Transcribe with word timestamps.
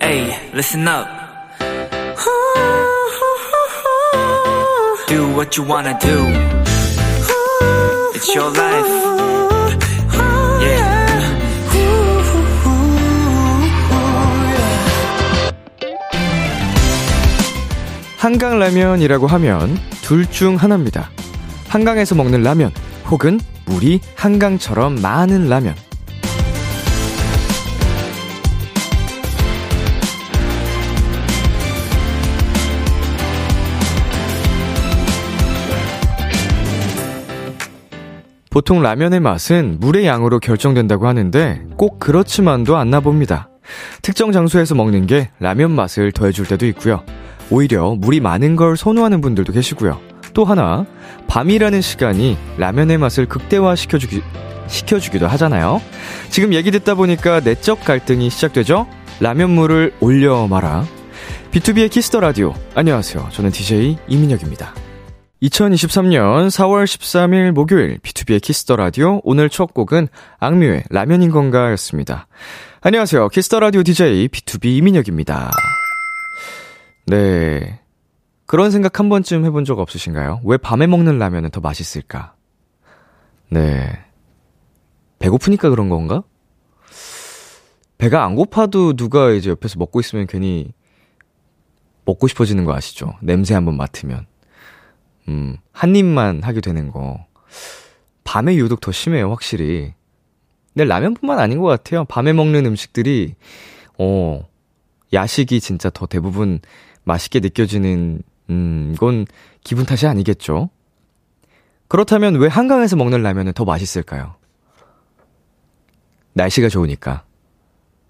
Hey, 0.00 0.34
listen 0.54 0.86
up. 0.88 1.06
Do 5.08 5.28
what 5.34 5.56
you 5.56 5.64
wanna 5.64 5.96
do. 6.00 6.18
It's 8.14 8.34
your 8.34 8.50
life. 8.50 8.90
Yeah. 10.62 11.06
한강 18.18 18.58
라면이라고 18.58 19.26
하면 19.26 19.78
둘 20.02 20.26
중 20.26 20.56
하나입니다. 20.56 21.10
한강에서 21.68 22.14
먹는 22.14 22.42
라면 22.42 22.72
혹은 23.08 23.40
물이 23.66 24.00
한강처럼 24.16 25.00
많은 25.00 25.48
라면. 25.48 25.74
보통 38.56 38.80
라면의 38.80 39.20
맛은 39.20 39.76
물의 39.80 40.06
양으로 40.06 40.38
결정된다고 40.38 41.06
하는데 41.06 41.62
꼭 41.76 41.98
그렇지만도 41.98 42.78
않나 42.78 43.00
봅니다. 43.00 43.50
특정 44.00 44.32
장소에서 44.32 44.74
먹는 44.74 45.06
게 45.06 45.28
라면 45.40 45.72
맛을 45.72 46.10
더해줄 46.10 46.46
때도 46.46 46.64
있고요. 46.68 47.04
오히려 47.50 47.94
물이 47.94 48.20
많은 48.20 48.56
걸 48.56 48.78
선호하는 48.78 49.20
분들도 49.20 49.52
계시고요. 49.52 50.00
또 50.32 50.46
하나, 50.46 50.86
밤이라는 51.26 51.82
시간이 51.82 52.38
라면의 52.56 52.96
맛을 52.96 53.26
극대화시켜주기, 53.26 54.22
시켜주기도 54.68 55.26
하잖아요. 55.28 55.82
지금 56.30 56.54
얘기 56.54 56.70
듣다 56.70 56.94
보니까 56.94 57.40
내적 57.40 57.84
갈등이 57.84 58.30
시작되죠? 58.30 58.86
라면물을 59.20 59.96
올려 60.00 60.46
말아. 60.46 60.86
B2B의 61.50 61.90
키스터 61.90 62.20
라디오. 62.20 62.54
안녕하세요. 62.74 63.28
저는 63.32 63.50
DJ 63.50 63.98
이민혁입니다. 64.08 64.85
2023년 65.42 66.48
4월 66.48 66.84
13일 66.84 67.52
목요일 67.52 67.98
B2B의 67.98 68.40
키스터 68.40 68.76
라디오. 68.76 69.20
오늘 69.22 69.50
첫 69.50 69.74
곡은 69.74 70.08
악뮤의 70.38 70.84
라면인 70.88 71.30
건가 71.30 71.70
였습니다. 71.72 72.26
안녕하세요. 72.80 73.28
키스터 73.28 73.60
라디오 73.60 73.82
DJ 73.82 74.28
B2B 74.28 74.76
이민혁입니다. 74.76 75.50
네. 77.06 77.80
그런 78.46 78.70
생각 78.70 78.98
한 78.98 79.08
번쯤 79.08 79.44
해본 79.44 79.64
적 79.64 79.78
없으신가요? 79.78 80.40
왜 80.44 80.56
밤에 80.56 80.86
먹는 80.86 81.18
라면은 81.18 81.50
더 81.50 81.60
맛있을까? 81.60 82.34
네. 83.50 83.90
배고프니까 85.18 85.68
그런 85.68 85.90
건가? 85.90 86.22
배가 87.98 88.24
안 88.24 88.36
고파도 88.36 88.94
누가 88.94 89.30
이제 89.30 89.50
옆에서 89.50 89.78
먹고 89.78 90.00
있으면 90.00 90.26
괜히 90.26 90.72
먹고 92.06 92.26
싶어지는 92.28 92.64
거 92.64 92.74
아시죠? 92.74 93.14
냄새 93.20 93.54
한번 93.54 93.76
맡으면. 93.76 94.26
음, 95.28 95.56
한 95.72 95.96
입만 95.96 96.42
하게 96.42 96.60
되는 96.60 96.90
거. 96.90 97.26
밤에 98.24 98.56
유독 98.56 98.80
더 98.80 98.92
심해요, 98.92 99.30
확실히. 99.30 99.92
근데 100.74 100.84
라면뿐만 100.84 101.38
아닌 101.38 101.58
것 101.58 101.66
같아요. 101.66 102.04
밤에 102.04 102.32
먹는 102.32 102.66
음식들이, 102.66 103.34
어, 103.98 104.46
야식이 105.12 105.60
진짜 105.60 105.90
더 105.90 106.06
대부분 106.06 106.60
맛있게 107.04 107.40
느껴지는, 107.40 108.22
음, 108.50 108.92
이건 108.94 109.26
기분 109.64 109.86
탓이 109.86 110.06
아니겠죠? 110.06 110.70
그렇다면 111.88 112.34
왜 112.36 112.48
한강에서 112.48 112.96
먹는 112.96 113.22
라면은 113.22 113.52
더 113.52 113.64
맛있을까요? 113.64 114.34
날씨가 116.34 116.68
좋으니까. 116.68 117.24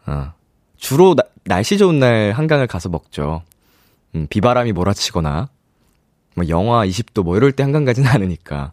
어. 0.07 0.33
주로 0.77 1.15
나, 1.15 1.23
날씨 1.45 1.79
좋은 1.79 1.99
날 1.99 2.33
한강을 2.33 2.67
가서 2.67 2.89
먹죠. 2.89 3.43
음, 4.15 4.27
비바람이 4.29 4.73
몰아치거나, 4.73 5.49
뭐 6.37 6.49
영하 6.49 6.87
20도 6.87 7.25
뭐 7.25 7.37
이럴 7.37 7.51
때 7.51 7.63
한강 7.63 7.85
가진 7.85 8.07
않으니까. 8.07 8.73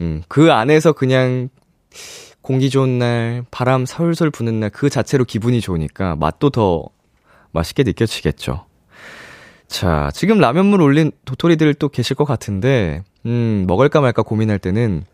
음, 0.00 0.22
그 0.26 0.52
안에서 0.52 0.92
그냥 0.92 1.48
공기 2.42 2.68
좋은 2.70 2.98
날, 2.98 3.44
바람 3.50 3.86
솔솔 3.86 4.30
부는 4.30 4.60
날 4.60 4.70
그 4.70 4.90
자체로 4.90 5.24
기분이 5.24 5.60
좋으니까 5.60 6.16
맛도 6.16 6.50
더 6.50 6.86
맛있게 7.52 7.84
느껴지겠죠. 7.84 8.66
자, 9.68 10.10
지금 10.12 10.38
라면물 10.38 10.82
올린 10.82 11.12
도토리들 11.24 11.74
또 11.74 11.88
계실 11.88 12.16
것 12.16 12.24
같은데, 12.24 13.02
음, 13.26 13.64
먹을까 13.66 14.00
말까 14.00 14.22
고민할 14.22 14.58
때는 14.58 15.04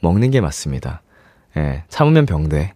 먹는 0.00 0.30
게 0.30 0.40
맞습니다. 0.40 1.02
예, 1.56 1.84
참으면 1.88 2.26
병돼. 2.26 2.72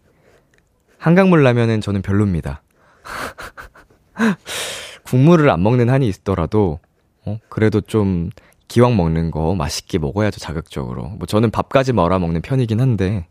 한강물 0.98 1.42
라면은 1.42 1.81
저는 1.81 2.03
별로입니다. 2.03 2.62
국물을 5.04 5.48
안 5.50 5.62
먹는 5.62 5.91
한이 5.91 6.06
있더라도, 6.09 6.78
어, 7.25 7.38
그래도 7.49 7.81
좀 7.81 8.31
기왕 8.69 8.97
먹는 8.97 9.31
거 9.31 9.55
맛있게 9.55 9.99
먹어야죠, 9.99 10.41
자극적으로. 10.41 11.09
뭐 11.19 11.27
저는 11.27 11.50
밥까지 11.50 11.93
말아 11.93 12.19
먹는 12.19 12.41
편이긴 12.43 12.81
한데. 12.81 13.27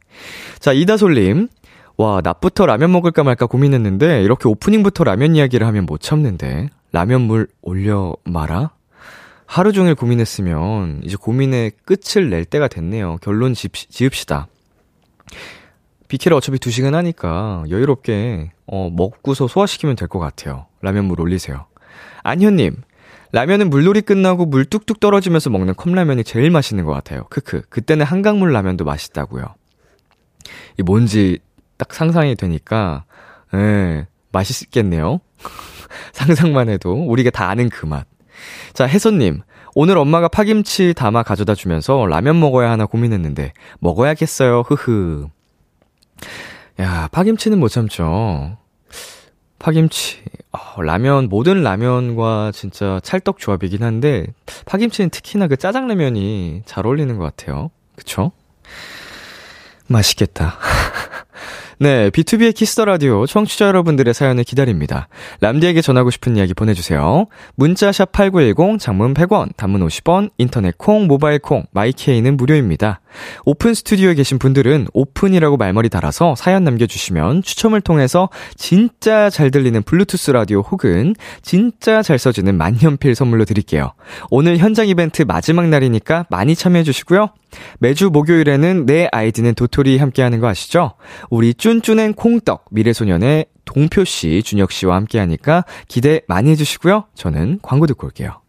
자, 0.59 0.71
이다솔님. 0.73 1.47
와, 1.97 2.21
낮부터 2.23 2.65
라면 2.65 2.91
먹을까 2.91 3.23
말까 3.23 3.45
고민했는데, 3.47 4.23
이렇게 4.23 4.47
오프닝부터 4.47 5.03
라면 5.03 5.35
이야기를 5.35 5.65
하면 5.67 5.85
못 5.85 5.99
참는데, 6.01 6.69
라면 6.91 7.21
물 7.21 7.47
올려 7.61 8.15
마라? 8.23 8.71
하루 9.45 9.71
종일 9.73 9.95
고민했으면, 9.95 11.01
이제 11.03 11.15
고민의 11.15 11.71
끝을 11.85 12.29
낼 12.29 12.45
때가 12.45 12.67
됐네요. 12.69 13.17
결론 13.21 13.53
지, 13.53 13.67
지읍시다. 13.69 14.47
비키를 16.07 16.35
어차피 16.35 16.57
2시간 16.57 16.93
하니까, 16.93 17.63
여유롭게, 17.69 18.51
어, 18.67 18.89
먹고서 18.91 19.47
소화시키면 19.47 19.95
될 19.95 20.07
것 20.07 20.19
같아요. 20.19 20.67
라면 20.81 21.05
물 21.05 21.21
올리세요. 21.21 21.65
안현님, 22.23 22.77
라면은 23.31 23.69
물놀이 23.69 24.01
끝나고 24.01 24.45
물 24.45 24.65
뚝뚝 24.65 24.99
떨어지면서 24.99 25.49
먹는 25.49 25.75
컵라면이 25.75 26.23
제일 26.23 26.51
맛있는 26.51 26.85
것 26.85 26.93
같아요. 26.93 27.25
크크. 27.29 27.61
그때는 27.69 28.05
한강물 28.05 28.51
라면도 28.51 28.83
맛있다고요. 28.83 29.45
이 30.79 30.83
뭔지 30.83 31.39
딱 31.77 31.93
상상이 31.93 32.35
되니까, 32.35 33.05
예, 33.53 34.07
맛있겠네요. 34.31 35.19
상상만 36.13 36.69
해도 36.69 36.93
우리가 36.93 37.29
다 37.29 37.49
아는 37.49 37.69
그 37.69 37.85
맛. 37.85 38.05
자, 38.73 38.85
혜선님. 38.85 39.41
오늘 39.73 39.97
엄마가 39.97 40.27
파김치 40.27 40.93
담아 40.93 41.23
가져다 41.23 41.55
주면서 41.55 42.05
라면 42.05 42.39
먹어야 42.39 42.69
하나 42.69 42.85
고민했는데, 42.85 43.53
먹어야겠어요. 43.79 44.61
흐흐. 44.67 45.29
야, 46.81 47.07
파김치는 47.11 47.57
못 47.59 47.69
참죠. 47.69 48.57
파김치. 49.61 50.23
어, 50.51 50.81
라면, 50.81 51.29
모든 51.29 51.61
라면과 51.61 52.51
진짜 52.53 52.99
찰떡 53.03 53.37
조합이긴 53.37 53.83
한데, 53.83 54.25
파김치는 54.65 55.11
특히나 55.11 55.47
그 55.47 55.55
짜장라면이 55.55 56.63
잘 56.65 56.85
어울리는 56.85 57.15
것 57.17 57.23
같아요. 57.23 57.69
그쵸? 57.95 58.31
맛있겠다. 59.87 60.57
네, 61.81 62.11
B2B의 62.11 62.53
키스터 62.53 62.85
라디오 62.85 63.25
청취자 63.25 63.65
여러분들의 63.65 64.13
사연을 64.13 64.43
기다립니다. 64.43 65.07
람디에게 65.39 65.81
전하고 65.81 66.11
싶은 66.11 66.37
이야기 66.37 66.53
보내주세요. 66.53 67.25
문자 67.55 67.91
샵 67.91 68.11
#8910 68.11 68.77
장문 68.77 69.15
100원, 69.15 69.57
단문 69.57 69.83
50원, 69.87 70.29
인터넷 70.37 70.77
콩, 70.77 71.07
모바일 71.07 71.39
콩, 71.39 71.65
마이케이는 71.71 72.37
무료입니다. 72.37 73.01
오픈 73.45 73.73
스튜디오에 73.73 74.13
계신 74.13 74.37
분들은 74.37 74.89
오픈이라고 74.93 75.57
말머리 75.57 75.89
달아서 75.89 76.35
사연 76.35 76.63
남겨주시면 76.65 77.41
추첨을 77.41 77.81
통해서 77.81 78.29
진짜 78.55 79.31
잘 79.31 79.49
들리는 79.49 79.81
블루투스 79.81 80.29
라디오 80.29 80.59
혹은 80.59 81.15
진짜 81.41 82.03
잘 82.03 82.19
써지는 82.19 82.59
만년필 82.59 83.15
선물로 83.15 83.45
드릴게요. 83.45 83.93
오늘 84.29 84.59
현장 84.59 84.87
이벤트 84.87 85.23
마지막 85.23 85.67
날이니까 85.67 86.27
많이 86.29 86.53
참여해주시고요. 86.53 87.29
매주 87.79 88.09
목요일에는 88.09 88.85
내 88.85 89.07
아이디는 89.11 89.55
도토리 89.55 89.97
함께하는 89.97 90.39
거 90.39 90.47
아시죠? 90.47 90.93
우리 91.29 91.53
쭌쭌앤 91.53 92.13
콩떡 92.13 92.65
미래소년의 92.71 93.45
동표 93.65 94.03
씨, 94.03 94.41
준혁 94.43 94.71
씨와 94.71 94.95
함께하니까 94.95 95.65
기대 95.87 96.21
많이 96.27 96.49
해주시고요. 96.51 97.05
저는 97.15 97.59
광고 97.61 97.87
듣고 97.87 98.07
올게요. 98.07 98.40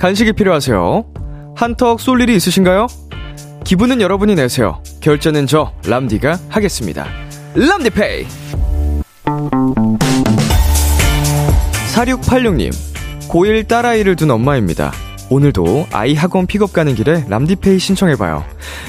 간식이 0.00 0.32
필요하세요? 0.32 1.04
한턱 1.54 2.00
쏠 2.00 2.22
일이 2.22 2.34
있으신가요? 2.34 2.86
기분은 3.64 4.00
여러분이 4.00 4.34
내세요. 4.34 4.82
결제는 5.02 5.46
저 5.46 5.74
람디가 5.86 6.38
하겠습니다. 6.48 7.06
람디페이. 7.54 8.26
4686님, 11.94 12.72
고1 13.28 13.68
딸아이를 13.68 14.16
둔 14.16 14.30
엄마입니다. 14.30 14.90
오늘도 15.28 15.88
아이 15.92 16.14
학원 16.14 16.46
픽업 16.46 16.72
가는 16.72 16.94
길에 16.94 17.26
람디페이 17.28 17.78
신청해봐요. 17.78 18.42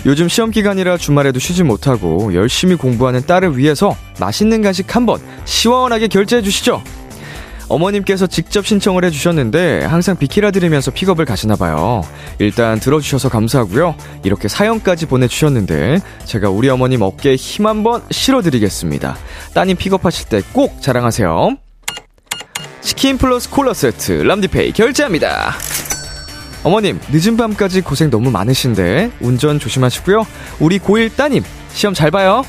요즘 0.06 0.30
시험 0.30 0.50
기간이라 0.50 0.96
주말에도 0.96 1.40
쉬지 1.40 1.64
못하고 1.64 2.34
열심히 2.34 2.76
공부하는 2.76 3.26
딸을 3.26 3.58
위해서 3.58 3.98
맛있는 4.22 4.62
간식 4.62 4.96
한번 4.96 5.20
시원하게 5.44 6.08
결제해주시죠. 6.08 6.82
어머님께서 7.72 8.28
직접 8.28 8.66
신청을 8.66 9.04
해주셨는데 9.06 9.86
항상 9.86 10.18
비키라 10.18 10.52
들으면서 10.52 10.92
픽업을 10.92 11.26
가시나 11.26 11.56
봐요. 11.56 12.04
일단 12.40 12.80
들어주셔서 12.80 13.30
감사하고요. 13.30 13.96
이렇게 14.24 14.48
사연까지 14.48 15.06
보내주셨는데 15.08 16.00
제가 16.26 16.50
우리 16.50 16.70
어머님 16.70 17.02
어깨에 17.02 17.36
힘 17.36 17.68
한번 17.68 18.02
실어드리겠습니다. 18.12 19.16
따님 19.54 19.78
픽업하실 19.78 20.30
때 20.30 20.42
꼭 20.54 20.82
자랑하세요. 20.82 21.56
치킨 22.82 23.18
플러스 23.18 23.50
콜라 23.50 23.74
세트 23.74 24.12
람디페이 24.24 24.74
결제합니다. 24.74 25.54
어머님 26.64 27.00
늦은 27.12 27.38
밤까지 27.38 27.82
고생 27.82 28.10
너무 28.10 28.32
많으신데 28.32 29.12
운전 29.22 29.60
조심하시고요. 29.60 30.26
우리 30.60 30.78
고1 30.80 31.16
따님 31.16 31.44
시험 31.74 31.94
잘 31.94 32.12
봐요. 32.12 32.44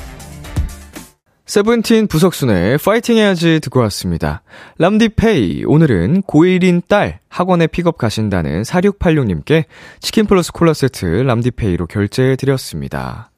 세븐틴 1.45 2.07
부석순의 2.07 2.77
파이팅 2.77 3.17
해야지 3.17 3.59
듣고 3.59 3.81
왔습니다. 3.81 4.43
람디페이, 4.77 5.65
오늘은 5.65 6.21
고1인 6.23 6.87
딸 6.87 7.19
학원에 7.27 7.67
픽업 7.67 7.97
가신다는 7.97 8.61
4686님께 8.61 9.65
치킨 9.99 10.25
플러스 10.25 10.53
콜라 10.53 10.73
세트 10.73 11.05
람디페이로 11.05 11.87
결제해 11.87 12.37
드렸습니다. 12.37 13.29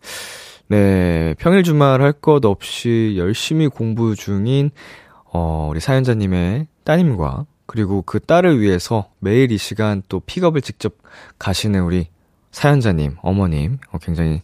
네, 0.67 1.33
평일 1.39 1.63
주말 1.63 2.01
할 2.01 2.13
것 2.13 2.45
없이 2.45 3.15
열심히 3.17 3.67
공부 3.67 4.15
중인, 4.15 4.69
어, 5.33 5.67
우리 5.71 5.79
사연자님의 5.79 6.67
따님과 6.83 7.45
그리고 7.65 8.03
그 8.03 8.19
딸을 8.19 8.61
위해서 8.61 9.09
매일 9.19 9.51
이 9.51 9.57
시간 9.57 10.03
또 10.09 10.19
픽업을 10.19 10.61
직접 10.61 10.93
가시는 11.39 11.81
우리 11.81 12.07
사연자님, 12.51 13.17
어머님, 13.21 13.79
어, 13.91 13.97
굉장히, 13.97 14.43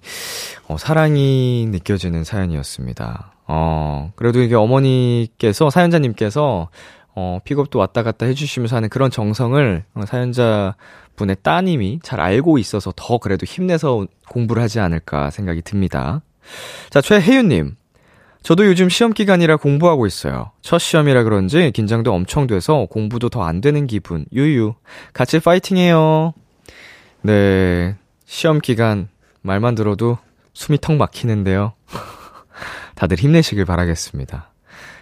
어, 0.71 0.77
사랑이 0.77 1.67
느껴지는 1.69 2.23
사연이었습니다. 2.23 3.33
어, 3.47 4.13
그래도 4.15 4.39
이게 4.41 4.55
어머니께서, 4.55 5.69
사연자님께서, 5.69 6.69
어, 7.13 7.39
픽업도 7.43 7.77
왔다 7.77 8.03
갔다 8.03 8.25
해주시면서 8.25 8.77
하는 8.77 8.87
그런 8.87 9.11
정성을 9.11 9.83
어, 9.93 10.05
사연자 10.05 10.75
분의 11.17 11.37
따님이 11.43 11.99
잘 12.03 12.21
알고 12.21 12.57
있어서 12.57 12.93
더 12.95 13.17
그래도 13.17 13.45
힘내서 13.45 14.07
공부를 14.29 14.63
하지 14.63 14.79
않을까 14.79 15.29
생각이 15.29 15.61
듭니다. 15.61 16.21
자, 16.89 17.01
최혜윤님. 17.01 17.75
저도 18.41 18.65
요즘 18.65 18.87
시험 18.87 19.11
기간이라 19.11 19.57
공부하고 19.57 20.07
있어요. 20.07 20.51
첫 20.61 20.77
시험이라 20.79 21.23
그런지 21.23 21.71
긴장도 21.71 22.13
엄청 22.13 22.47
돼서 22.47 22.87
공부도 22.89 23.27
더 23.27 23.43
안 23.43 23.59
되는 23.59 23.87
기분. 23.87 24.25
유유. 24.31 24.75
같이 25.11 25.39
파이팅 25.39 25.75
해요. 25.75 26.33
네. 27.23 27.97
시험 28.25 28.59
기간 28.59 29.09
말만 29.41 29.75
들어도 29.75 30.17
숨이 30.53 30.79
턱 30.81 30.95
막히는데요. 30.95 31.73
다들 32.95 33.17
힘내시길 33.17 33.65
바라겠습니다. 33.65 34.51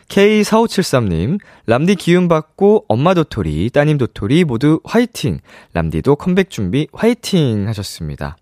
K4573님, 0.09 1.39
람디 1.67 1.95
기운 1.95 2.27
받고 2.27 2.85
엄마 2.87 3.13
도토리, 3.13 3.69
따님 3.69 3.97
도토리 3.97 4.43
모두 4.43 4.79
화이팅! 4.83 5.39
람디도 5.73 6.15
컴백 6.15 6.49
준비 6.49 6.87
화이팅! 6.93 7.67
하셨습니다. 7.67 8.35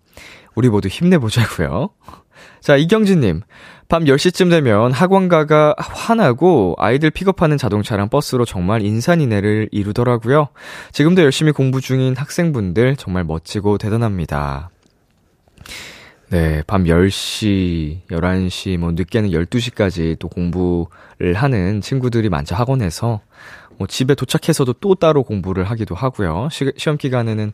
우리 0.54 0.70
모두 0.70 0.88
힘내보자고요 0.88 1.90
자, 2.60 2.76
이경진님, 2.76 3.42
밤 3.88 4.04
10시쯤 4.04 4.50
되면 4.50 4.92
학원가가 4.92 5.74
화나고 5.78 6.74
아이들 6.78 7.10
픽업하는 7.10 7.58
자동차랑 7.58 8.08
버스로 8.08 8.44
정말 8.44 8.82
인산인해를 8.82 9.68
이루더라고요. 9.70 10.48
지금도 10.92 11.22
열심히 11.22 11.52
공부 11.52 11.80
중인 11.80 12.16
학생분들 12.16 12.96
정말 12.96 13.24
멋지고 13.24 13.78
대단합니다. 13.78 14.70
네, 16.30 16.62
밤 16.66 16.84
10시, 16.84 18.00
11시, 18.10 18.76
뭐 18.76 18.92
늦게는 18.92 19.30
12시까지 19.30 20.18
또 20.18 20.28
공부를 20.28 21.32
하는 21.34 21.80
친구들이 21.80 22.28
많죠, 22.28 22.54
학원에서. 22.54 23.20
뭐 23.78 23.86
집에 23.86 24.14
도착해서도 24.14 24.74
또 24.74 24.94
따로 24.94 25.22
공부를 25.22 25.64
하기도 25.64 25.94
하고요. 25.94 26.48
시, 26.52 26.70
시험 26.76 26.98
기간에는 26.98 27.52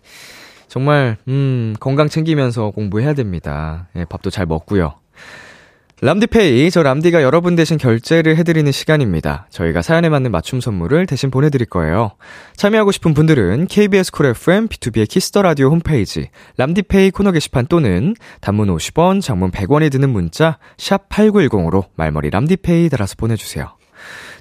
정말, 0.67 1.19
음, 1.29 1.77
건강 1.79 2.09
챙기면서 2.09 2.71
공부해야 2.71 3.15
됩니다. 3.15 3.87
예, 3.95 4.05
밥도 4.07 4.31
잘 4.31 4.47
먹고요. 4.47 4.95
람디페이, 6.05 6.71
저 6.71 6.83
람디가 6.83 7.23
여러분 7.23 7.57
대신 7.57 7.79
결제를 7.79 8.37
해드리는 8.37 8.71
시간입니다. 8.71 9.47
저희가 9.49 9.81
사연에 9.81 10.11
맞는 10.11 10.33
맞춤 10.33 10.61
선물을 10.61 11.07
대신 11.07 11.31
보내드릴 11.31 11.67
거예요. 11.67 12.11
참여하고 12.57 12.93
싶은 12.93 13.15
분들은 13.15 13.69
KBS 13.69 14.13
쿨 14.13 14.27
FM, 14.27 14.69
B2B의 14.69 15.09
키스터 15.09 15.41
라디오 15.41 15.71
홈페이지, 15.71 16.29
람디페이 16.59 17.11
코너 17.11 17.33
게시판 17.33 17.69
또는 17.69 18.15
단문 18.43 18.69
50원, 18.69 19.23
장문 19.23 19.51
100원이 19.51 19.91
드는 19.91 20.11
문자, 20.11 20.59
샵 20.77 21.09
8910으로 21.09 21.87
말머리 21.95 22.29
람디페이 22.29 22.91
달아서 22.91 23.15
보내주세요. 23.17 23.75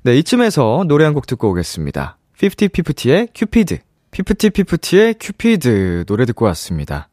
네, 0.04 0.18
이쯤에서 0.18 0.84
노래 0.90 1.06
한 1.06 1.14
곡 1.14 1.28
듣고 1.28 1.50
오겠습니다. 1.52 2.18
50-50의 2.42 3.30
큐피드, 3.34 3.78
50-50의 4.12 5.16
큐피드 5.18 6.04
노래 6.08 6.26
듣고 6.26 6.44
왔습니다. 6.44 7.08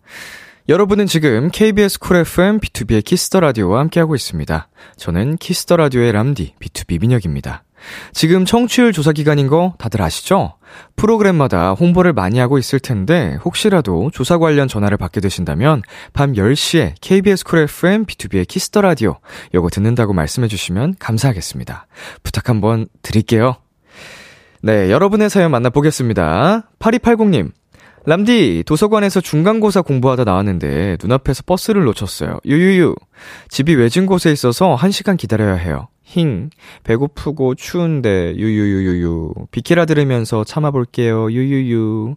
여러분은 0.70 1.06
지금 1.06 1.50
KBS 1.50 1.98
쿨 1.98 2.18
FM 2.18 2.60
B2B의 2.60 3.04
키스터 3.04 3.40
라디오와 3.40 3.80
함께하고 3.80 4.14
있습니다. 4.14 4.68
저는 4.96 5.36
키스터 5.38 5.76
라디오의 5.76 6.12
람디 6.12 6.54
B2B 6.60 7.00
민혁입니다. 7.00 7.64
지금 8.12 8.44
청취율 8.44 8.92
조사 8.92 9.10
기간인 9.10 9.48
거 9.48 9.74
다들 9.78 10.00
아시죠? 10.00 10.54
프로그램마다 10.94 11.72
홍보를 11.72 12.12
많이 12.12 12.38
하고 12.38 12.56
있을 12.56 12.78
텐데 12.78 13.36
혹시라도 13.44 14.12
조사 14.14 14.38
관련 14.38 14.68
전화를 14.68 14.96
받게 14.96 15.20
되신다면 15.20 15.82
밤 16.12 16.34
10시에 16.34 16.94
KBS 17.00 17.42
쿨 17.42 17.58
FM 17.62 18.04
B2B의 18.06 18.46
키스터 18.46 18.80
라디오 18.80 19.16
요거 19.52 19.70
듣는다고 19.70 20.12
말씀해 20.12 20.46
주시면 20.46 20.94
감사하겠습니다. 21.00 21.88
부탁 22.22 22.48
한번 22.48 22.86
드릴게요. 23.02 23.56
네, 24.62 24.92
여러분의 24.92 25.30
사연 25.30 25.50
만나보겠습니다. 25.50 26.68
8280님. 26.78 27.50
람디, 28.06 28.64
도서관에서 28.66 29.20
중간고사 29.20 29.82
공부하다 29.82 30.24
나왔는데 30.24 30.96
눈앞에서 31.02 31.42
버스를 31.44 31.84
놓쳤어요. 31.84 32.38
유유유. 32.46 32.94
집이 33.48 33.74
외진 33.74 34.06
곳에 34.06 34.32
있어서 34.32 34.76
1시간 34.76 35.16
기다려야 35.16 35.54
해요. 35.54 35.88
힝. 36.04 36.50
배고프고 36.82 37.54
추운데 37.54 38.34
유유유유유. 38.34 39.34
비키라 39.50 39.84
들으면서 39.84 40.44
참아볼게요. 40.44 41.30
유유유. 41.30 42.16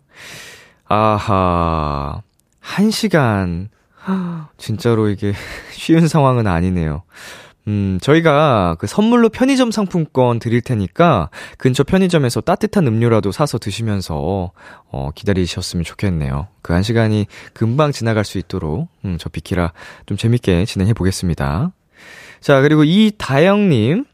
아하. 0.88 2.22
1시간. 2.62 3.68
진짜로 4.58 5.10
이게 5.10 5.34
쉬운 5.72 6.08
상황은 6.08 6.48
아니네요. 6.48 7.04
음, 7.68 7.98
저희가 8.02 8.76
그 8.78 8.88
선물로 8.88 9.30
편의점 9.30 9.72
상품권 9.72 10.40
드릴 10.40 10.62
테니까 10.62 11.30
근처 11.58 11.84
편의점에서 11.84 12.42
따뜻한 12.42 12.86
음료라도 12.88 13.32
사서 13.32 13.58
드시면서 13.58 14.52
어, 14.92 15.10
기다리셨으면 15.16 15.84
좋겠네요. 15.86 16.48
그 16.62 16.74
한 16.74 16.84
시간이 16.84 17.28
금방 17.54 17.92
지나갈 17.92 18.26
수 18.26 18.38
있도록 18.38 18.90
음, 19.06 19.18
저 19.20 19.30
비키라 19.30 19.72
좀 20.06 20.18
재밌게 20.18 20.66
진행해 20.66 20.94
보겠습니다. 20.94 21.72
자, 22.42 22.62
그리고 22.62 22.84
이다영님. 22.84 24.06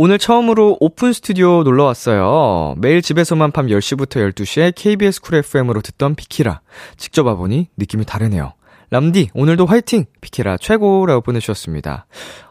오늘 0.00 0.18
처음으로 0.18 0.76
오픈 0.80 1.12
스튜디오 1.12 1.64
놀러 1.64 1.82
왔어요. 1.84 2.74
매일 2.78 3.02
집에서만 3.02 3.50
밤 3.50 3.66
10시부터 3.66 4.32
12시에 4.32 4.72
KBS 4.74 5.20
Cool 5.20 5.36
FM으로 5.36 5.80
듣던 5.80 6.14
비키라. 6.14 6.60
직접 6.96 7.26
와보니 7.26 7.68
느낌이 7.76 8.04
다르네요. 8.04 8.52
람디, 8.90 9.30
오늘도 9.34 9.66
화이팅! 9.66 10.06
비키라 10.22 10.56
최고라고 10.56 11.20
보내주셨습니다. 11.20 12.06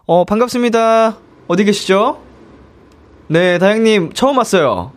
어, 0.06 0.24
반갑습니다. 0.24 1.18
어디 1.48 1.64
계시죠? 1.64 2.22
네, 3.28 3.58
다영님, 3.58 4.14
처음 4.14 4.38
왔어요. 4.38 4.92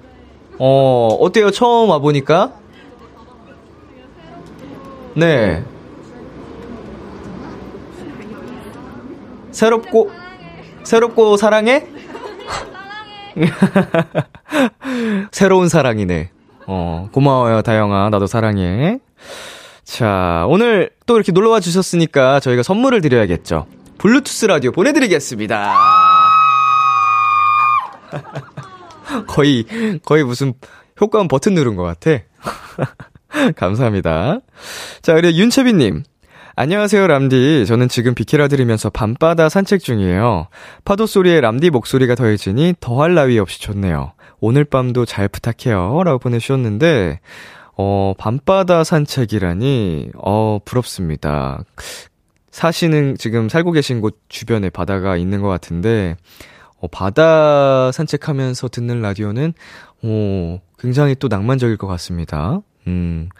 어, 0.59 1.09
어때요? 1.19 1.51
처음 1.51 1.89
와보니까? 1.89 2.53
네. 5.15 5.65
새롭고, 9.51 10.11
새롭고 10.85 11.39
사랑해? 11.39 11.87
새로운 15.33 15.71
사랑이네. 15.71 16.33
어, 16.67 17.09
고마워요, 17.13 17.63
다영아. 17.63 18.11
나도 18.11 18.27
사랑해. 18.27 19.01
자, 19.85 20.45
오늘 20.49 20.91
또 21.07 21.17
이렇게 21.17 21.33
놀러와 21.33 21.61
주셨으니까 21.61 22.41
저희가 22.41 22.63
선물을 22.63 23.01
드려야겠죠. 23.01 23.67
블루투스 23.99 24.47
라디오 24.47 24.73
보내드리겠습니다. 24.73 25.75
거의, 29.27 29.65
거의 30.05 30.25
무슨 30.25 30.55
효과음 31.01 31.29
버튼 31.29 31.55
누른 31.55 31.77
것 31.77 31.83
같아. 31.83 32.23
감사합니다. 33.57 34.41
자, 35.03 35.15
그리고 35.15 35.37
윤채빈님. 35.37 36.05
안녕하세요, 36.57 37.07
람디. 37.07 37.65
저는 37.67 37.89
지금 37.89 38.15
비키라 38.15 38.49
들으면서 38.49 38.91
밤바다 38.91 39.49
산책 39.49 39.81
중이에요. 39.81 40.49
파도 40.85 41.07
소리에 41.07 41.41
람디 41.41 41.71
목소리가 41.71 42.15
더해지니 42.17 42.75
더할 42.81 43.15
나위 43.15 43.39
없이 43.39 43.61
좋네요. 43.63 44.13
오늘 44.41 44.65
밤도 44.65 45.05
잘 45.07 45.29
부탁해요. 45.29 46.03
라고 46.05 46.19
보내주셨는데, 46.19 47.21
어, 47.83 48.13
밤바다 48.19 48.85
산책이라니, 48.85 50.11
어, 50.17 50.59
부럽습니다. 50.67 51.65
사시는, 52.51 53.17
지금 53.17 53.49
살고 53.49 53.73
계신 53.73 54.03
곳 54.03 54.21
주변에 54.29 54.69
바다가 54.69 55.17
있는 55.17 55.41
것 55.41 55.49
같은데, 55.49 56.15
어, 56.79 56.89
바다 56.89 57.91
산책하면서 57.91 58.69
듣는 58.69 59.01
라디오는, 59.01 59.55
어, 60.03 60.59
굉장히 60.79 61.15
또 61.15 61.29
낭만적일 61.29 61.79
것 61.79 61.87
같습니다. 61.87 62.61
음, 62.87 63.31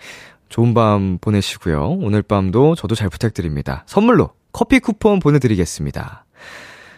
좋은 0.49 0.73
밤 0.73 1.18
보내시고요. 1.20 1.99
오늘 2.00 2.23
밤도 2.23 2.76
저도 2.76 2.94
잘 2.94 3.11
부탁드립니다. 3.11 3.85
선물로 3.85 4.30
커피 4.52 4.78
쿠폰 4.78 5.18
보내드리겠습니다. 5.18 6.25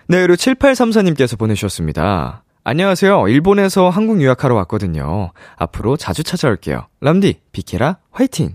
네, 0.07 0.21
그리고 0.21 0.35
7834님께서 0.37 1.37
보내주셨습니다. 1.37 2.45
안녕하세요. 2.64 3.26
일본에서 3.26 3.90
한국 3.90 4.23
유학하러 4.23 4.54
왔거든요. 4.54 5.33
앞으로 5.57 5.97
자주 5.97 6.23
찾아올게요. 6.23 6.87
람디, 7.00 7.40
비키라, 7.50 7.97
화이팅! 8.12 8.54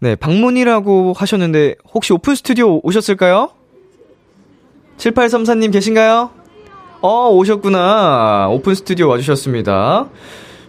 네, 0.00 0.14
방문이라고 0.14 1.14
하셨는데, 1.16 1.76
혹시 1.94 2.12
오픈 2.12 2.34
스튜디오 2.34 2.80
오셨을까요? 2.82 3.48
7834님 4.98 5.72
계신가요? 5.72 6.30
어, 7.00 7.30
오셨구나. 7.30 8.48
오픈 8.50 8.74
스튜디오 8.74 9.08
와주셨습니다. 9.08 10.08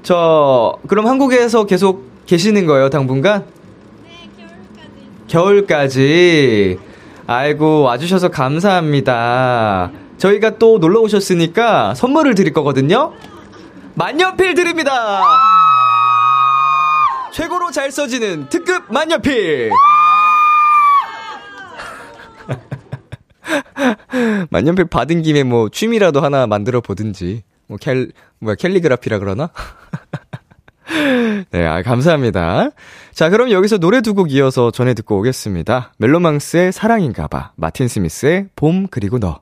저, 0.02 0.78
그럼 0.88 1.08
한국에서 1.08 1.66
계속 1.66 2.10
계시는 2.26 2.66
거예요, 2.68 2.90
당분간? 2.90 3.46
네, 4.06 4.30
겨울까지. 5.28 5.28
겨울까지. 5.28 6.80
아이고, 7.28 7.82
와주셔서 7.82 8.30
감사합니다. 8.30 9.92
저희가 10.18 10.58
또 10.58 10.78
놀러 10.80 11.02
오셨으니까 11.02 11.94
선물을 11.96 12.36
드릴 12.36 12.54
거거든요? 12.54 13.14
만년필 13.96 14.56
드립니다! 14.56 15.22
최고로 17.34 17.72
잘 17.72 17.92
써지는 17.92 18.48
특급 18.50 18.92
만년필! 18.92 19.72
만년필 24.50 24.86
받은 24.86 25.22
김에 25.22 25.44
뭐 25.44 25.70
취미라도 25.70 26.22
하나 26.22 26.48
만들어 26.48 26.82
보든지. 26.82 27.44
뭐 27.68 27.78
캘, 27.80 28.08
뭐야, 28.40 28.56
캘리그라피라 28.56 29.20
그러나? 29.20 29.50
네, 31.52 31.66
아, 31.66 31.82
감사합니다. 31.82 32.70
자, 33.12 33.30
그럼 33.30 33.52
여기서 33.52 33.78
노래 33.80 34.02
두 34.02 34.14
곡 34.14 34.32
이어서 34.32 34.72
전해 34.72 34.94
듣고 34.94 35.18
오겠습니다. 35.20 35.94
멜로망스의 35.98 36.72
사랑인가봐, 36.72 37.54
마틴 37.56 37.88
스미스의 37.88 38.48
봄 38.56 38.88
그리고 38.88 39.20
너. 39.20 39.42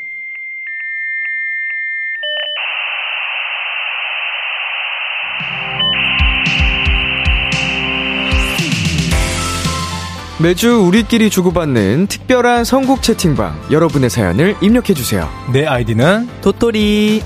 매주 10.41 10.81
우리끼리 10.81 11.29
주고받는 11.29 12.07
특별한 12.07 12.63
선곡 12.63 13.03
채팅방 13.03 13.67
여러분의 13.69 14.09
사연을 14.09 14.55
입력해주세요. 14.59 15.29
내 15.53 15.67
아이디는 15.67 16.27
도토리 16.41 17.21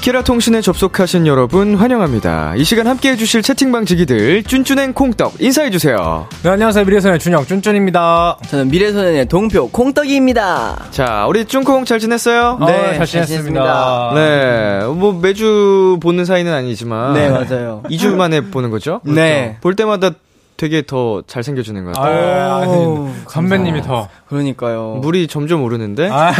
비케라 0.00 0.22
통신에 0.22 0.62
접속하신 0.62 1.26
여러분 1.26 1.74
환영합니다. 1.74 2.54
이 2.56 2.64
시간 2.64 2.86
함께 2.86 3.10
해주실 3.10 3.42
채팅방 3.42 3.84
지기들 3.84 4.44
쭌쭌행 4.44 4.94
콩떡 4.94 5.34
인사해주세요. 5.42 6.26
네 6.42 6.48
안녕하세요 6.48 6.86
미래소년의 6.86 7.18
준영 7.18 7.44
쭌쭌입니다. 7.44 8.38
저는 8.48 8.68
미래소년의 8.68 9.26
동표 9.26 9.68
콩떡이입니다. 9.68 10.86
자 10.90 11.26
우리 11.28 11.44
쭌콩 11.44 11.84
잘 11.84 11.98
지냈어요? 11.98 12.56
네, 12.66 12.92
네 12.92 12.96
잘, 12.96 13.06
지냈습니다. 13.06 14.12
네, 14.14 14.86
뭐 14.86 15.12
매주 15.12 15.98
보는 16.00 16.24
사이는 16.24 16.50
아니지만 16.50 17.12
네 17.12 17.28
맞아요. 17.28 17.82
2주 17.90 18.14
만에 18.14 18.40
보는 18.40 18.70
거죠? 18.70 19.00
그렇죠? 19.04 19.20
네. 19.20 19.58
볼 19.60 19.76
때마다 19.76 20.12
되게 20.56 20.82
더 20.82 21.22
잘생겨지는 21.26 21.84
것 21.84 21.94
같아요. 21.94 22.52
아, 22.52 22.66
니 22.66 23.10
선배님이 23.28 23.82
더. 23.82 24.08
그러니까요. 24.28 24.98
물이 25.02 25.26
점점 25.26 25.62
오르는데? 25.62 26.08
아. 26.10 26.32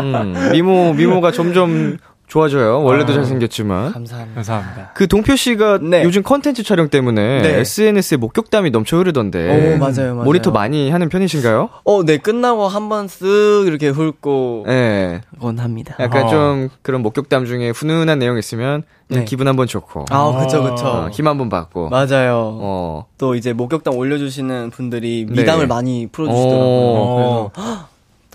음, 0.00 0.50
미모, 0.52 0.92
미모가 0.92 1.32
점점 1.32 1.96
좋아져요. 2.26 2.82
원래도 2.82 3.12
아, 3.12 3.16
잘생겼지만. 3.16 3.92
감사합니다. 3.92 4.34
감사합니다. 4.34 4.90
그 4.94 5.06
동표 5.06 5.36
씨가 5.36 5.78
네. 5.82 6.02
요즘 6.04 6.22
컨텐츠 6.22 6.62
촬영 6.62 6.88
때문에 6.88 7.42
네. 7.42 7.58
SNS에 7.60 8.16
목격담이 8.16 8.70
넘쳐 8.70 8.96
흐르던데. 8.96 9.74
오, 9.74 9.78
맞아요, 9.78 10.14
맞아요. 10.14 10.24
모니터 10.24 10.50
많이 10.50 10.90
하는 10.90 11.08
편이신가요? 11.08 11.68
어, 11.84 12.02
네. 12.04 12.16
끝나고 12.16 12.66
한 12.66 12.88
번 12.88 13.06
쓱 13.06 13.66
이렇게 13.66 13.88
훑고. 13.88 14.64
네. 14.66 15.20
원합니다. 15.38 15.96
약간 16.00 16.24
어. 16.24 16.28
좀 16.28 16.68
그런 16.82 17.02
목격담 17.02 17.44
중에 17.46 17.70
훈훈한 17.70 18.18
내용 18.18 18.38
있으면 18.38 18.82
네. 19.08 19.24
기분 19.24 19.46
한 19.46 19.54
번 19.56 19.66
좋고. 19.66 20.06
아, 20.10 20.32
그쵸, 20.40 20.62
그쵸. 20.62 20.86
어, 20.86 21.08
힘한 21.10 21.36
번 21.38 21.48
받고. 21.50 21.90
맞아요. 21.90 22.58
어. 22.60 23.06
또 23.18 23.34
이제 23.34 23.52
목격담 23.52 23.94
올려주시는 23.94 24.70
분들이 24.70 25.26
미담을 25.28 25.64
네. 25.64 25.66
많이 25.66 26.08
풀어주시더라고요. 26.10 27.50
그래서 27.54 27.88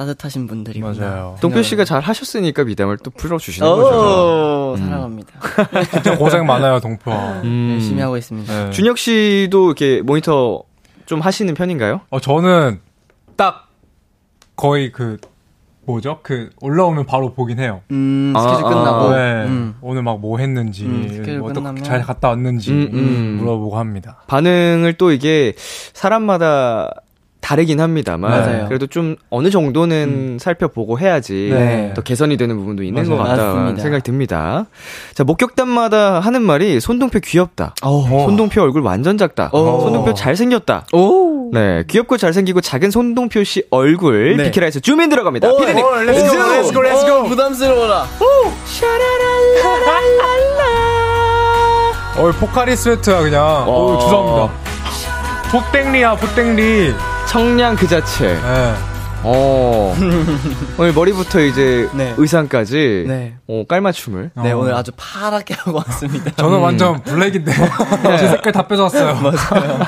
따뜻하신 0.04 0.48
분들이 0.48 0.80
맞아요. 0.80 1.36
동표 1.42 1.62
씨가 1.62 1.84
잘 1.84 2.00
하셨으니까 2.00 2.64
미담을 2.64 2.98
또 3.04 3.12
풀어주시는 3.12 3.68
거죠. 3.68 4.76
음. 4.78 4.86
사랑합니다. 4.86 5.34
진짜 5.92 6.18
고생 6.18 6.46
많아요, 6.46 6.80
동표. 6.80 7.12
음. 7.12 7.72
열심히 7.74 8.02
하고 8.02 8.16
있습니다. 8.16 8.66
네. 8.66 8.72
준혁 8.72 8.98
씨도 8.98 9.66
이렇게 9.66 10.02
모니터 10.02 10.64
좀 11.06 11.20
하시는 11.20 11.54
편인가요? 11.54 12.00
어, 12.12 12.20
저는 12.22 12.80
딱 13.36 13.68
거의 14.56 14.94
그 14.94 15.18
뭐죠? 15.86 16.20
그 16.24 16.50
올라오면 16.62 17.06
바로 17.06 17.34
보긴 17.34 17.60
해요. 17.60 17.82
음, 17.92 18.34
스케줄 18.40 18.66
아, 18.66 18.70
끝나고. 18.70 19.10
네. 19.12 19.46
음. 19.48 19.76
오늘 19.82 20.02
막 20.04 20.18
뭐 20.20 20.38
했는지, 20.38 20.86
음, 20.86 21.40
뭐 21.40 21.50
어떻게 21.50 21.82
잘 21.82 22.04
갔다 22.04 22.30
왔는지 22.30 22.72
음, 22.72 22.90
음. 22.94 23.38
물어보고 23.42 23.78
합니다. 23.78 24.24
반응을 24.28 24.94
또 24.94 25.12
이게 25.12 25.54
사람마다 25.94 26.90
다르긴 27.42 27.80
합니다만 27.80 28.30
맞아요. 28.30 28.66
그래도 28.68 28.86
좀 28.86 29.16
어느 29.30 29.50
정도는 29.50 30.34
음. 30.34 30.38
살펴보고 30.40 31.00
해야지 31.00 31.50
네. 31.52 31.94
더 31.96 32.02
개선이 32.02 32.38
되는 32.38 32.58
부분도 32.58 32.84
있는 32.84 33.08
맞아요. 33.08 33.24
것 33.24 33.30
같다 33.30 33.76
생각이 33.82 34.04
듭니다. 34.04 34.66
자 35.14 35.24
목격담마다 35.24 36.20
하는 36.20 36.42
말이 36.42 36.80
손동표 36.80 37.20
귀엽다. 37.20 37.74
오. 37.86 38.02
손동표 38.26 38.62
얼굴 38.62 38.82
완전 38.82 39.18
작다. 39.18 39.50
오. 39.54 39.80
손동표 39.82 40.14
잘생겼다. 40.14 40.86
오. 40.94 41.50
네 41.54 41.84
귀엽고 41.88 42.18
잘생기고 42.18 42.62
작은 42.62 42.92
손동표 42.92 43.44
씨 43.44 43.64
얼굴 43.72 44.38
네. 44.38 44.44
비키라에서 44.44 44.80
줌인 44.82 45.10
들어갑니다. 45.10 45.50
피디님 45.58 46.06
let's 46.06 46.33
go 46.33 46.44
let's 46.52 46.73
go 46.73 46.82
let's 46.82 47.12
go 47.12 47.24
부담스러워라. 47.24 48.06
샤라랄라랄라. 48.66 50.70
어 52.18 52.32
포카리 52.40 52.76
스웨트야 52.76 53.22
그냥. 53.22 53.68
오 53.68 53.98
죄송합니다. 54.00 54.54
포땡리야 55.52 56.16
포땡리. 56.16 56.94
청량 57.30 57.76
그 57.76 57.88
자체. 57.88 58.26
네. 58.34 58.74
어. 59.22 59.96
오늘 60.80 60.94
머리부터 60.94 61.42
이제 61.42 61.88
네. 61.94 62.16
의상까지 62.18 63.06
네. 63.08 63.36
어, 63.48 63.66
깔맞춤을. 63.68 64.32
네, 64.42 64.52
어. 64.52 64.58
오늘 64.58 64.74
아주 64.74 64.92
파랗게 64.98 65.54
하고 65.54 65.78
왔습니다. 65.78 66.32
저는 66.32 66.58
음. 66.58 66.64
완전 66.64 67.04
블랙인데 67.04 67.52
네. 67.52 68.18
제 68.18 68.30
색깔 68.30 68.52
다 68.52 68.68
뺏어왔어요. 68.68 69.14
맞아요. 69.22 69.80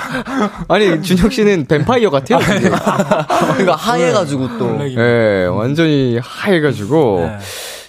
아니, 0.67 1.01
준혁 1.01 1.33
씨는 1.33 1.65
뱀파이어 1.65 2.11
같아요. 2.11 2.37
그러니까 2.37 3.75
하얘가지고 3.75 4.59
또. 4.59 4.77
네, 4.77 5.45
완전히 5.45 6.19
하얘가지고. 6.21 7.21
네. 7.21 7.37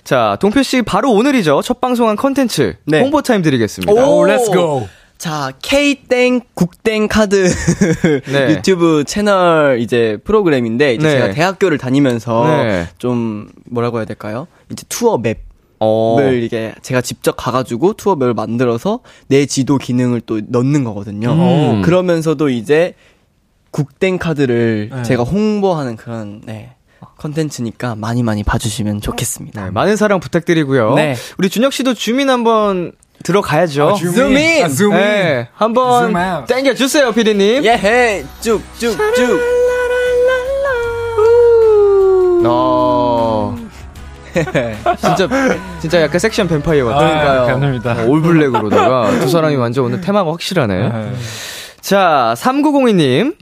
자, 0.02 0.38
동표 0.40 0.62
씨 0.62 0.80
바로 0.80 1.12
오늘이죠. 1.12 1.60
첫 1.62 1.78
방송한 1.78 2.16
컨텐츠 2.16 2.76
네. 2.86 3.00
홍보 3.00 3.20
타임 3.20 3.42
드리겠습니다. 3.42 3.92
오, 3.92 4.24
let's 4.24 4.64
go. 4.64 4.88
자, 5.22 5.52
K땡 5.62 6.40
국땡 6.54 7.06
카드 7.06 7.46
네. 8.26 8.50
유튜브 8.50 9.04
채널 9.06 9.78
이제 9.78 10.18
프로그램인데 10.24 10.94
이제 10.94 11.06
네. 11.06 11.12
제가 11.12 11.30
대학교를 11.30 11.78
다니면서 11.78 12.44
네. 12.44 12.88
좀 12.98 13.48
뭐라고 13.66 13.98
해야 13.98 14.04
될까요? 14.04 14.48
이제 14.72 14.84
tour 14.88 15.18
map 15.18 15.44
어. 15.78 16.16
이게 16.20 16.74
제가 16.82 17.02
직접 17.02 17.36
가가지고 17.36 17.92
tour 17.92 18.09
map을 18.09 18.34
만들어서 18.34 18.98
내 19.28 19.46
지도 19.46 19.78
기능을 19.78 20.22
또 20.22 20.40
넣는 20.44 20.82
거거든요. 20.82 21.30
음. 21.34 21.82
그러면서도 21.82 22.48
이제 22.48 22.94
국땡 23.70 24.18
카드를 24.18 24.90
네. 24.92 25.02
제가 25.04 25.22
홍보하는 25.22 25.94
그런 25.94 26.40
네. 26.44 26.74
컨텐츠니까 27.18 27.94
많이 27.94 28.24
많이 28.24 28.42
봐주시면 28.42 29.00
좋겠습니다. 29.00 29.66
네, 29.66 29.70
많은 29.70 29.94
사랑 29.94 30.18
부탁드리고요. 30.18 30.94
네. 30.94 31.14
우리 31.38 31.48
준혁 31.48 31.72
씨도 31.72 31.94
주민 31.94 32.28
한번 32.28 32.90
들어가야죠. 33.22 33.88
아, 33.90 33.94
줌인. 33.94 34.64
아, 34.64 34.68
줌인. 34.68 34.96
네, 34.96 35.48
한번 35.54 36.12
땡겨 36.46 36.74
주세요, 36.74 37.12
피디님. 37.12 37.64
예 37.64 37.72
헤, 37.72 38.24
쭉쭉 38.40 38.96
쭉. 39.14 39.40
어. 42.44 43.56
진짜 44.32 45.28
진짜 45.80 46.00
약간 46.02 46.18
섹시한 46.18 46.48
뱀파이어 46.48 46.86
같아요. 46.86 47.08
그러니까요. 47.08 47.46
감사합니다. 47.46 47.92
어, 48.02 48.06
올블랙으로다가 48.08 49.10
두 49.20 49.28
사람이 49.28 49.56
완전 49.56 49.84
오늘 49.84 50.00
테마가 50.00 50.30
확실하네. 50.32 50.88
네. 50.88 51.12
자, 51.80 52.34
3902님. 52.38 53.36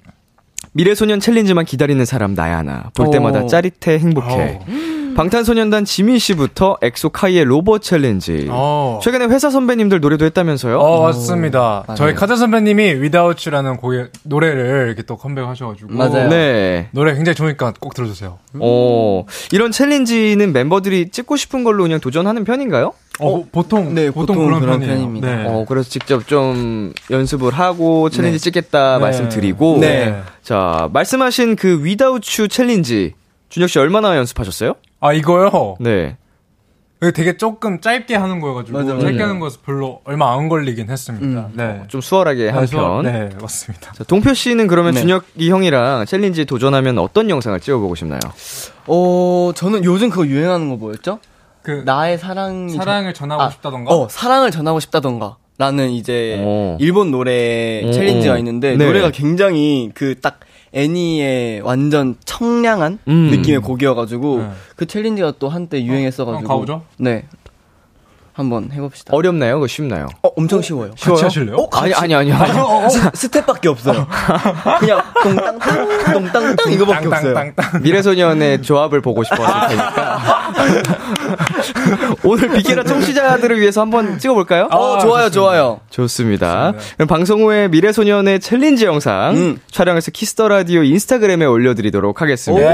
미래소년 0.72 1.18
챌린지만 1.20 1.64
기다리는 1.64 2.04
사람 2.04 2.34
나야나. 2.34 2.90
볼 2.94 3.10
때마다 3.10 3.46
짜릿해 3.46 3.98
행복해. 3.98 4.60
오. 4.68 4.89
방탄소년단 5.14 5.84
지민 5.84 6.18
씨부터 6.18 6.78
엑소 6.82 7.10
카이의 7.10 7.44
로봇 7.44 7.82
챌린지. 7.82 8.46
어. 8.50 9.00
최근에 9.02 9.26
회사 9.26 9.50
선배님들 9.50 10.00
노래도 10.00 10.24
했다면서요? 10.24 10.78
어, 10.78 11.02
맞습니다. 11.02 11.84
오, 11.88 11.94
저희 11.94 12.14
KARD 12.14 12.36
선배님이 12.36 12.94
Without 12.94 13.48
You라는 13.48 13.76
곡의 13.76 14.08
노래를 14.24 14.86
이렇게 14.88 15.02
또 15.02 15.16
컴백하셔가지고. 15.16 15.92
맞아요. 15.92 16.28
네. 16.28 16.88
노래 16.92 17.14
굉장히 17.14 17.34
좋으니까 17.34 17.72
꼭 17.78 17.94
들어주세요. 17.94 18.38
어, 18.54 19.24
이런 19.52 19.72
챌린지는 19.72 20.52
멤버들이 20.52 21.10
찍고 21.10 21.36
싶은 21.36 21.64
걸로 21.64 21.82
그냥 21.82 22.00
도전하는 22.00 22.44
편인가요? 22.44 22.92
어, 23.20 23.40
어 23.40 23.44
보통 23.52 23.94
네 23.94 24.10
보통, 24.10 24.36
보통 24.36 24.46
그런, 24.46 24.60
그런 24.60 24.80
편입니다. 24.80 25.36
네. 25.36 25.44
어 25.46 25.64
그래서 25.68 25.90
직접 25.90 26.26
좀 26.26 26.92
연습을 27.10 27.52
하고 27.52 28.08
챌린지 28.08 28.38
네. 28.38 28.42
찍겠다 28.42 28.96
네. 28.96 29.02
말씀드리고 29.02 29.78
네. 29.78 30.22
자 30.42 30.88
말씀하신 30.92 31.56
그 31.56 31.82
Without 31.82 32.26
You 32.40 32.48
챌린지 32.48 33.12
준혁 33.50 33.68
씨 33.68 33.78
얼마나 33.78 34.16
연습하셨어요? 34.16 34.74
아 35.00 35.12
이거요? 35.12 35.76
네. 35.80 36.16
되게 37.14 37.38
조금 37.38 37.80
짧게 37.80 38.14
하는 38.14 38.40
거여가지고 38.40 38.76
맞아, 38.76 38.92
맞아. 38.92 39.06
짧게 39.06 39.22
하는 39.22 39.40
거에서 39.40 39.58
별로 39.64 40.02
얼마 40.04 40.34
안 40.34 40.50
걸리긴 40.50 40.90
했습니다. 40.90 41.26
음. 41.46 41.52
네, 41.54 41.82
좀 41.88 42.02
수월하게 42.02 42.50
한 42.50 42.66
편. 42.66 43.02
네, 43.04 43.30
맞습니다. 43.40 43.92
자, 43.92 44.04
동표 44.04 44.34
씨는 44.34 44.66
그러면 44.66 44.92
네. 44.92 45.00
준혁이 45.00 45.50
형이랑 45.50 46.04
챌린지 46.04 46.44
도전하면 46.44 46.98
어떤 46.98 47.30
영상을 47.30 47.58
찍어보고 47.58 47.94
싶나요? 47.94 48.20
어, 48.86 49.52
저는 49.54 49.84
요즘 49.84 50.10
그거 50.10 50.26
유행하는 50.26 50.68
거 50.68 50.76
뭐였죠? 50.76 51.20
그 51.62 51.82
나의 51.86 52.18
사랑 52.18 52.68
사랑을 52.68 53.14
전... 53.14 53.30
전하고 53.30 53.42
아, 53.44 53.50
싶다던가. 53.50 53.94
어, 53.94 54.08
사랑을 54.10 54.50
전하고 54.50 54.78
싶다던가. 54.80 55.36
라는 55.56 55.90
이제 55.90 56.38
오. 56.42 56.44
어. 56.46 56.76
일본 56.80 57.10
노래 57.10 57.82
오. 57.84 57.92
챌린지가 57.92 58.34
어. 58.34 58.38
있는데 58.38 58.76
네. 58.76 58.86
노래가 58.86 59.10
굉장히 59.10 59.90
그 59.94 60.14
딱 60.20 60.40
애니의 60.72 61.60
완전 61.62 62.16
청량한 62.24 62.98
음. 63.08 63.12
느낌의 63.30 63.60
곡이어가지고 63.60 64.38
네. 64.38 64.50
그 64.76 64.86
챌린지가 64.86 65.34
또 65.38 65.48
한때 65.48 65.82
유행했어가지고 65.82 66.44
어, 66.44 66.48
가보죠. 66.48 66.82
네. 66.98 67.24
한번 68.32 68.70
해봅시다. 68.72 69.14
어렵나요? 69.14 69.54
그거 69.56 69.66
쉽나요? 69.66 70.06
어, 70.22 70.28
엄청 70.36 70.62
쉬워요. 70.62 70.92
쉬워요? 70.96 71.14
같이 71.16 71.24
하실래요? 71.24 71.56
어, 71.56 71.68
같이? 71.68 71.92
아니, 71.94 72.14
아니, 72.14 72.32
아니. 72.32 72.50
아니. 72.52 72.58
어, 72.58 72.86
어, 72.86 72.88
스텝밖에 73.12 73.68
없어요. 73.68 74.06
그냥 74.78 75.02
똥땅땅, 75.22 76.12
똥땅땅 76.12 76.72
이거밖에 76.72 77.06
없어요. 77.08 77.34
미래소년의 77.82 78.62
조합을 78.62 79.02
보고 79.02 79.24
싶었을 79.24 79.44
테니까. 79.68 80.39
오늘 82.24 82.50
비키라 82.50 82.84
청취자들을 82.84 83.60
위해서 83.60 83.80
한번 83.80 84.18
찍어볼까요? 84.18 84.68
어, 84.70 84.96
아, 84.96 84.98
좋아요, 85.00 85.24
좋습니다. 85.24 85.30
좋아요. 85.30 85.80
좋습니다. 85.90 86.72
그럼 86.96 87.08
방송 87.08 87.42
후에 87.42 87.68
미래소년의 87.68 88.40
챌린지 88.40 88.84
영상 88.84 89.34
음. 89.36 89.60
촬영해서 89.70 90.10
Kiss 90.10 90.32
the 90.32 90.48
Radio 90.48 90.82
인스타그램에 90.82 91.44
올려드리도록 91.44 92.20
하겠습니다. 92.22 92.68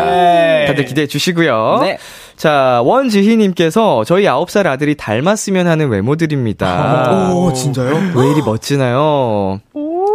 다들 0.66 0.84
기대해 0.84 1.06
주시고요. 1.06 1.78
네. 1.82 1.98
자, 2.36 2.80
원지희님께서 2.84 4.04
저희 4.04 4.24
9살 4.24 4.66
아들이 4.66 4.94
닮았으면 4.96 5.66
하는 5.66 5.88
외모들입니다. 5.88 7.32
오, 7.32 7.52
진짜요? 7.52 8.12
왜 8.14 8.30
이리 8.30 8.42
멋지나요? 8.42 9.60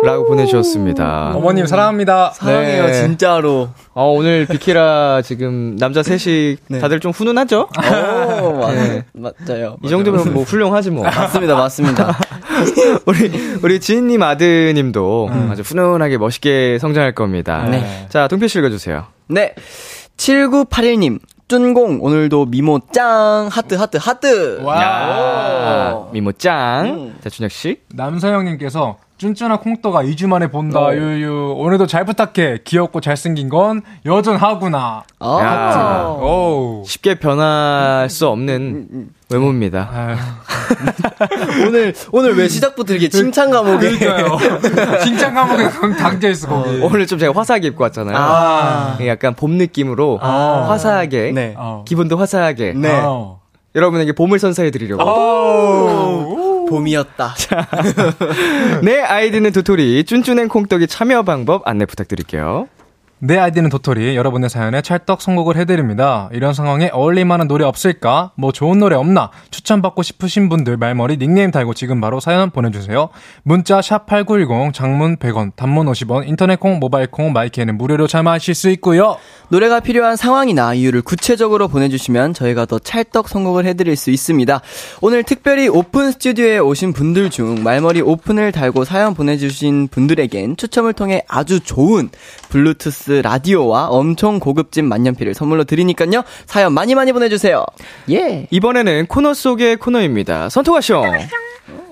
라고 0.04 0.26
보내주셨습니다. 0.26 1.34
어머님 1.36 1.66
사랑합니다. 1.66 2.32
사랑해요, 2.32 2.88
네. 2.88 2.94
진짜로. 2.94 3.70
어, 3.94 4.12
오늘 4.12 4.46
비키라 4.48 5.22
지금 5.22 5.76
남자 5.78 6.02
셋이 6.02 6.58
네. 6.70 6.80
다들 6.80 7.00
좀 7.00 7.12
훈훈하죠? 7.12 7.70
오, 8.42 8.68
네. 8.72 9.04
맞아요. 9.14 9.78
이 9.84 9.90
정도면 9.90 10.34
뭐 10.34 10.44
훌륭하지 10.44 10.92
뭐. 10.92 11.04
맞습니다, 11.04 11.56
맞습니다. 11.56 12.18
우리, 13.06 13.32
우리 13.62 13.80
지인님 13.80 14.24
아드님도 14.24 15.30
음. 15.32 15.50
아주 15.52 15.62
훈훈하게 15.62 16.18
멋있게 16.18 16.80
성장할 16.80 17.14
겁니다. 17.14 17.68
네. 17.70 18.08
자, 18.10 18.28
동표 18.28 18.48
씨 18.48 18.58
읽어주세요. 18.60 19.06
네. 19.28 19.54
7981님, 20.18 21.20
쭌공 21.48 22.00
오늘도 22.02 22.46
미모 22.46 22.80
짱 22.94 23.50
하트 23.52 23.76
하트 23.76 23.98
하트. 24.00 24.62
와. 24.62 26.08
미모 26.14 26.32
짱. 26.34 26.86
음. 26.86 27.16
자 27.22 27.30
준혁 27.30 27.52
씨. 27.52 27.82
남서영님께서 27.94 28.98
쭌쭌한 29.22 29.60
콩떡아 29.60 30.02
2주 30.02 30.28
만에 30.28 30.48
본다 30.48 30.80
오. 30.80 30.96
유유 30.96 31.54
오늘도 31.58 31.86
잘 31.86 32.06
부탁해 32.06 32.60
귀엽고 32.64 33.02
잘생긴 33.02 33.50
건 33.50 33.84
여전하구나 34.04 35.04
아. 35.20 36.18
오. 36.20 36.84
쉽게 36.88 37.20
변할 37.20 38.10
수 38.10 38.28
없는 38.28 39.10
외모입니다 39.32 40.18
오늘 41.68 41.94
오늘 42.12 42.36
왜 42.36 42.48
시작부터 42.48 42.94
이렇게 42.94 43.10
칭찬 43.10 43.52
감옥에 43.52 43.92
칭찬 45.04 45.36
감옥에 45.36 45.70
당겨 46.00 46.28
있어 46.30 46.48
거기 46.48 46.82
어, 46.82 46.88
오늘 46.88 47.06
좀 47.06 47.20
제가 47.20 47.40
화사하게 47.40 47.68
입고 47.68 47.84
왔잖아요 47.84 48.16
아. 48.18 48.98
약간 49.06 49.36
봄 49.36 49.52
느낌으로 49.52 50.18
아. 50.20 50.66
화사하게 50.68 51.32
네. 51.32 51.56
기분도 51.86 52.18
화사하게 52.18 52.74
네. 52.76 52.90
아. 52.92 53.36
여러분에게 53.76 54.14
봄을 54.14 54.40
선사해 54.40 54.72
드리려고 54.72 55.04
봄이었다. 56.72 57.36
내 58.82 59.00
아이디는 59.00 59.52
도토리, 59.52 60.04
쭌쭌행 60.06 60.48
콩떡이 60.48 60.88
참여 60.88 61.24
방법 61.24 61.68
안내 61.68 61.86
부탁드릴게요. 61.86 62.68
내 63.24 63.38
아이디는 63.38 63.70
도토리 63.70 64.16
여러분의 64.16 64.50
사연에 64.50 64.82
찰떡 64.82 65.22
선곡을 65.22 65.56
해드립니다. 65.56 66.28
이런 66.34 66.56
상황에 66.56 66.90
어울릴만한 66.92 67.48
노래 67.48 67.64
없을까? 67.66 68.32
뭐 68.36 68.52
좋은 68.52 68.80
노래 68.80 68.96
없나? 68.96 69.30
추천받고 69.52 70.02
싶으신 70.02 70.50
분들 70.50 70.78
말머리 70.78 71.18
닉네임 71.18 71.52
달고 71.52 71.76
지금 71.76 72.02
바로 72.02 72.20
사연 72.20 72.50
보내주세요. 72.50 73.10
문자 73.44 73.80
샵 73.80 74.08
#8910 74.08 74.74
장문 74.74 75.18
100원, 75.18 75.52
단문 75.56 75.86
50원, 75.86 76.28
인터넷 76.28 76.60
콩, 76.60 76.80
모바일 76.80 77.12
콩, 77.12 77.32
my 77.32 77.43
K에는 77.43 77.78
무료로 77.78 78.08
참여하실 78.08 78.56
수 78.56 78.72
있고요. 78.72 79.18
노래가 79.50 79.82
필요한 79.82 80.16
상황이나 80.16 80.74
이유를 80.74 81.04
구체적으로 81.04 81.68
보내주시면 81.68 82.34
저희가 82.34 82.66
더 82.66 82.80
찰떡 82.80 83.30
선곡을 83.30 83.68
해드릴 83.68 83.98
수 83.98 84.10
있습니다. 84.10 84.62
오늘 85.02 85.22
특별히 85.22 85.68
오픈 85.68 86.12
스튜디오에 86.12 86.58
오신 86.58 86.94
분들 86.94 87.30
중 87.30 87.62
말머리 87.62 88.02
오픈을 88.02 88.52
달고 88.52 88.84
사연 88.84 89.14
보내주신 89.14 89.90
분들에겐 89.90 90.58
추첨을 90.58 90.94
통해 90.94 91.24
아주 91.28 91.60
좋은 91.60 92.10
블루투스 92.50 93.11
라디오와 93.14 93.88
엄청 93.88 94.40
고급진 94.40 94.86
만년필을 94.88 95.34
선물로 95.34 95.64
드리니까요. 95.66 96.24
사연 96.46 96.74
많이 96.74 96.96
많이 96.96 97.12
보내주세요. 97.14 97.66
예. 98.10 98.48
이번에는 98.50 99.08
코너 99.08 99.34
속의 99.34 99.78
코너입니다. 99.78 100.50
선톡하쇼. 100.50 101.04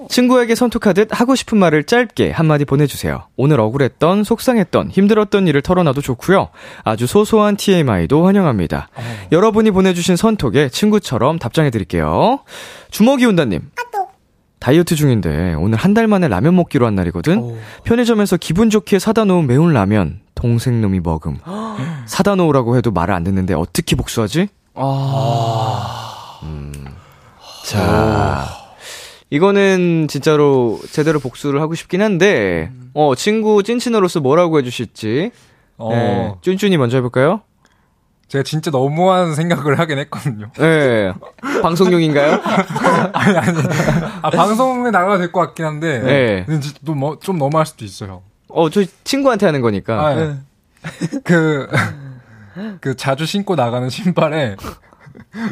친구에게 0.10 0.56
선톡하듯 0.56 1.10
하고 1.12 1.36
싶은 1.36 1.60
말을 1.60 1.84
짧게 1.84 2.32
한마디 2.32 2.66
보내주세요. 2.66 3.28
오늘 3.38 3.60
억울했던, 3.60 4.24
속상했던, 4.24 4.90
힘들었던 4.90 5.48
일을 5.48 5.62
털어놔도 5.62 6.02
좋고요. 6.02 6.50
아주 6.84 7.06
소소한 7.06 7.56
TMI도 7.56 8.26
환영합니다. 8.26 8.90
어. 8.96 9.02
여러분이 9.32 9.70
보내주신 9.70 10.16
선톡에 10.16 10.70
친구처럼 10.70 11.38
답장해드릴게요. 11.38 12.40
주먹이 12.90 13.26
온다님. 13.28 13.70
다이어트 14.60 14.96
중인데 14.96 15.54
오늘 15.56 15.78
한 15.78 15.94
달 15.94 16.08
만에 16.08 16.28
라면 16.28 16.56
먹기로 16.56 16.86
한 16.86 16.96
날이거든. 16.96 17.38
오. 17.40 17.58
편의점에서 17.86 18.38
기분 18.38 18.70
좋게 18.70 19.00
사다 19.00 19.24
놓은 19.26 19.48
매운 19.48 19.74
라면 19.74 20.20
동생 20.36 20.82
놈이 20.82 21.00
먹음. 21.00 21.38
사다 22.06 22.36
놓으라고 22.36 22.76
해도 22.78 22.92
말을 22.92 23.14
안 23.14 23.24
듣는데 23.24 23.54
어떻게 23.54 23.96
복수하지? 23.96 24.48
아. 24.76 26.40
음. 26.44 26.72
자. 27.66 28.46
이거는 29.32 30.08
진짜로 30.10 30.80
제대로 30.92 31.20
복수를 31.20 31.62
하고 31.62 31.76
싶긴 31.76 32.02
한데, 32.02 32.72
어, 32.96 33.14
친구 33.16 33.62
찐친으로서 33.62 34.22
뭐라고 34.22 34.58
해 34.58 34.64
주실지. 34.64 35.30
어. 35.78 35.90
네, 35.92 36.34
쭌쭌이 36.42 36.78
먼저 36.78 36.98
해볼까요? 36.98 37.42
제가 38.30 38.44
진짜 38.44 38.70
너무한 38.72 39.34
생각을 39.36 39.80
하긴 39.80 39.98
했거든요. 40.00 40.52
네. 40.58 41.12
방송용인가요? 41.62 42.40
아니, 43.14 43.38
아니. 43.38 43.58
아, 44.22 44.30
방송에 44.30 44.92
나가도 44.92 45.18
될 45.18 45.32
것 45.32 45.40
같긴 45.42 45.66
한데. 45.66 46.00
네. 46.00 46.46
또 46.86 46.94
뭐, 46.94 47.18
좀 47.20 47.38
너무할 47.40 47.66
수도 47.66 47.84
있어요. 47.86 48.22
어, 48.48 48.70
저 48.70 48.84
친구한테 49.04 49.46
하는 49.48 49.62
거니까. 49.62 50.00
아, 50.06 50.16
네. 50.16 50.36
그, 51.24 51.68
그 52.82 52.96
자주 52.96 53.26
신고 53.26 53.56
나가는 53.56 53.90
신발에 53.90 54.56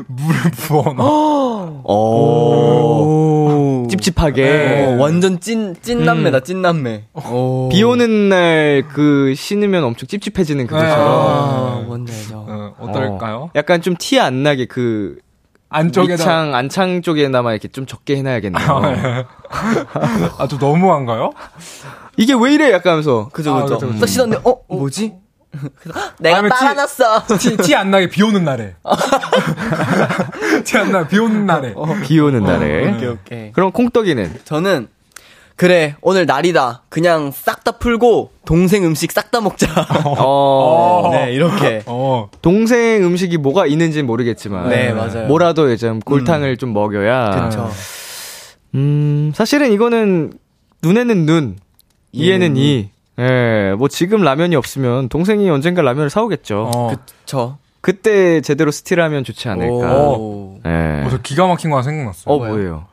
물을 0.07 0.39
부어놔. 0.51 0.95
어. 0.99 1.83
오. 1.83 3.66
찝찝하게. 3.89 4.85
어, 4.87 4.97
완전 5.01 5.39
찐, 5.39 5.75
찐남매다, 5.81 6.41
찐남매. 6.41 7.05
오. 7.31 7.69
비 7.71 7.83
오는 7.83 8.29
날 8.29 8.83
그 8.93 9.33
신으면 9.35 9.83
엄청 9.83 10.07
찝찝해지는 10.07 10.67
그거처럼. 10.67 10.97
아, 11.07 11.83
뭔지 11.85 12.13
알죠. 12.13 12.45
어, 12.47 12.73
어떨까요? 12.79 13.35
어, 13.37 13.51
약간 13.55 13.81
좀 13.81 13.95
티 13.97 14.19
안 14.19 14.43
나게 14.43 14.65
그 14.65 15.17
안쪽에다 15.69 16.13
밑창 16.23 16.55
안창 16.55 17.01
쪽에나마 17.01 17.51
이렇게 17.51 17.67
좀 17.67 17.85
적게 17.85 18.15
해놔야겠네요. 18.17 19.25
아, 19.49 20.47
좀 20.47 20.59
너무한가요? 20.59 21.31
이게 22.17 22.33
왜 22.39 22.53
이래 22.53 22.71
약간 22.71 22.91
하면서 22.93 23.29
그죠, 23.33 23.53
아, 23.53 23.63
그죠. 23.63 23.75
그죠, 23.75 23.87
그죠. 23.87 23.99
딱 23.99 24.05
씻었는데, 24.07 24.41
어, 24.49 24.55
뭐지? 24.69 25.13
그래서, 25.79 25.99
내가 26.19 26.41
빨아놨어. 26.41 27.23
티 27.63 27.75
안 27.75 27.91
나게 27.91 28.09
비 28.09 28.23
오는 28.23 28.43
날에. 28.43 28.75
티 30.63 30.77
안 30.77 30.91
나게 30.91 31.07
비 31.09 31.19
오는 31.19 31.45
날에. 31.45 31.73
비 32.05 32.19
오는 32.19 32.43
날에. 32.43 32.89
오케이, 32.95 33.07
오케이. 33.09 33.51
그럼 33.51 33.71
콩떡이는 33.71 34.39
저는, 34.45 34.87
그래, 35.55 35.95
오늘 36.01 36.25
날이다. 36.27 36.83
그냥 36.89 37.31
싹 37.33 37.63
다 37.63 37.71
풀고, 37.73 38.31
동생 38.45 38.85
음식 38.85 39.11
싹 39.11 39.31
다 39.31 39.41
먹자. 39.41 39.67
어, 40.05 41.09
네, 41.13 41.33
이렇게. 41.33 41.81
어. 41.87 42.29
동생 42.41 43.03
음식이 43.03 43.37
뭐가 43.37 43.65
있는지는 43.65 44.05
모르겠지만 44.05 44.69
네, 44.69 44.93
맞아요. 44.93 45.27
뭐라도 45.27 45.75
좀 45.75 45.99
골탕을 45.99 46.57
좀 46.57 46.73
먹여야 46.73 47.45
그쵸. 47.49 47.71
음, 48.75 49.31
사실은 49.35 49.71
이거는 49.71 50.33
눈에는 50.83 51.25
눈, 51.25 51.57
이에는 52.11 52.55
이. 52.57 52.89
예, 53.19 53.73
뭐 53.77 53.87
지금 53.87 54.21
라면이 54.21 54.55
없으면 54.55 55.09
동생이 55.09 55.49
언젠가 55.49 55.81
라면을 55.81 56.09
사오겠죠. 56.09 56.71
어. 56.75 56.91
저. 57.25 57.57
그때 57.81 58.41
제대로 58.41 58.69
스틸하면 58.71 59.23
좋지 59.23 59.47
않을까. 59.49 59.93
오. 60.09 60.59
예. 60.65 61.03
어, 61.05 61.09
저 61.09 61.17
기가 61.21 61.47
막힌 61.47 61.69
거 61.69 61.77
하나 61.77 61.83
생각났어요. 61.83 62.33
어, 62.33 62.37
뭐예요? 62.37 62.85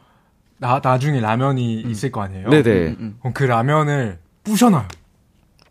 나, 0.59 0.81
나중에 0.83 1.21
라면이 1.21 1.81
있을 1.89 2.11
거 2.13 2.23
아니에요? 2.23 2.49
네네. 2.49 2.71
음. 3.01 3.17
그럼 3.21 3.33
그 3.35 3.45
라면을 3.45 4.19
부셔놔요. 4.45 4.87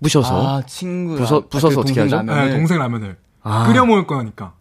부셔서. 0.04 0.48
아, 0.58 0.62
친구. 0.66 1.16
부서- 1.18 1.48
부서서 1.50 1.80
어떻게 1.80 2.02
하죠? 2.02 2.22
네, 2.24 2.50
동생 2.52 2.78
라면을. 2.80 3.16
아. 3.44 3.66
끓여 3.68 3.86
먹을 3.86 4.06
거니까. 4.06 4.54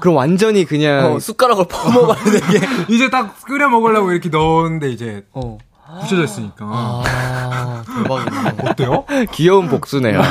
그럼 0.00 0.16
완전히 0.16 0.64
그냥 0.64 1.12
어, 1.14 1.18
숟가락을 1.20 1.66
퍼먹어야 1.68 2.16
되게. 2.24 2.66
이제 2.92 3.10
딱 3.10 3.40
끓여 3.44 3.68
먹으려고 3.68 4.10
이렇게 4.10 4.28
넣었는데 4.30 4.90
이제 4.90 5.24
어. 5.32 5.58
부셔져 6.00 6.24
있으니까. 6.24 6.64
아, 6.66 7.84
대박이네. 7.86 8.70
어때요? 8.70 9.04
귀여운 9.32 9.68
복수네요. 9.68 10.20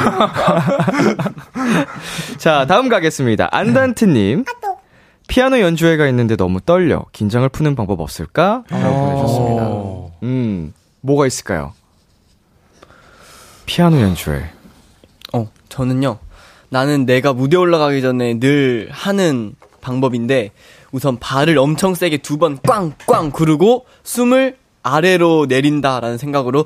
자, 2.38 2.66
다음 2.68 2.90
가겠습니다. 2.90 3.50
안단트님. 3.52 4.46
피아노 5.28 5.60
연주회가 5.60 6.08
있는데 6.08 6.36
너무 6.36 6.60
떨려. 6.62 7.06
긴장을 7.12 7.48
푸는 7.50 7.76
방법 7.76 8.02
없을까? 8.02 8.64
라고 8.70 9.06
보내주셨습니다. 9.06 9.64
어. 9.68 10.12
음, 10.24 10.74
뭐가 11.02 11.26
있을까요? 11.26 11.74
피아노 13.66 14.02
연주회. 14.02 14.50
어, 15.34 15.50
저는요. 15.70 16.20
나는 16.70 17.06
내가 17.06 17.34
무대 17.34 17.56
올라가기 17.56 18.02
전에 18.02 18.40
늘 18.40 18.90
하는 18.92 19.56
방법인데 19.82 20.52
우선 20.92 21.18
발을 21.20 21.58
엄청 21.58 21.96
세게 21.96 22.18
두 22.18 22.38
번 22.38 22.60
꽝꽝 22.64 23.32
구르고 23.32 23.86
숨을 24.04 24.58
아래로 24.84 25.48
내린다라는 25.50 26.18
생각으로 26.18 26.66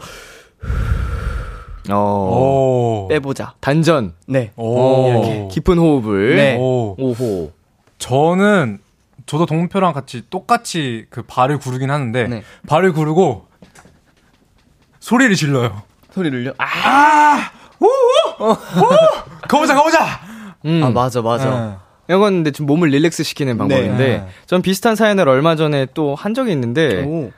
어, 1.90 1.96
오. 1.96 3.08
빼보자. 3.08 3.54
단전. 3.62 4.14
네. 4.28 4.52
오. 4.58 5.08
이렇게 5.10 5.48
깊은 5.52 5.78
호흡을. 5.78 6.36
네. 6.36 6.58
오. 6.58 6.96
오호. 7.00 7.52
저는 7.98 8.80
저도 9.26 9.46
동표랑 9.46 9.94
같이 9.94 10.24
똑같이 10.30 11.06
그 11.10 11.22
발을 11.24 11.60
구르긴 11.60 11.90
하는데 11.92 12.28
네. 12.28 12.44
발을 12.68 12.92
구르고 12.94 13.46
소리를 15.00 15.34
질러요. 15.36 15.82
소리를요. 16.12 16.54
아, 16.58 17.50
가보자, 19.48 19.74
가보자. 19.76 20.20
음. 20.66 20.82
아 20.84 20.90
맞아 20.90 21.22
맞아. 21.22 21.82
이건 22.10 22.36
근데 22.36 22.52
좀 22.52 22.66
몸을 22.66 22.90
릴렉스 22.90 23.24
시키는 23.24 23.58
방법인데, 23.58 23.98
네. 23.98 24.28
전 24.46 24.62
비슷한 24.62 24.96
사연을 24.96 25.28
얼마 25.30 25.56
전에 25.56 25.88
또 25.94 26.16
한 26.16 26.34
적이 26.34 26.52
있는데, 26.54 27.04
오. 27.04 27.32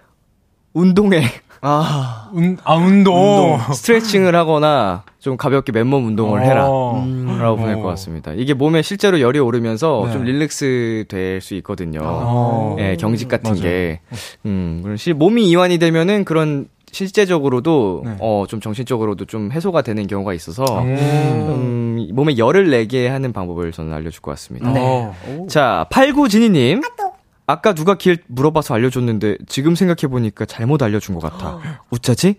운동에 0.74 1.24
아. 1.62 2.30
운, 2.34 2.58
아 2.64 2.76
운동. 2.76 3.60
스트레칭을 3.74 4.34
하거나 4.36 5.04
좀 5.20 5.36
가볍게 5.36 5.72
맨몸 5.74 6.06
운동을 6.08 6.44
해라. 6.44 6.68
어. 6.70 7.06
라고 7.40 7.58
보낼 7.58 7.76
어. 7.76 7.82
것 7.82 7.88
같습니다. 7.90 8.32
이게 8.34 8.54
몸에 8.54 8.82
실제로 8.82 9.20
열이 9.20 9.40
오르면서 9.40 10.04
네. 10.06 10.12
좀 10.14 10.24
릴렉스 10.24 11.06
될 11.10 11.42
수 11.42 11.56
있거든요. 11.56 12.00
어. 12.04 12.76
예, 12.80 12.96
경직 12.98 13.28
같은 13.28 13.52
맞아요. 13.52 13.62
게. 13.64 14.00
음, 14.46 14.96
실, 14.98 15.14
몸이 15.14 15.50
이완이 15.50 15.80
되면은 15.80 16.24
그런 16.26 16.68
실제적으로도, 16.92 18.02
네. 18.06 18.16
어, 18.20 18.46
좀 18.48 18.60
정신적으로도 18.62 19.26
좀 19.26 19.52
해소가 19.52 19.82
되는 19.84 20.08
경우가 20.08 20.34
있어서, 20.34 20.64
음. 20.82 20.98
음, 20.98 22.08
몸에 22.14 22.38
열을 22.38 22.70
내게 22.72 23.08
하는 23.08 23.32
방법을 23.32 23.72
저는 23.72 23.94
알려줄 23.94 24.22
것 24.22 24.32
같습니다. 24.32 24.72
어. 24.76 25.14
자, 25.48 25.86
89진이님. 25.92 26.84
아 26.84 27.09
까 27.58 27.74
누가 27.74 27.96
길 27.96 28.18
물어봐서 28.28 28.74
알려줬는데 28.76 29.38
지금 29.48 29.76
생각해보니까 29.76 30.46
잘못 30.46 30.84
알려준 30.84 31.16
것 31.16 31.22
같아. 31.32 31.60
우짜지? 31.90 32.36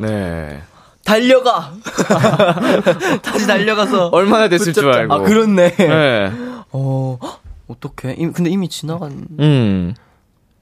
네. 0.00 0.60
달려가. 1.04 1.72
다시 3.22 3.46
달려가서 3.46 4.08
얼마나 4.08 4.48
됐을 4.48 4.72
줄 4.72 4.84
붙잡자. 4.84 4.98
알고. 5.00 5.14
아 5.14 5.18
그렇네. 5.18 5.76
네. 5.76 6.32
어. 6.72 7.18
어떡해? 7.66 8.16
이미- 8.18 8.32
근데 8.32 8.50
이미 8.50 8.68
지나간. 8.68 9.26
음. 9.40 9.94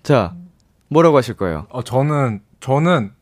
자, 0.03 0.35
뭐라고 0.89 1.17
하실 1.17 1.35
거예요? 1.35 1.67
어, 1.71 1.83
저는 1.83 2.41
저는 2.61 3.13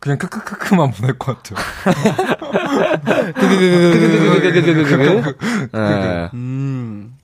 그냥 0.00 0.18
크크크크만 0.18 0.90
보낼 0.90 1.18
것 1.18 1.40
같아요. 1.42 1.64
네. 5.72 6.30
음. 6.34 7.14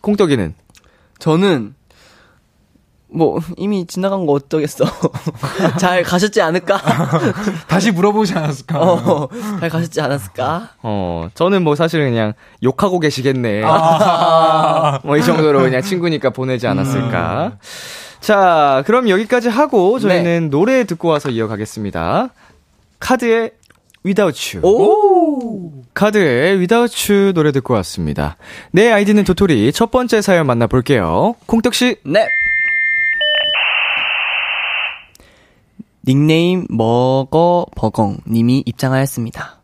콩떡이는? 0.00 0.54
저는 1.18 1.74
뭐 3.10 3.40
이미 3.56 3.86
지나간 3.86 4.26
거 4.26 4.32
어쩌겠어. 4.32 4.84
잘 5.80 6.02
가셨지 6.02 6.40
않을까? 6.42 6.80
다시 7.66 7.90
물어보지 7.90 8.34
않았을까? 8.34 8.80
어, 8.80 9.28
잘 9.60 9.70
가셨지 9.70 10.00
않았을까? 10.00 10.70
어, 10.82 11.28
저는 11.34 11.64
뭐 11.64 11.74
사실 11.74 12.04
그냥 12.04 12.34
욕하고 12.62 13.00
계시겠네. 13.00 13.62
아. 13.64 15.00
뭐이 15.04 15.22
정도로 15.22 15.60
그냥 15.60 15.80
친구니까 15.82 16.30
보내지 16.30 16.66
않았을까. 16.66 17.58
자, 18.20 18.82
그럼 18.86 19.08
여기까지 19.08 19.48
하고 19.48 19.98
저희는 19.98 20.50
노래 20.50 20.84
듣고 20.84 21.08
와서 21.08 21.30
이어가겠습니다. 21.30 22.28
카드의 23.00 23.52
Without 24.04 24.58
You. 24.58 24.66
오! 24.66 25.72
카드의 25.94 26.56
Without 26.58 27.12
You 27.12 27.32
노래 27.32 27.52
듣고 27.52 27.74
왔습니다. 27.74 28.36
내 28.70 28.90
아이디는 28.90 29.24
도토리 29.24 29.72
첫 29.72 29.90
번째 29.90 30.20
사연 30.20 30.46
만나볼게요. 30.46 31.34
콩떡씨. 31.46 31.96
네. 32.04 32.26
닉네임 36.08 36.66
먹어버거 36.70 38.16
님이 38.26 38.62
입장하였습니다. 38.64 39.60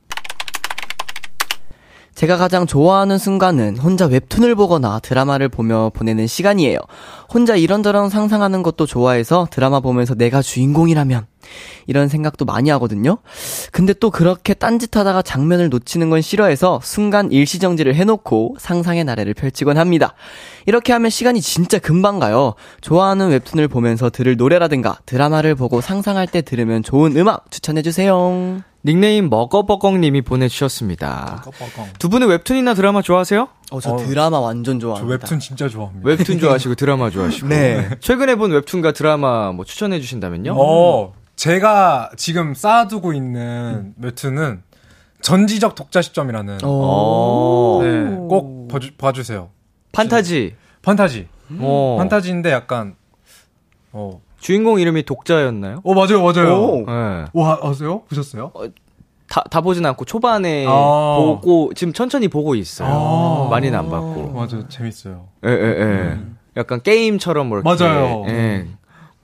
제가 2.15 2.37
가장 2.37 2.67
좋아하는 2.67 3.17
순간은 3.17 3.79
혼자 3.79 4.05
웹툰을 4.05 4.55
보거나 4.55 5.01
드라마를 5.01 5.49
보며 5.49 5.91
보내는 5.95 6.27
시간이에요. 6.27 6.79
혼자 7.33 7.57
이런저런 7.57 8.11
상상하는 8.11 8.63
것도 8.63 8.85
좋아해서 8.85 9.49
드라마 9.51 9.81
보면서 9.81 10.15
내가 10.15 10.43
주인공이라면 10.43 11.27
이런 11.87 12.09
생각도 12.09 12.45
많이 12.45 12.71
하거든요. 12.71 13.19
근데 13.73 13.93
또 13.93 14.11
그렇게 14.11 14.55
딴짓하다가 14.55 15.23
장면을 15.23 15.69
놓치는 15.69 16.11
건 16.11 16.21
싫어해서 16.21 16.81
순간 16.83 17.31
일시정지를 17.33 17.95
해놓고 17.95 18.57
상상의 18.59 19.05
나래를 19.05 19.35
펼치곤 19.35 19.77
합니다. 19.79 20.15
이렇게 20.67 20.93
하면 20.93 21.11
시간이 21.11 21.41
진짜 21.41 21.79
금방 21.79 22.19
가요. 22.19 22.55
좋아하는 22.81 23.31
웹툰을 23.31 23.69
보면서 23.69 24.11
들을 24.11 24.37
노래라든가 24.37 24.99
드라마를 25.07 25.55
보고 25.55 25.81
상상할 25.81 26.27
때 26.27 26.43
들으면 26.43 26.83
좋은 26.83 27.17
음악 27.17 27.51
추천해주세요. 27.51 28.63
닉네임 28.87 29.31
먹어버걱님이 29.31 30.21
보내주셨습니다. 30.23 31.43
두 31.99 32.11
분은 32.11 32.29
웹툰이나 32.29 32.75
드라마 32.75 33.01
좋아하세요? 33.01 33.49
어, 33.71 33.81
저 33.81 33.93
어. 33.93 33.97
드라마 33.97 34.41
완전 34.41 34.79
저 34.79 34.89
좋아합니다. 34.89 35.13
웹툰 35.25 35.41
진짜 35.41 35.69
좋아합니다. 35.69 36.07
웹툰 36.07 36.39
좋아하시고 36.39 36.75
드라마 36.75 37.09
좋아하시고. 37.09 37.49
네. 37.49 37.89
최근에 38.01 38.35
본 38.35 38.53
웹툰과 38.53 38.93
드라마 38.93 39.53
뭐 39.53 39.65
추천해 39.65 40.01
주신다면요? 40.01 40.55
어, 40.55 41.15
제가 41.37 42.11
지금 42.17 42.55
쌓아두고 42.55 43.13
있는 43.13 43.95
웹툰은 44.01 44.63
전지적 45.21 45.75
독자 45.75 46.03
시점이라는. 46.03 46.59
어. 46.63 47.81
네, 47.83 48.05
꼭 48.29 48.69
봐주, 48.69 48.91
봐주세요. 48.97 49.49
판타지. 49.93 50.55
판타지. 50.83 51.29
어. 51.61 51.97
판타지인데 51.99 52.51
약간, 52.51 52.95
어. 53.93 54.21
주인공 54.39 54.79
이름이 54.79 55.05
독자였나요? 55.05 55.81
어, 55.83 55.95
맞아요, 55.95 56.23
맞아요. 56.23 56.55
오. 56.55 56.77
네. 56.87 57.25
와, 57.33 57.59
아세요? 57.63 58.03
보셨어요? 58.09 58.53
다, 59.27 59.43
다 59.51 59.61
보진 59.63 59.87
않고 59.87 60.05
초반에 60.05 60.67
아. 60.69 61.17
보고 61.19 61.73
지금 61.75 61.93
천천히 61.95 62.29
보고 62.29 62.55
있어요. 62.55 62.89
아. 62.89 63.49
많이는 63.51 63.79
안 63.79 63.89
봤고. 63.91 64.33
맞아, 64.33 64.69
재밌어요. 64.69 65.29
예, 65.47 65.51
예, 65.51 65.81
예. 65.81 66.19
약간 66.59 66.83
게임처럼 66.83 67.49
뭐 67.49 67.59
이렇게. 67.61 67.85
맞아요. 67.85 68.25
예. 68.29 68.67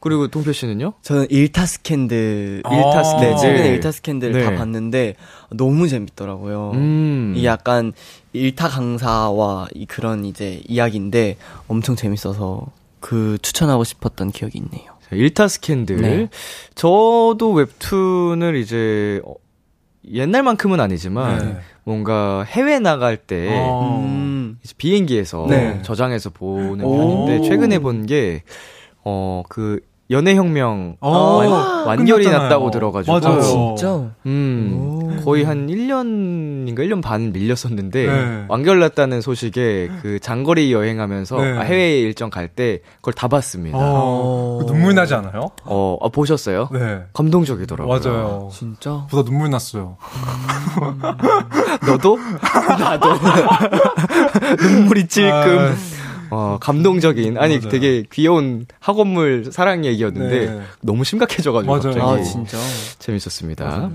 그리고 0.01 0.29
동표 0.29 0.53
씨는요? 0.53 0.95
저는 1.03 1.27
일타 1.29 1.67
스캔들, 1.67 2.63
아. 2.65 2.75
일타 2.75 3.05
스캔들, 3.05 3.31
네. 3.33 3.37
최근에 3.37 3.69
일타 3.69 3.93
스캔들 3.93 4.33
네. 4.33 4.45
다 4.45 4.55
봤는데 4.55 5.15
너무 5.51 5.89
재밌더라고요. 5.89 6.71
음. 6.75 7.35
이 7.37 7.45
약간 7.45 7.93
일타 8.33 8.69
강사와 8.69 9.69
이 9.75 9.85
그런 9.87 10.25
이제 10.25 10.63
이야기인데 10.67 11.37
엄청 11.69 11.97
재밌어서 11.97 12.67
그 13.01 13.37
추천하고 13.43 13.85
싶었던 13.85 14.31
기억이 14.31 14.59
있네요. 14.59 14.93
자, 15.09 15.17
일타 15.17 15.49
스캔들. 15.49 15.97
네. 15.99 16.29
저도 16.75 17.53
웹툰을 17.53 18.57
이제 18.57 19.21
어, 19.27 19.35
옛날만큼은 20.11 20.81
아니지만 20.81 21.39
네. 21.39 21.57
뭔가 21.85 22.43
해외 22.45 22.79
나갈 22.79 23.19
때 23.19 23.49
어. 23.53 24.03
음. 24.03 24.59
이제 24.65 24.73
비행기에서 24.79 25.47
네. 25.51 25.81
저장해서 25.83 26.31
보는 26.31 26.85
오. 26.85 27.27
편인데 27.27 27.49
최근에 27.49 27.79
본 27.81 28.07
게 28.07 28.43
어 29.03 29.45
그 29.49 29.81
연애혁명 30.11 30.97
어, 31.01 31.11
완, 31.37 31.87
완결이 31.87 32.25
끝났잖아요. 32.25 32.43
났다고 32.49 32.71
들어가지고 32.73 33.21
맞아요. 33.21 33.41
진짜? 33.43 34.11
음 34.27 35.17
오. 35.19 35.23
거의 35.25 35.45
한 35.45 35.67
1년인가 35.69 36.79
1년 36.79 37.03
반 37.03 37.33
밀렸었는데 37.33 38.07
네. 38.07 38.45
완결 38.49 38.81
났다는 38.81 39.21
소식에 39.21 39.89
그 40.03 40.19
장거리 40.19 40.73
여행하면서 40.73 41.37
네. 41.41 41.59
아, 41.59 41.61
해외 41.61 42.01
일정 42.01 42.29
갈 42.31 42.49
때 42.49 42.81
그걸 42.97 43.15
다 43.15 43.29
봤습니다. 43.29 43.79
어, 43.79 44.59
어. 44.63 44.67
눈물 44.67 44.95
나지 44.97 45.15
않아요? 45.15 45.51
어, 45.65 45.99
아, 46.03 46.09
보셨어요? 46.09 46.69
네. 46.73 47.03
감동적이더라고요. 47.13 48.01
맞아요. 48.01 48.49
진짜? 48.53 49.07
보다 49.11 49.23
눈물 49.23 49.51
났어요. 49.51 49.97
너도? 51.87 52.19
나도. 52.79 53.09
눈물이 54.61 55.07
찔끔. 55.07 55.77
어, 56.31 56.59
감동적인. 56.61 57.39
아니, 57.39 57.59
맞아요. 57.59 57.71
되게 57.71 58.05
귀여운 58.13 58.67
학원물 58.79 59.51
사랑 59.53 59.85
얘기였는데 59.85 60.47
네. 60.47 60.61
너무 60.83 61.05
심각해져가지고 61.05 61.71
맞아요. 61.73 61.83
갑자기 61.83 62.01
아, 62.01 62.23
진짜? 62.23 62.57
재밌었습니다. 62.99 63.91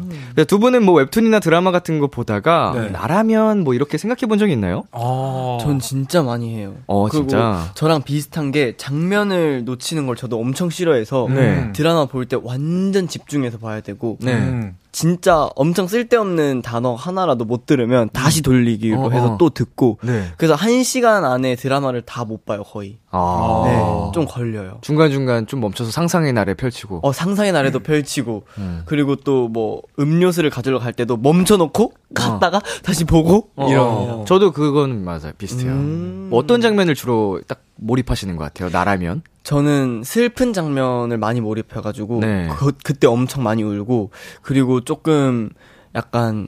두 0.48 0.60
분은 0.60 0.84
뭐 0.84 0.95
웹툰이나 0.95 1.39
드라마 1.39 1.71
같은 1.71 2.00
거 2.00 2.08
보다가 2.08 2.74
네. 2.76 2.89
나라면 2.89 3.63
뭐 3.63 3.74
이렇게 3.74 3.98
생각해 3.98 4.28
본 4.28 4.36
적 4.38 4.50
있나요? 4.50 4.84
아. 4.91 5.58
전 5.62 5.80
진짜 5.80 6.21
많이 6.21 6.54
해요. 6.56 6.76
어, 6.88 7.08
그리고 7.08 7.28
진짜? 7.28 7.71
저랑 7.76 8.02
비슷한 8.04 8.52
게 8.52 8.76
장면을 8.76 9.63
놓치는 9.63 10.08
걸 10.08 10.15
저도 10.17 10.38
엄청 10.39 10.69
싫어해서 10.69 11.28
네. 11.30 11.71
드라마 11.74 12.06
볼 12.06 12.26
때 12.26 12.36
완전 12.41 13.08
집중해서 13.08 13.60
봐야 13.60 13.80
되고 13.82 14.17
네. 14.19 14.71
음. 14.95 15.15
진짜 15.15 15.49
엄청 15.55 15.88
쓸데없는 15.88 16.62
단어 16.62 16.95
하나라도 16.95 17.43
못 17.43 17.65
들으면 17.65 18.10
다시 18.13 18.41
돌리기로 18.41 19.01
어, 19.01 19.10
해서 19.10 19.34
어. 19.34 19.38
또 19.38 19.49
듣고 19.49 19.99
네. 20.01 20.27
그래서 20.38 20.55
한 20.55 20.84
시간 20.84 21.25
안에 21.25 21.55
드라마를 21.55 22.01
다 22.03 22.23
못 22.25 22.45
봐요 22.45 22.63
거의. 22.63 22.97
아. 23.12 23.63
네, 23.65 24.12
좀 24.13 24.25
걸려요. 24.25 24.79
중간중간 24.81 25.47
좀 25.47 25.60
멈춰서 25.60 25.91
상상의 25.91 26.34
날에 26.34 26.53
펼치고. 26.53 27.01
어 27.03 27.12
상상의 27.12 27.51
날에도 27.51 27.79
펼치고 27.79 28.43
음. 28.58 28.81
그리고 28.86 29.15
또 29.17 29.45
뭐 29.47 29.81
음료수를 29.99 30.49
가지러 30.49 30.79
갈 30.79 30.91
때도 30.93 31.17
멈춰놓고 31.17 31.93
갔다가 32.15 32.62
다시 32.84 33.03
보고 33.05 33.49
어, 33.55 33.69
이런. 33.69 33.86
어. 33.88 34.25
저도 34.27 34.51
그건 34.51 35.03
맞아요. 35.03 35.31
비슷해요. 35.38 35.71
음. 35.71 36.27
뭐 36.29 36.39
어떤 36.39 36.62
장면을 36.62 36.95
주로 36.95 37.39
딱 37.47 37.62
몰입하시는 37.75 38.36
것 38.38 38.43
같아요? 38.45 38.69
나라면? 38.69 39.21
저는 39.45 40.01
슬픈 40.03 40.53
장면을 40.53 41.17
많이 41.17 41.39
몰입해가지고 41.39 42.19
네. 42.19 42.49
그, 42.58 42.71
그때 42.84 43.05
엄청 43.05 43.43
많이 43.43 43.62
울고 43.62 44.10
그리고 44.41 44.81
조금 44.81 45.51
약간 45.93 46.47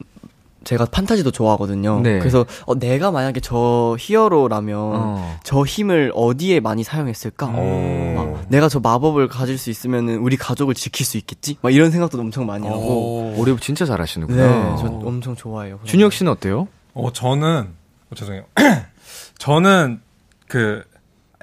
제가 0.63 0.85
판타지도 0.85 1.29
좋아하거든요. 1.31 2.01
네. 2.01 2.17
그래서 2.17 2.45
어, 2.65 2.75
내가 2.75 3.11
만약에 3.11 3.39
저 3.39 3.95
히어로라면 3.99 4.77
어. 4.77 5.39
저 5.43 5.63
힘을 5.63 6.11
어디에 6.13 6.59
많이 6.59 6.83
사용했을까? 6.83 7.51
어. 7.53 8.13
막 8.17 8.45
내가 8.49 8.67
저 8.67 8.79
마법을 8.79 9.27
가질 9.27 9.59
수 9.59 9.69
있으면은 9.69 10.17
우리 10.17 10.35
가족을 10.35 10.73
지킬 10.73 11.05
수 11.05 11.17
있겠지? 11.17 11.55
막 11.61 11.71
이런 11.71 11.91
생각도 11.91 12.19
엄청 12.19 12.47
많이 12.47 12.67
하고. 12.67 13.31
어. 13.31 13.37
몰입 13.37 13.61
진짜 13.61 13.85
잘하시는구나. 13.85 14.41
네, 14.41 14.75
저 14.79 14.87
엄청 14.87 15.35
좋아해요. 15.35 15.79
준혁 15.85 16.11
씨는 16.11 16.31
어때요? 16.31 16.67
어, 16.95 17.13
저는, 17.13 17.67
어, 18.09 18.15
죄송해요. 18.15 18.43
저는 19.37 20.01
그, 20.47 20.83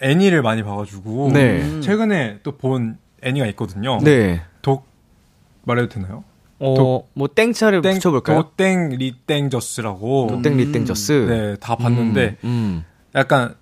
애니를 0.03 0.43
많이 0.43 0.63
봐가지고. 0.63 1.31
네. 1.33 1.81
최근에 1.81 2.41
또 2.43 2.53
본 2.57 2.99
애니가 3.23 3.47
있거든요. 3.49 3.99
네. 4.03 4.43
독, 4.63 4.87
말해도 5.65 5.89
되나요? 5.89 6.25
어, 6.61 7.07
뭐 7.15 7.29
땡차를 7.29 7.83
붙여볼까요? 7.83 8.43
도땡 8.57 8.91
리땡저스라고. 8.91 10.29
도땡 10.31 10.57
리땡저스. 10.57 11.13
네, 11.29 11.57
다 11.61 11.77
봤는데, 11.77 12.37
음, 12.45 12.49
음. 12.49 12.85
약간, 13.15 13.55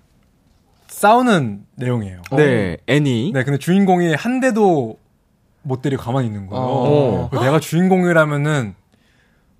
싸우는 0.87 1.65
내용이에요. 1.75 2.21
네, 2.37 2.77
애니. 2.87 3.31
네, 3.33 3.43
근데 3.43 3.57
주인공이 3.57 4.13
한 4.13 4.39
대도 4.39 4.97
못 5.63 5.81
때리고 5.81 6.01
가만히 6.03 6.27
있는 6.27 6.47
거예요. 6.47 6.63
어. 6.65 7.29
내가 7.31 7.59
주인공이라면은, 7.59 8.75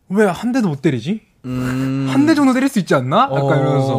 왜 0.09 0.25
한 0.27 0.51
대도 0.51 0.69
못 0.69 0.81
때리지? 0.81 1.21
음. 1.45 2.07
한대 2.09 2.35
정도 2.35 2.53
때릴 2.53 2.69
수 2.69 2.79
있지 2.79 2.93
않나? 2.95 3.29
약간 3.33 3.59
이러면서. 3.59 3.93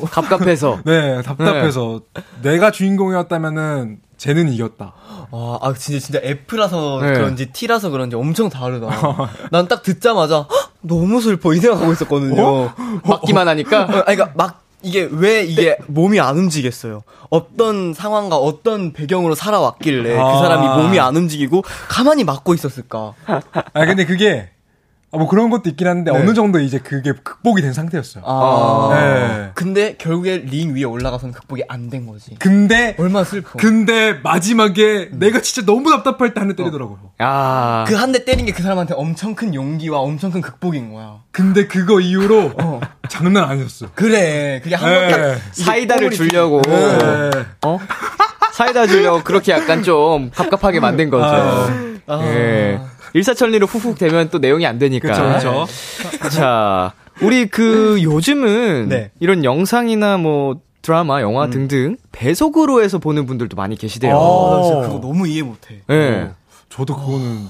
어. 0.02 0.06
갑갑해서. 0.10 0.80
네, 0.84 1.22
답답해서. 1.22 2.00
내가 2.42 2.70
주인공이었다면은, 2.70 3.98
쟤는 4.16 4.52
이겼다. 4.52 4.92
아, 5.30 5.58
아, 5.60 5.74
진짜, 5.74 5.98
진짜 6.04 6.20
F라서 6.22 7.00
네. 7.02 7.12
그런지 7.12 7.46
T라서 7.52 7.90
그런지 7.90 8.16
엄청 8.16 8.48
다르다. 8.48 8.88
난 9.52 9.68
딱 9.68 9.82
듣자마자, 9.82 10.46
헉, 10.50 10.72
너무 10.80 11.20
슬퍼, 11.20 11.52
이 11.52 11.58
생각하고 11.58 11.92
있었거든요. 11.92 12.72
맞기만 13.04 13.46
하니까. 13.48 13.82
어, 13.82 14.02
아니, 14.06 14.16
그니까, 14.16 14.32
막, 14.34 14.62
이게, 14.82 15.08
왜 15.10 15.42
이게 15.42 15.76
몸이 15.88 16.20
안 16.20 16.38
움직였어요. 16.38 17.02
어떤 17.30 17.92
상황과 17.94 18.36
어떤 18.36 18.92
배경으로 18.92 19.34
살아왔길래 19.34 20.16
아. 20.16 20.32
그 20.32 20.38
사람이 20.38 20.82
몸이 20.82 21.00
안 21.00 21.16
움직이고 21.16 21.62
가만히 21.88 22.22
맞고 22.22 22.54
있었을까. 22.54 23.12
아, 23.26 23.86
근데 23.86 24.04
그게, 24.06 24.50
아, 25.10 25.16
뭐 25.16 25.26
그런 25.26 25.48
것도 25.48 25.70
있긴 25.70 25.86
한데, 25.86 26.12
네. 26.12 26.18
어느 26.18 26.34
정도 26.34 26.60
이제 26.60 26.78
그게 26.78 27.12
극복이 27.12 27.62
된 27.62 27.72
상태였어요. 27.72 28.24
아. 28.26 28.90
네. 28.92 29.50
근데 29.54 29.94
결국에 29.96 30.36
링 30.38 30.74
위에 30.76 30.84
올라가서는 30.84 31.32
극복이 31.32 31.62
안 31.66 31.88
된 31.88 32.06
거지. 32.06 32.34
근데, 32.38 32.94
얼마나 32.98 33.24
슬퍼. 33.24 33.58
근데 33.58 34.12
마지막에 34.22 35.08
내가 35.12 35.40
진짜 35.40 35.64
너무 35.64 35.90
답답할 35.90 36.34
때 36.34 36.40
한 36.40 36.48
대 36.48 36.56
때리더라고요. 36.56 36.98
아. 37.20 37.84
그 37.88 37.94
한 37.96 38.12
대 38.12 38.26
때린 38.26 38.44
게 38.44 38.52
그 38.52 38.62
사람한테 38.62 38.92
엄청 38.94 39.34
큰 39.34 39.54
용기와 39.54 39.98
엄청 40.00 40.30
큰 40.30 40.42
극복인 40.42 40.92
거야. 40.92 41.20
근데 41.30 41.66
그거 41.66 42.00
이후로 42.00 42.52
어. 42.62 42.80
장난 43.08 43.44
아니었어. 43.44 43.86
그래. 43.94 44.60
그게 44.62 44.74
한 44.74 44.90
네. 44.90 45.08
번 45.08 45.20
딱. 45.32 45.40
사이다를 45.52 46.10
주려고. 46.10 46.60
네. 46.62 47.30
어? 47.64 47.78
사이다 48.52 48.86
주려고 48.86 49.22
그렇게 49.22 49.52
약간 49.52 49.82
좀 49.82 50.30
갑갑하게 50.34 50.80
만든 50.80 51.08
거죠. 51.08 51.24
아. 52.08 52.20
예. 52.24 52.78
일사천리로 53.22 53.66
훅훅 53.66 53.98
되면 53.98 54.28
또 54.30 54.38
내용이 54.38 54.64
안 54.64 54.78
되니까. 54.78 55.34
그쵸. 55.34 55.66
자, 56.30 56.92
우리 57.20 57.46
그 57.46 57.98
요즘은 58.02 58.88
네. 58.88 59.10
이런 59.18 59.44
영상이나 59.44 60.18
뭐 60.18 60.60
드라마, 60.82 61.20
영화 61.20 61.46
음. 61.46 61.50
등등 61.50 61.96
배속으로 62.12 62.80
해서 62.82 62.98
보는 62.98 63.26
분들도 63.26 63.56
많이 63.56 63.76
계시대요. 63.76 64.14
어. 64.16 64.56
나 64.56 64.62
진짜 64.62 64.88
그거 64.88 65.00
너무 65.00 65.26
이해 65.26 65.42
못 65.42 65.56
해. 65.70 65.80
예. 65.90 66.30
저도 66.68 66.94
그거는, 66.96 67.46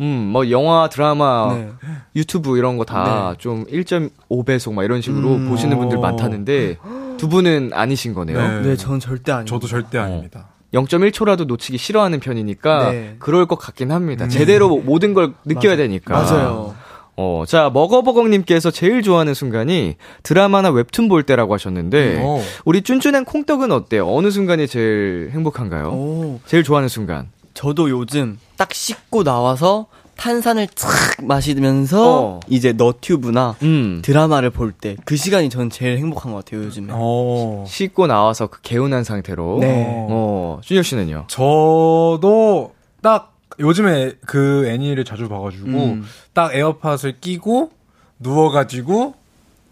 음, 0.00 0.28
뭐 0.32 0.50
영화, 0.50 0.88
드라마, 0.90 1.54
네. 1.54 1.70
유튜브 2.14 2.58
이런 2.58 2.76
거 2.76 2.84
다 2.84 3.34
좀 3.38 3.64
1.5배속 3.66 4.74
막 4.74 4.84
이런 4.84 5.00
식으로 5.00 5.36
음. 5.36 5.48
보시는 5.48 5.78
분들 5.78 5.98
어. 5.98 6.00
많다는데 6.02 6.76
두 7.16 7.28
분은 7.28 7.70
아니신 7.72 8.12
거네요. 8.14 8.36
네. 8.60 8.68
네, 8.68 8.76
저는 8.76 9.00
절대 9.00 9.32
아니에요. 9.32 9.46
저도 9.46 9.66
절대 9.66 9.96
아닙니다. 9.98 10.48
0.1초라도 10.74 11.46
놓치기 11.46 11.78
싫어하는 11.78 12.20
편이니까 12.20 12.90
네. 12.92 13.16
그럴 13.18 13.46
것 13.46 13.56
같긴 13.56 13.90
합니다. 13.90 14.24
음. 14.24 14.28
제대로 14.28 14.76
모든 14.78 15.14
걸 15.14 15.32
느껴야 15.44 15.72
맞아. 15.72 15.76
되니까. 15.82 16.14
맞아요. 16.14 16.74
어, 17.20 17.42
자, 17.48 17.68
먹어버거님께서 17.74 18.70
제일 18.70 19.02
좋아하는 19.02 19.34
순간이 19.34 19.96
드라마나 20.22 20.70
웹툰 20.70 21.08
볼 21.08 21.24
때라고 21.24 21.52
하셨는데, 21.52 22.20
어. 22.22 22.40
우리 22.64 22.82
쭌쭌한 22.82 23.24
콩떡은 23.24 23.72
어때요? 23.72 24.06
어느 24.08 24.30
순간이 24.30 24.68
제일 24.68 25.30
행복한가요? 25.32 25.88
오. 25.88 26.40
제일 26.46 26.62
좋아하는 26.62 26.88
순간. 26.88 27.28
저도 27.54 27.90
요즘 27.90 28.38
딱 28.56 28.72
씻고 28.72 29.24
나와서 29.24 29.86
탄산을 30.18 30.66
착 30.74 30.90
마시면서 31.24 32.20
어. 32.20 32.40
이제 32.48 32.72
너튜브나 32.72 33.54
음. 33.62 34.02
드라마를 34.04 34.50
볼 34.50 34.72
때 34.72 34.96
그 35.04 35.16
시간이 35.16 35.48
저는 35.48 35.70
제일 35.70 35.96
행복한 35.98 36.32
것 36.32 36.44
같아요 36.44 36.64
요즘에. 36.64 36.88
어. 36.92 37.64
씻고 37.66 38.06
나와서 38.08 38.48
그 38.48 38.60
개운한 38.62 39.04
상태로. 39.04 39.58
네. 39.60 39.86
어, 40.10 40.60
준혁 40.62 40.84
씨는요? 40.84 41.24
저도 41.28 42.74
딱 43.00 43.34
요즘에 43.60 44.12
그 44.26 44.66
애니를 44.68 45.04
자주 45.04 45.28
봐가지고 45.28 45.66
음. 45.68 46.04
딱 46.32 46.54
에어팟을 46.54 47.20
끼고 47.20 47.70
누워가지고 48.18 49.14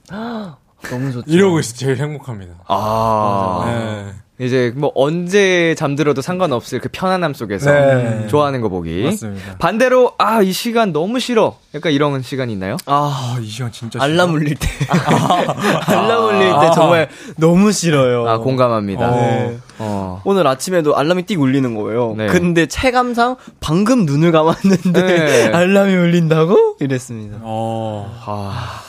너무 0.11 1.13
좋죠. 1.13 1.25
이러고 1.31 1.59
있어 1.61 1.75
제일 1.75 1.97
행복합니다. 1.99 2.55
아. 2.69 3.65
네. 3.67 4.13
이제 4.39 4.71
뭐 4.77 4.93
언제 4.95 5.75
잠들어도 5.79 6.21
상관없을 6.21 6.79
그 6.81 6.91
편안함 6.93 7.33
속에서 7.33 7.73
네. 7.73 8.27
좋아하는 8.27 8.61
거 8.61 8.69
보기. 8.69 9.05
맞습니다. 9.05 9.57
반대로 9.59 10.13
아 10.19 10.43
이 10.43 10.53
시간 10.53 10.93
너무 10.93 11.21
싫어. 11.21 11.57
약간 11.75 11.93
이런 11.93 12.21
시간이 12.23 12.53
있나요? 12.53 12.77
아, 12.85 13.35
아, 13.37 13.41
이 13.41 13.47
시간 13.47 13.73
진짜 13.73 13.99
알람 14.03 14.29
싫어. 14.29 14.33
울릴 14.37 14.55
때. 14.57 14.69
알람 15.87 16.25
울릴 16.25 16.41
때 16.61 16.71
정말 16.75 17.09
너무 17.39 17.73
싫어요. 17.73 18.29
아 18.29 18.39
공감합니다. 18.39 19.11
네. 19.11 19.59
어. 19.79 20.21
오늘 20.25 20.47
아침에도 20.47 20.97
알람이 20.97 21.23
띡 21.25 21.41
울리는 21.41 21.75
거예요. 21.75 22.15
네. 22.17 22.27
근데 22.27 22.67
체감상 22.67 23.37
방금 23.61 24.05
눈을 24.05 24.33
감았는데 24.33 25.03
네. 25.03 25.45
알람이 25.53 25.95
울린다고? 25.95 26.77
이랬습니다. 26.81 27.39
어. 27.41 28.23
아, 28.27 28.83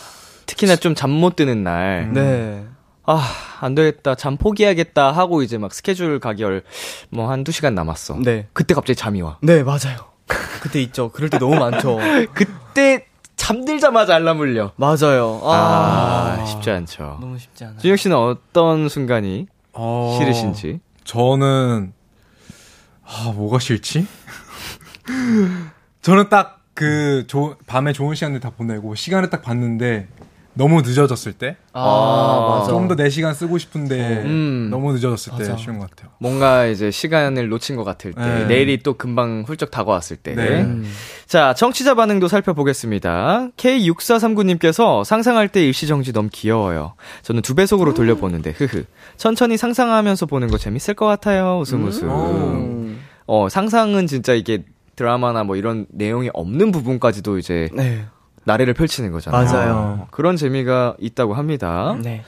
특히나 0.45 0.75
좀 0.75 0.93
잠 0.93 1.09
못 1.09 1.35
드는 1.37 1.63
날. 1.63 2.09
네. 2.13 2.63
아, 3.07 3.25
안 3.61 3.73
되겠다. 3.73 4.15
잠 4.15 4.35
포기하겠다 4.37 5.11
하고 5.11 5.41
이제 5.41 5.57
막 5.57 5.73
스케줄 5.73 6.19
가결 6.19 6.63
뭐한두 7.09 7.53
시간 7.53 7.73
남았어. 7.73 8.17
네. 8.21 8.47
그때 8.51 8.73
갑자기 8.73 8.95
잠이 8.97 9.21
와. 9.21 9.37
네, 9.41 9.63
맞아요. 9.63 10.11
그때 10.61 10.81
있죠. 10.83 11.09
그럴 11.09 11.29
때 11.29 11.39
너무 11.39 11.55
많죠. 11.55 11.97
그때 12.35 13.05
잠들자마자 13.37 14.15
알람 14.15 14.41
울려. 14.41 14.73
맞아요. 14.75 15.39
아, 15.43 16.45
쉽지 16.45 16.69
않죠. 16.69 17.17
너무 17.21 17.39
쉽지 17.39 17.63
않아요. 17.63 17.79
준혁 17.79 17.97
씨는 17.97 18.17
어떤 18.17 18.89
순간이 18.89 19.47
어. 19.71 20.17
싫으신지? 20.19 20.81
저는 21.05 21.93
아 23.05 23.31
뭐가 23.33 23.59
싫지? 23.59 24.05
저는 26.01 26.27
딱 26.29 26.57
그 26.77 27.25
밤에 27.65 27.91
좋은 27.91 28.13
시간들 28.13 28.39
다 28.39 28.51
보내고 28.51 28.93
시간을 28.93 29.31
딱 29.31 29.41
봤는데 29.41 30.07
너무 30.57 30.81
늦어졌을 30.81 31.33
때, 31.33 31.55
아, 31.73 32.57
맞아. 32.59 32.71
좀 32.71 32.87
더 32.87 32.95
내 32.95 33.09
시간 33.09 33.33
쓰고 33.33 33.57
싶은데 33.57 34.23
음. 34.25 34.67
너무 34.71 34.91
늦어졌을 34.93 35.33
때 35.37 35.49
맞아. 35.49 35.57
쉬운 35.57 35.77
것 35.79 35.89
같아요. 35.89 36.09
뭔가 36.19 36.65
이제 36.65 36.89
시간을 36.91 37.47
놓친 37.49 37.75
것 37.75 37.83
같을 37.83 38.13
때, 38.13 38.21
네. 38.21 38.45
내일이 38.45 38.79
또 38.81 38.93
금방 38.93 39.43
훌쩍 39.47 39.69
다가왔을 39.71 40.17
때. 40.17 40.33
네. 40.35 40.61
음. 40.63 40.83
자, 41.27 41.53
청취자 41.53 41.93
반응도 41.95 42.27
살펴보겠습니다. 42.27 43.49
K6439님께서 43.57 45.03
상상할 45.03 45.47
때 45.49 45.63
일시정지 45.65 46.13
너무 46.13 46.29
귀여워요. 46.31 46.93
저는 47.23 47.41
두 47.41 47.55
배속으로 47.55 47.93
돌려보는데, 47.93 48.51
흐흐. 48.57 48.83
천천히 49.17 49.57
상상하면서 49.57 50.25
보는 50.25 50.47
거 50.49 50.57
재밌을 50.57 50.93
것 50.93 51.05
같아요. 51.05 51.59
웃음 51.61 51.85
웃음. 51.85 52.09
음. 52.09 52.99
어, 53.25 53.47
상상은 53.49 54.07
진짜 54.07 54.33
이게 54.33 54.63
드라마나 54.95 55.43
뭐 55.43 55.55
이런 55.55 55.85
내용이 55.89 56.29
없는 56.33 56.71
부분까지도 56.71 57.37
이제 57.37 57.69
네. 57.73 58.05
나래를 58.47 58.73
펼치는 58.73 59.11
거잖아요. 59.11 59.43
맞아요. 59.45 59.73
어, 59.75 60.07
그런 60.09 60.35
재미가 60.37 60.95
있다고 60.99 61.35
합니다. 61.35 61.95
네. 62.01 62.23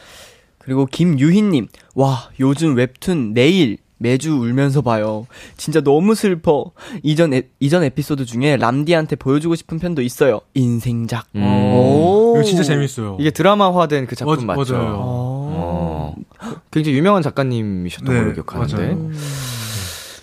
그리고 0.59 0.85
김유희님, 0.85 1.67
와, 1.95 2.29
요즘 2.39 2.75
웹툰 2.75 3.33
내일 3.33 3.77
매주 3.97 4.33
울면서 4.33 4.81
봐요. 4.81 5.25
진짜 5.57 5.81
너무 5.81 6.15
슬퍼. 6.15 6.71
이전, 7.03 7.33
에, 7.33 7.43
이전 7.59 7.83
에피소드 7.83 8.25
중에 8.25 8.55
람디한테 8.57 9.15
보여주고 9.15 9.55
싶은 9.55 9.79
편도 9.79 10.01
있어요. 10.01 10.39
인생작. 10.53 11.25
음. 11.35 11.43
오. 11.43 12.33
이거 12.35 12.43
진짜 12.43 12.63
재밌어요. 12.63 13.17
이게 13.19 13.31
드라마화된 13.31 14.05
그 14.07 14.15
작품 14.15 14.45
맞- 14.45 14.57
맞죠? 14.57 14.73
맞아요. 14.77 14.95
어, 14.99 16.15
굉장히 16.71 16.97
유명한 16.97 17.21
작가님이셨던 17.23 18.13
네, 18.13 18.21
걸로 18.21 18.33
기억하는데. 18.33 18.75
맞아요. 18.93 19.11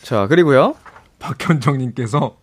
자, 0.03 0.27
그리고요. 0.29 0.75
박현정님께서 1.19 2.37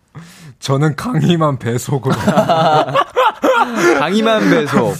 저는 0.60 0.94
강의만 0.96 1.58
배속으로 1.58 2.14
강의만 3.98 4.50
배속. 4.50 4.94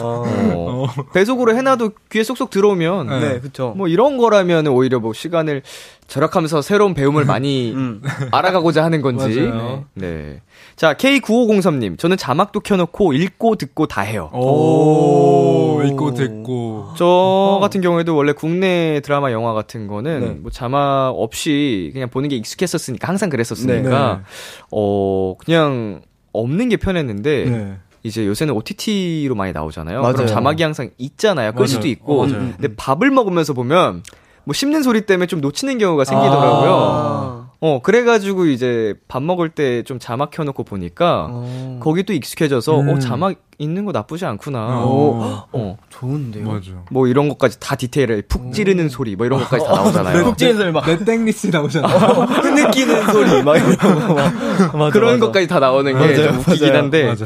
어. 0.00 0.86
배속으로 1.12 1.56
해놔도 1.56 1.90
귀에 2.10 2.22
쏙쏙 2.22 2.50
들어오면. 2.50 3.06
네. 3.08 3.20
네, 3.20 3.40
그쵸. 3.40 3.74
뭐 3.76 3.88
이런 3.88 4.16
거라면 4.16 4.66
오히려 4.68 5.00
뭐 5.00 5.12
시간을 5.12 5.62
절약하면서 6.06 6.62
새로운 6.62 6.94
배움을 6.94 7.24
많이 7.26 7.72
음. 7.72 8.02
알아가고자 8.30 8.82
하는 8.82 9.02
건지. 9.02 9.40
맞아요. 9.40 9.84
네. 9.94 10.40
자, 10.74 10.94
K9503님. 10.94 11.98
저는 11.98 12.16
자막도 12.16 12.60
켜놓고 12.60 13.12
읽고 13.12 13.56
듣고 13.56 13.86
다 13.86 14.00
해요. 14.00 14.30
오 14.32 15.82
읽고 15.84 16.14
듣고 16.14 16.88
저 16.96 17.58
같은 17.60 17.80
경우에도 17.80 18.16
원래 18.16 18.32
국내 18.32 19.00
드라마 19.00 19.32
영화 19.32 19.52
같은 19.52 19.86
거는 19.86 20.20
네. 20.20 20.26
뭐 20.40 20.50
자막 20.50 21.14
없이 21.16 21.90
그냥 21.92 22.08
보는 22.08 22.28
게 22.28 22.36
익숙했었으니까 22.36 23.08
항상 23.08 23.28
그랬었으니까 23.28 24.16
네. 24.16 24.22
어 24.70 25.34
그냥 25.38 26.02
없는 26.32 26.68
게 26.68 26.76
편했는데 26.76 27.44
네. 27.44 27.76
이제 28.08 28.26
요새는 28.26 28.52
OTT로 28.54 29.34
많이 29.36 29.52
나오잖아요. 29.52 30.00
맞아요. 30.00 30.14
그럼 30.14 30.26
자막이 30.26 30.62
항상 30.62 30.90
있잖아요. 30.98 31.52
끌. 31.52 31.68
수도 31.68 31.86
있고. 31.86 32.22
어, 32.22 32.26
맞아요. 32.26 32.52
근데 32.56 32.74
밥을 32.76 33.10
먹으면서 33.10 33.52
보면 33.52 34.02
뭐 34.44 34.54
씹는 34.54 34.82
소리 34.82 35.02
때문에 35.02 35.26
좀 35.26 35.40
놓치는 35.40 35.78
경우가 35.78 36.04
생기더라고요. 36.04 36.70
아. 36.72 37.48
어 37.60 37.80
그래가지고 37.82 38.46
이제 38.46 38.94
밥 39.08 39.20
먹을 39.20 39.48
때 39.48 39.82
좀 39.82 39.98
자막 39.98 40.30
켜놓고 40.30 40.62
보니까 40.62 41.26
어. 41.28 41.80
거기 41.82 42.04
또 42.04 42.12
익숙해져서 42.12 42.80
음. 42.82 42.88
어 42.88 42.98
자막 43.00 43.34
있는 43.58 43.84
거 43.84 43.90
나쁘지 43.90 44.24
않구나. 44.26 44.58
어. 44.84 45.46
어. 45.50 45.76
좋은데요. 45.90 46.46
맞아. 46.46 46.70
뭐 46.92 47.08
이런 47.08 47.28
것까지 47.28 47.58
다 47.58 47.74
디테일을 47.74 48.22
푹 48.28 48.52
찌르는 48.52 48.88
소리 48.88 49.16
뭐 49.16 49.26
이런 49.26 49.40
것까지 49.40 49.64
다 49.66 49.72
나오잖아요. 49.72 50.24
푹 50.24 50.38
찌르는 50.38 50.60
소리 50.60 50.70
막. 50.72 50.86
내 50.86 51.04
땡리스 51.04 51.48
나오잖아. 51.48 51.88
흐느끼는 51.88 53.06
소리, 53.12 53.42
막 53.42 53.56
이런 53.56 53.76
거. 53.76 54.14
막. 54.14 54.32
맞아, 54.78 54.90
그런 54.92 55.14
맞아. 55.14 55.26
것까지 55.26 55.48
다 55.48 55.58
나오는 55.58 55.98
게 55.98 56.14
좀 56.14 56.38
웃기긴. 56.38 56.76
한데. 56.76 57.06
맞아. 57.08 57.24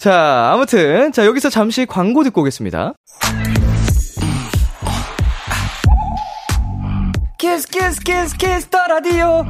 자, 0.00 0.52
아무튼 0.54 1.12
자 1.12 1.26
여기서 1.26 1.50
잠시 1.50 1.84
광고 1.84 2.24
듣고 2.24 2.40
오겠습니다. 2.40 2.94
Kiss 7.38 7.68
Kiss 7.68 8.00
Kiss 8.00 8.34
Kiss 8.38 8.66
the 8.68 8.78
Radio 8.86 9.44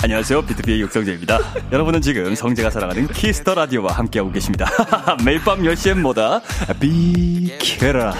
안녕하세요. 0.00 0.42
BTOB의 0.42 0.80
육성재입니다. 0.82 1.40
여러분은 1.72 2.02
지금 2.02 2.36
성재가 2.36 2.70
사랑하는 2.70 3.08
Kiss 3.08 3.35
the 3.35 3.56
Radio와 3.56 3.94
함께하고 3.94 4.30
계십니다. 4.30 4.66
매일 5.26 5.40
밤 5.42 5.60
10시엔 5.60 6.02
뭐다? 6.02 6.40
비키라. 6.78 8.14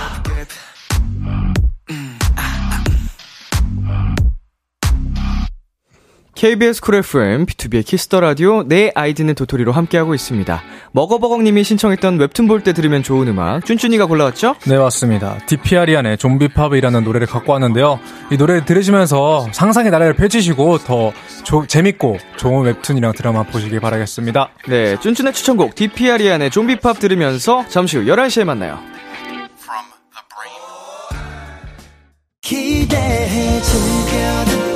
KBS 6.42 6.80
쿨 6.80 6.94
FM, 6.94 7.46
B2B의 7.46 7.84
키스터 7.84 8.20
라디오, 8.20 8.62
내 8.62 8.92
아이디는 8.94 9.34
도토리로 9.34 9.72
함께하고 9.72 10.14
있습니다. 10.14 10.62
먹어버거님이 10.92 11.64
신청했던 11.64 12.16
웹툰 12.20 12.46
볼 12.46 12.60
때 12.62 12.72
들으면 12.72 13.02
좋은 13.02 13.26
음악, 13.26 13.64
쭌쭌이가 13.64 14.06
골라왔죠? 14.06 14.54
네, 14.66 14.78
맞습니다. 14.78 15.38
DPR 15.46 15.73
IAN의 15.73 16.16
Zombie 16.16 16.49
Pop이라는 16.49 17.02
노래를 17.02 17.26
갖고 17.26 17.50
왔는데요. 17.54 17.98
이 18.30 18.36
노래를 18.36 18.64
들으시면서 18.64 19.48
상상의 19.50 19.90
나라를 19.90 20.14
펼치시고 20.14 20.78
더 20.78 21.12
조- 21.42 21.66
재밌고 21.66 22.18
좋은 22.36 22.64
웹툰이랑 22.66 23.14
드라마 23.14 23.42
보시길 23.42 23.80
바라겠습니다. 23.80 24.50
네, 24.68 24.96
쭌쭌의 25.00 25.32
추천곡, 25.32 25.74
디피아리안의 25.74 26.50
좀비팝 26.52 27.00
들으면서 27.00 27.64
잠시 27.68 27.96
후 27.98 28.04
11시에 28.04 28.44
만나요. 28.44 28.78
기대해 32.40 33.60
즐겨 33.60 34.67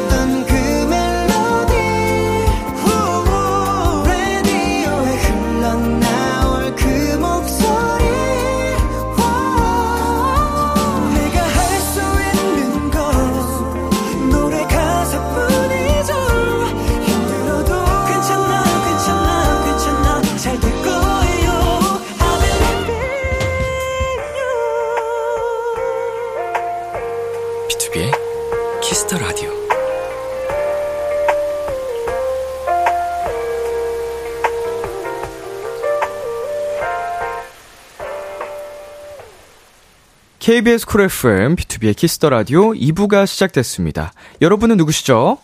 KBS 40.47 40.87
쿨 40.87 41.03
FM, 41.03 41.55
B2B의 41.55 41.95
키스터 41.95 42.29
라디오 42.29 42.73
2부가 42.73 43.29
시작됐습니다. 43.29 44.13
여러분은 44.41 44.77
누구시죠? 44.77 45.39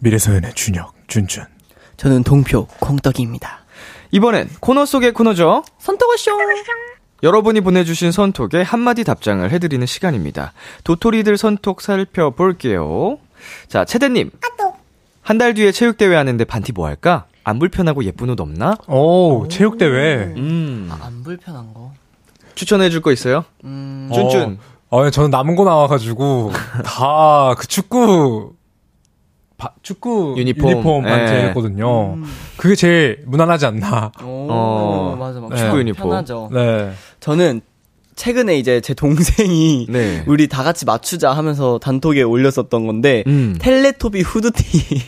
미래소년의 0.00 0.52
준혁, 0.52 0.92
쭌쭌. 1.06 1.44
저는 1.96 2.22
동표, 2.22 2.66
콩떡이입니다. 2.80 3.64
이번엔 4.10 4.50
코너 4.60 4.84
속의 4.84 5.14
코너죠. 5.14 5.64
선떡어쇼! 5.78 6.32
여러분이 7.22 7.62
보내주신 7.62 8.12
선톡에 8.12 8.60
한마디 8.62 9.04
답장을 9.04 9.50
해드리는 9.50 9.86
시간입니다. 9.86 10.52
도토리들 10.84 11.38
선톡 11.38 11.80
살펴볼게요. 11.80 13.18
자, 13.68 13.86
채대님. 13.86 14.30
한 15.22 15.38
달 15.38 15.54
뒤에 15.54 15.72
체육대회 15.72 16.14
하는데 16.14 16.44
반티 16.44 16.72
뭐 16.72 16.86
할까? 16.86 17.24
안 17.42 17.58
불편하고 17.58 18.04
예쁜 18.04 18.28
옷 18.28 18.38
없나? 18.38 18.76
오, 18.86 19.48
체육대회. 19.48 20.34
음. 20.36 20.90
안 21.00 21.22
불편한 21.22 21.72
거. 21.72 21.94
추천해 22.54 22.90
줄 22.90 23.00
거 23.02 23.12
있어요? 23.12 23.44
음, 23.64 24.08
쭌쭌. 24.12 24.58
어, 24.90 25.02
아, 25.04 25.10
저는 25.10 25.30
남은 25.30 25.56
거 25.56 25.64
나와가지고 25.64 26.52
다 26.84 27.54
그 27.58 27.66
축구 27.66 28.52
바- 29.56 29.72
축구 29.82 30.34
유니폼. 30.36 30.70
유니폼 30.70 31.04
예. 31.06 31.08
반지했거든요. 31.10 32.16
그게 32.56 32.74
제일 32.74 33.22
무난하지 33.26 33.66
않나. 33.66 34.12
오, 34.22 34.46
어, 34.50 35.16
맞아, 35.18 35.40
막 35.40 35.50
네. 35.50 35.56
축구 35.56 35.78
유니폼. 35.78 36.08
편하죠. 36.10 36.48
네. 36.52 36.92
저는 37.20 37.60
최근에 38.16 38.58
이제 38.58 38.80
제 38.80 38.94
동생이 38.94 39.86
네. 39.90 40.24
우리 40.26 40.48
다 40.48 40.62
같이 40.62 40.84
맞추자 40.84 41.32
하면서 41.32 41.78
단톡에 41.78 42.22
올렸었던 42.22 42.86
건데 42.86 43.24
음. 43.26 43.56
텔레토비 43.60 44.20
후드티. 44.22 45.02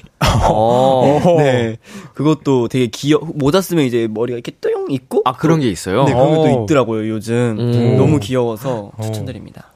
어. 0.50 1.20
네. 1.38 1.76
그것도 2.14 2.68
되게 2.68 2.86
귀여 2.88 3.18
모자 3.18 3.60
쓰면 3.60 3.84
이제 3.84 4.08
머리가 4.10 4.36
이렇게 4.36 4.52
뚜용 4.60 4.90
있고 4.90 5.22
아, 5.24 5.32
그런 5.32 5.60
게 5.60 5.68
있어요? 5.68 6.04
네, 6.04 6.12
그런 6.12 6.26
오. 6.28 6.36
것도 6.42 6.62
있더라고요, 6.64 7.08
요즘. 7.08 7.56
음. 7.58 7.96
너무 7.96 8.18
귀여워서 8.18 8.92
오. 8.96 9.02
추천드립니다. 9.02 9.72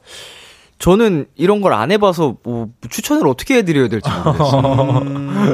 저는 0.79 1.27
이런 1.35 1.61
걸 1.61 1.73
안 1.73 1.91
해봐서 1.91 2.37
뭐 2.43 2.69
추천을 2.89 3.27
어떻게 3.27 3.57
해드려야 3.57 3.87
될지 3.87 4.09
모르겠어요. 4.09 4.61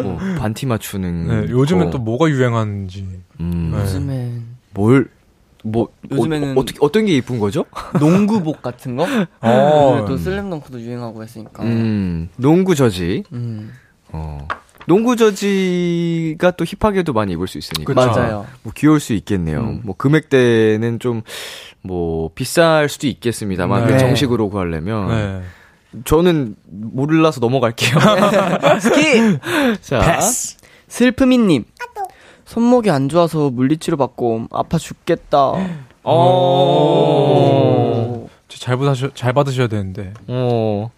뭐 0.04 0.18
반티 0.40 0.66
맞추는. 0.66 1.28
네, 1.28 1.52
요즘엔 1.52 1.86
거. 1.86 1.90
또 1.92 1.98
뭐가 2.00 2.30
유행하는지. 2.30 3.06
음, 3.42 3.72
네. 3.74 3.82
요즘엔 3.82 4.46
뭘, 4.74 5.10
뭐, 5.64 5.90
요즘에는 6.12 6.58
어, 6.58 6.66
떻게 6.66 6.78
어떤 6.82 7.06
게 7.06 7.16
이쁜 7.16 7.40
거죠? 7.40 7.66
농구복 8.00 8.62
같은 8.62 8.96
거? 8.96 9.06
어. 9.42 10.06
또 10.08 10.18
슬램덩크도 10.18 10.80
유행하고 10.82 11.24
했으니까. 11.24 11.64
음, 11.64 12.30
농구 12.38 12.76
저지. 12.76 13.24
음. 13.34 13.74
어. 14.10 14.48
농구 14.88 15.18
저지가 15.18 16.52
또 16.52 16.64
힙하게도 16.64 17.12
많이 17.12 17.34
입을 17.34 17.48
수 17.48 17.58
있으니까. 17.58 17.94
그쵸. 17.94 18.08
맞아요. 18.10 18.46
뭐 18.64 18.72
귀여울 18.74 19.02
수 19.02 19.14
있겠네요. 19.14 19.60
음. 19.60 19.82
뭐 19.84 19.96
금액대는 19.98 21.00
좀, 21.00 21.24
뭐, 21.82 22.32
비쌀 22.34 22.88
수도 22.88 23.08
있겠습니다만, 23.08 23.88
네. 23.88 23.98
정식으로 23.98 24.50
구하려면. 24.50 25.08
네. 25.10 25.42
저는 26.06 26.56
몰라서 26.70 27.40
넘어갈게요. 27.42 27.98
스키! 28.80 29.40
자. 29.82 30.20
슬프미님. 30.88 31.66
손목이 32.48 32.90
안 32.90 33.10
좋아서 33.10 33.50
물리치료 33.50 33.98
받고 33.98 34.48
아파 34.52 34.78
죽겠다. 34.78 35.52
어. 36.04 37.28
잘 38.48 38.78
받으셔, 38.78 39.10
잘 39.14 39.34
받으셔야 39.34 39.68
되는데. 39.68 40.14
어. 40.28 40.90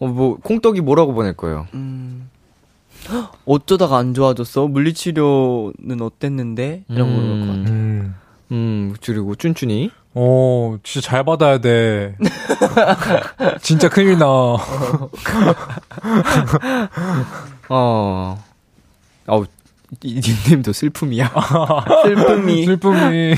어, 0.00 0.06
뭐, 0.06 0.38
콩떡이 0.42 0.80
뭐라고 0.80 1.12
보낼 1.12 1.34
거예요? 1.34 1.66
음. 1.74 2.30
헉, 3.10 3.32
어쩌다가 3.44 3.98
안 3.98 4.14
좋아졌어? 4.14 4.66
물리치료는 4.66 6.00
어땠는데? 6.00 6.84
이런 6.88 7.14
거 7.14 7.20
그럴 7.20 7.40
것 7.40 7.46
같아. 7.48 7.70
음. 7.70 8.14
음, 8.52 8.94
그리고 9.04 9.34
쭌쭌이. 9.34 9.90
어, 10.14 10.78
진짜 10.82 11.06
잘 11.06 11.22
받아야 11.22 11.58
돼. 11.58 12.16
진짜 13.60 13.90
큰일 13.90 14.16
나. 14.18 14.26
어. 17.68 18.42
어우, 19.26 19.44
이 19.44 19.46
닉네임도 20.04 20.72
슬픔이야. 20.72 21.32
슬픔이. 22.04 22.64
슬픔이. 22.66 23.34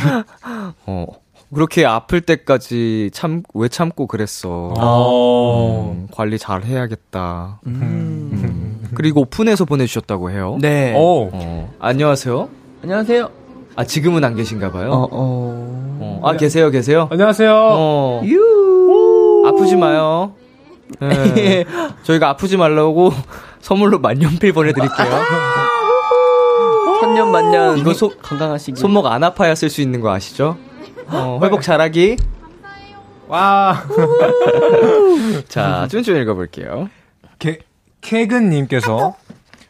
어. 0.87 1.07
그렇게 1.53 1.85
아플 1.85 2.21
때까지 2.21 3.11
참, 3.13 3.43
왜 3.55 3.69
참고 3.69 4.07
그랬어. 4.07 4.73
어. 4.79 5.93
음, 5.97 6.07
관리 6.13 6.39
잘 6.39 6.63
해야겠다. 6.65 7.61
음. 7.67 8.31
음. 8.33 8.89
그리고 8.95 9.23
오픈해서 9.23 9.65
보내주셨다고 9.65 10.31
해요. 10.31 10.59
네. 10.61 10.93
어. 10.97 11.29
어, 11.33 11.75
안녕하세요. 11.81 12.49
안녕하세요. 12.83 13.31
아, 13.77 13.85
지금은 13.85 14.25
안 14.25 14.37
계신가 14.37 14.71
봐요. 14.71 14.91
어, 14.93 15.09
어. 15.11 15.99
어, 16.01 16.21
아, 16.25 16.37
계세요, 16.37 16.71
계세요? 16.71 17.09
안녕하세요. 17.11 17.53
어. 17.53 18.23
유. 18.25 19.45
아프지 19.47 19.77
마요. 19.77 20.35
네. 21.01 21.65
저희가 22.03 22.29
아프지 22.31 22.57
말라고 22.57 23.13
선물로 23.61 23.99
만년필 24.01 24.53
보내드릴게요. 24.53 25.09
천년 27.11 27.33
만년 27.33 27.79
이거 27.79 27.93
소- 27.93 28.17
건강하시길. 28.19 28.77
손목 28.81 29.07
안 29.07 29.25
아파야 29.25 29.57
쓸 29.57 29.69
수 29.69 29.81
있는 29.81 30.01
거 30.01 30.13
아시죠? 30.13 30.57
어, 31.09 31.41
회복 31.43 31.61
잘하기. 31.63 32.17
와. 33.27 33.83
자, 35.49 35.89
쭌쭌 35.91 36.17
읽어볼게요. 36.23 36.89
케, 37.41 37.59
케근님께서 38.01 39.17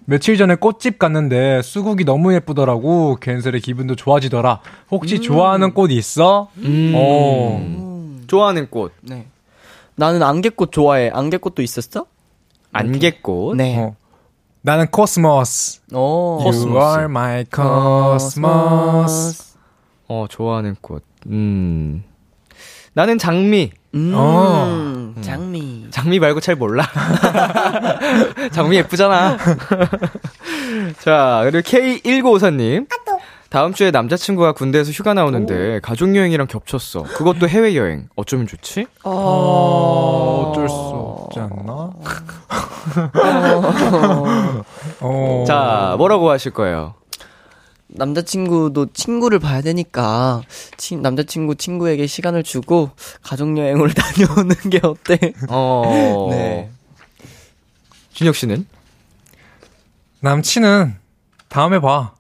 며칠 0.05 0.36
전에 0.36 0.55
꽃집 0.57 0.99
갔는데 0.99 1.62
수국이 1.62 2.05
너무 2.05 2.34
예쁘더라고. 2.34 3.16
괜스레 3.20 3.61
기분도 3.61 3.97
좋아지더라. 3.97 4.61
혹시 4.91 5.20
좋아하는 5.20 5.72
꽃 5.72 5.91
있어? 5.93 6.49
음. 6.59 6.93
어. 6.95 8.20
좋아하는 8.26 8.68
꽃. 8.68 8.93
네. 9.01 9.26
나는 9.95 10.22
안개꽃 10.22 10.72
좋아해. 10.72 11.11
안개꽃도 11.12 11.62
있었어? 11.62 12.05
안개꽃. 12.72 13.57
네. 13.57 13.78
어. 13.78 13.97
나는 14.63 14.87
코스모스. 14.89 15.81
오. 15.93 16.41
You 16.45 16.79
are 16.79 17.05
my 17.05 17.45
cosmos. 17.55 19.57
어, 20.07 20.27
좋아하는 20.29 20.77
꽃. 20.81 21.03
음. 21.27 22.05
나는 22.93 23.19
장미. 23.19 23.73
음. 23.95 24.13
어. 24.15 25.15
장미. 25.23 25.87
장미 25.91 26.19
말고 26.19 26.41
잘 26.41 26.57
몰라. 26.57 26.87
장미 28.53 28.77
예쁘잖아. 28.77 29.39
자, 31.01 31.41
그리고 31.45 31.61
K1954님. 31.67 32.87
다음 33.51 33.74
주에 33.74 33.90
남자친구가 33.90 34.53
군대에서 34.53 34.92
휴가 34.92 35.12
나오는데 35.12 35.80
가족여행이랑 35.80 36.46
겹쳤어. 36.46 37.03
그것도 37.03 37.48
해외여행. 37.48 38.09
어쩌면 38.14 38.46
좋지? 38.46 38.86
어, 39.03 40.51
어쩔 40.53 40.68
수 40.68 40.74
없지 40.76 41.40
않나? 41.40 41.92
어. 45.01 45.44
자, 45.48 45.96
뭐라고 45.98 46.30
하실 46.30 46.53
거예요? 46.53 46.94
남자친구도 47.88 48.92
친구를 48.92 49.40
봐야 49.40 49.62
되니까 49.62 50.42
친, 50.76 51.03
남자친구 51.03 51.57
친구에게 51.57 52.07
시간을 52.07 52.44
주고 52.44 52.90
가족여행을 53.24 53.90
다녀오는 53.94 54.55
게 54.70 54.78
어때? 54.84 55.32
어. 55.48 56.28
네. 56.30 56.70
준혁 58.12 58.36
씨는? 58.36 58.64
남친은 60.20 60.94
다음에 61.48 61.80
봐. 61.80 62.12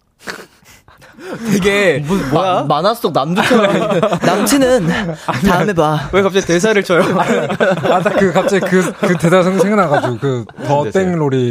되게 1.52 2.04
뭐야? 2.32 2.64
만화 2.68 2.94
속 2.94 3.12
남주처럼 3.12 4.00
남친은 4.24 4.88
다음에 5.46 5.72
봐. 5.72 6.08
왜 6.12 6.22
갑자기 6.22 6.46
대사를 6.46 6.82
쳐요? 6.82 7.02
아, 7.18 8.00
딱 8.02 8.16
그, 8.18 8.32
갑자기 8.32 8.64
그, 8.66 8.92
그 8.92 9.16
대사 9.18 9.42
생- 9.42 9.58
생각나가지고, 9.58 10.18
그, 10.18 10.44
더 10.66 10.90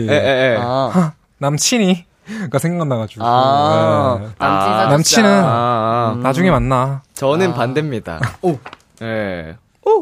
에, 0.09 0.53
에. 0.53 0.57
아, 0.59 1.13
남친이? 1.37 2.05
가 2.51 2.59
생각나가지고. 2.59 3.25
아 3.25 4.19
네. 4.21 4.27
남친 4.37 4.71
아. 4.71 4.87
남친은 4.89 5.29
아, 5.29 5.45
아. 5.45 6.15
나중에 6.21 6.51
만나. 6.51 7.01
저는 7.15 7.55
반대입니다. 7.55 8.19
예. 9.01 9.55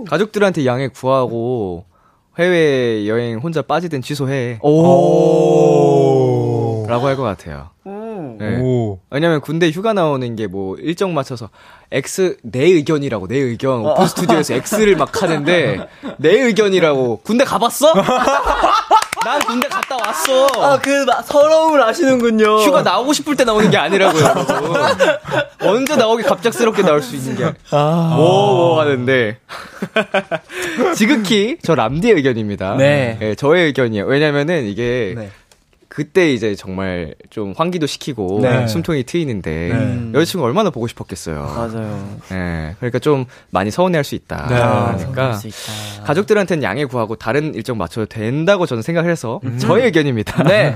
가족들한테 0.09 0.65
양해 0.65 0.89
구하고 0.89 1.85
해외 2.37 3.07
여행 3.07 3.39
혼자 3.39 3.61
빠지든 3.61 4.01
취소해. 4.01 4.59
오. 4.61 4.75
라고 6.89 7.07
할 7.07 7.15
것 7.15 7.23
같아요. 7.23 7.69
예. 7.87 7.91
오. 8.61 8.99
왜냐면 9.09 9.41
군대 9.41 9.69
휴가 9.71 9.93
나오는 9.93 10.35
게 10.35 10.47
뭐 10.47 10.75
일정 10.77 11.13
맞춰서 11.13 11.49
X 11.91 12.37
내 12.43 12.63
의견이라고 12.63 13.27
내 13.27 13.37
의견 13.37 13.85
오픈 13.85 14.07
스튜디오에서 14.07 14.53
X를 14.53 14.95
막 14.95 15.21
하는데 15.21 15.87
내 16.17 16.29
의견이라고 16.41 17.21
군대 17.23 17.43
가봤어? 17.43 17.93
난 19.25 19.39
군대 19.41 19.67
갔다 19.67 19.97
왔어. 19.97 20.47
아 20.63 20.77
그 20.79 21.05
서러움을 21.25 21.81
아시는군요. 21.83 22.59
휴가 22.59 22.81
나오고 22.81 23.11
싶을 23.13 23.35
때 23.35 23.43
나오는 23.43 23.69
게 23.69 23.75
아니라고요. 23.77 24.23
여러분. 24.23 24.75
언제 25.67 25.95
나오기 25.95 26.23
갑작스럽게 26.23 26.83
나올 26.83 27.01
수 27.01 27.15
있는 27.15 27.35
게 27.35 27.43
뭐뭐 27.71 28.79
하는데 28.79 29.37
지극히 30.95 31.57
저 31.63 31.75
람디의 31.75 32.13
의견입니다. 32.15 32.75
네. 32.77 33.17
예, 33.21 33.35
저의 33.35 33.65
의견이에요. 33.65 34.05
왜냐면은 34.05 34.65
이게 34.65 35.13
네. 35.17 35.29
그때 35.97 36.31
이제 36.31 36.53
정말 36.53 37.15
좀 37.31 37.55
환기도 37.57 37.87
시키고 37.87 38.41
네. 38.43 38.67
숨통이 38.67 39.03
트이는데 39.03 39.51
네. 39.73 40.11
여자친구 40.13 40.43
가 40.43 40.47
얼마나 40.47 40.69
보고 40.69 40.85
싶었겠어요. 40.85 41.39
맞아요. 41.39 42.19
예, 42.33 42.75
그러니까 42.77 42.99
좀 42.99 43.25
많이 43.49 43.71
서운해할 43.71 44.03
수 44.03 44.13
있다. 44.13 44.45
네. 44.47 45.05
그러니까 45.05 45.33
수 45.33 45.47
있다. 45.47 46.03
가족들한테는 46.03 46.61
양해 46.61 46.85
구하고 46.85 47.15
다른 47.15 47.55
일정 47.55 47.79
맞춰도 47.79 48.05
된다고 48.05 48.67
저는 48.67 48.83
생각을 48.83 49.09
해서 49.09 49.41
저의 49.57 49.85
의견입니다. 49.85 50.43
네. 50.43 50.75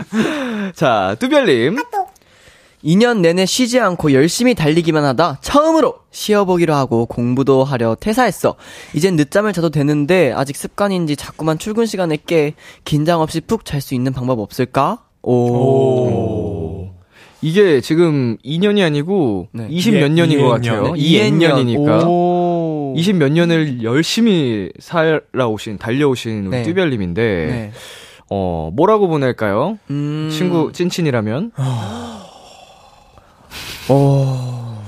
자, 0.74 1.14
뚜별님. 1.18 1.76
2년 2.84 3.20
내내 3.20 3.44
쉬지 3.46 3.80
않고 3.80 4.12
열심히 4.12 4.54
달리기만 4.54 5.04
하다 5.04 5.38
처음으로 5.40 5.94
쉬어보기로 6.10 6.74
하고 6.74 7.06
공부도 7.06 7.64
하려 7.64 7.96
퇴사했어. 7.98 8.54
이젠 8.94 9.16
늦잠을 9.16 9.52
자도 9.52 9.70
되는데 9.70 10.32
아직 10.32 10.56
습관인지 10.56 11.16
자꾸만 11.16 11.58
출근 11.58 11.86
시간에 11.86 12.16
깨 12.26 12.54
긴장 12.84 13.20
없이 13.20 13.40
푹 13.40 13.64
잘 13.64 13.80
수 13.80 13.94
있는 13.94 14.12
방법 14.12 14.38
없을까? 14.40 14.98
오. 15.22 16.88
이게 17.40 17.80
지금 17.80 18.36
2년이 18.44 18.84
아니고 18.84 19.48
네. 19.52 19.68
20몇 19.68 20.10
이- 20.10 20.14
년인 20.14 20.40
것. 20.42 20.48
같아요. 20.48 20.94
네, 20.94 21.00
2N년이니까. 21.00 22.06
오. 22.08 22.94
20 22.96 23.16
몇 23.16 23.30
년을 23.30 23.82
열심히 23.84 24.70
살아오신, 24.80 25.78
달려오신 25.78 26.46
우리 26.46 26.56
네. 26.56 26.62
뚜별님인데, 26.64 27.22
네. 27.22 27.72
어, 28.30 28.70
뭐라고 28.74 29.06
보낼까요? 29.08 29.78
음. 29.90 30.28
친구, 30.32 30.72
찐친이라면? 30.72 31.52
어. 33.88 34.84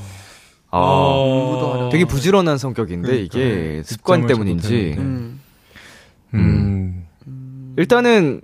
아, 0.72 1.88
되게 1.90 2.04
부지런한 2.04 2.58
성격인데, 2.58 3.16
이게 3.22 3.82
습관 3.84 4.26
때문인지. 4.26 4.68
잘못했는데. 4.68 5.02
음. 5.02 5.40
음. 6.34 7.74
일단은, 7.76 8.40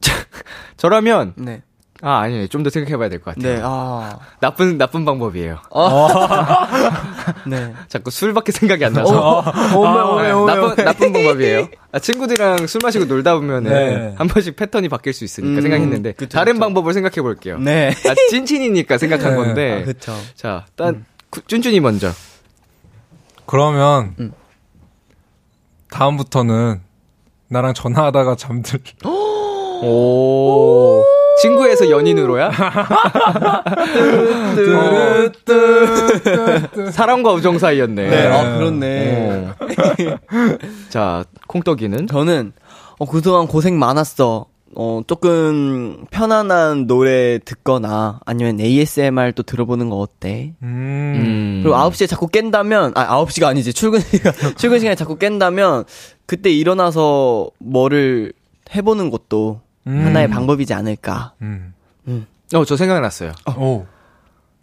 저라면, 0.76 1.34
네. 1.36 1.62
아, 2.06 2.18
아니, 2.20 2.46
좀더 2.48 2.68
생각해봐야 2.68 3.08
될 3.08 3.20
것 3.20 3.34
같아요. 3.34 3.54
네. 3.54 3.60
아. 3.64 4.18
나쁜, 4.40 4.76
나쁜 4.76 5.04
방법이에요. 5.06 5.58
네. 7.48 7.72
자꾸 7.88 8.10
술밖에 8.10 8.52
생각이 8.52 8.84
안 8.84 8.92
나서. 8.92 9.42
오메 9.74 10.00
오메 10.00 10.22
네, 10.22 10.32
오메. 10.32 10.54
나쁜, 10.54 10.84
나쁜 10.84 11.12
방법이에요. 11.14 11.68
아, 11.92 11.98
친구들이랑 11.98 12.66
술 12.66 12.80
마시고 12.82 13.06
놀다 13.06 13.34
보면은 13.36 13.70
네. 13.72 14.14
한 14.18 14.28
번씩 14.28 14.56
패턴이 14.56 14.88
바뀔 14.90 15.14
수 15.14 15.24
있으니까 15.24 15.58
음, 15.58 15.62
생각했는데 15.62 16.12
그쵸, 16.12 16.36
다른 16.36 16.54
그쵸. 16.54 16.60
방법을 16.60 16.92
생각해 16.92 17.22
볼게요. 17.22 17.58
네. 17.58 17.88
아, 17.90 18.14
찐친이니까 18.30 18.98
생각한 18.98 19.36
건데. 19.36 19.80
아, 19.82 19.84
그쵸. 19.86 20.12
자, 20.34 20.66
딴 20.76 21.06
구- 21.30 21.40
쭌쭌이 21.48 21.80
먼저. 21.80 22.10
그러면 23.46 24.14
음. 24.20 24.32
다음부터는 25.90 26.80
나랑 27.48 27.72
전화하다가 27.74 28.36
잠들. 28.36 28.80
오. 29.82 31.02
친구에서 31.44 31.90
연인으로야? 31.90 32.50
사랑과 36.90 37.32
우정 37.32 37.58
사이였네. 37.58 38.08
네. 38.08 38.26
아, 38.28 38.56
그렇네. 38.56 39.16
어. 39.16 39.54
자, 40.88 41.24
콩떡이는? 41.46 42.06
저는 42.06 42.52
어, 42.98 43.04
그동안 43.06 43.46
고생 43.46 43.78
많았어. 43.78 44.46
어, 44.76 45.02
조금 45.06 46.04
편안한 46.10 46.88
노래 46.88 47.38
듣거나 47.38 48.18
아니면 48.26 48.58
ASMR 48.58 49.30
또 49.32 49.44
들어보는 49.44 49.88
거 49.88 49.96
어때? 49.96 50.52
음. 50.62 51.14
음. 51.16 51.60
그리고 51.62 51.76
9시에 51.76 52.08
자꾸 52.08 52.26
깬다면, 52.26 52.90
아, 52.96 53.24
9시가 53.24 53.44
아니지. 53.44 53.72
출근 53.72 54.00
시간, 54.00 54.32
출근 54.56 54.80
시간에 54.80 54.96
자꾸 54.96 55.16
깬다면, 55.16 55.84
그때 56.26 56.50
일어나서 56.50 57.50
뭐를 57.60 58.32
해보는 58.74 59.10
것도 59.10 59.60
음. 59.86 60.04
하나의 60.06 60.28
방법이지 60.28 60.74
않을까. 60.74 61.34
음. 61.42 61.74
어, 62.54 62.64
저 62.64 62.76
생각났어요. 62.76 63.32
오. 63.56 63.86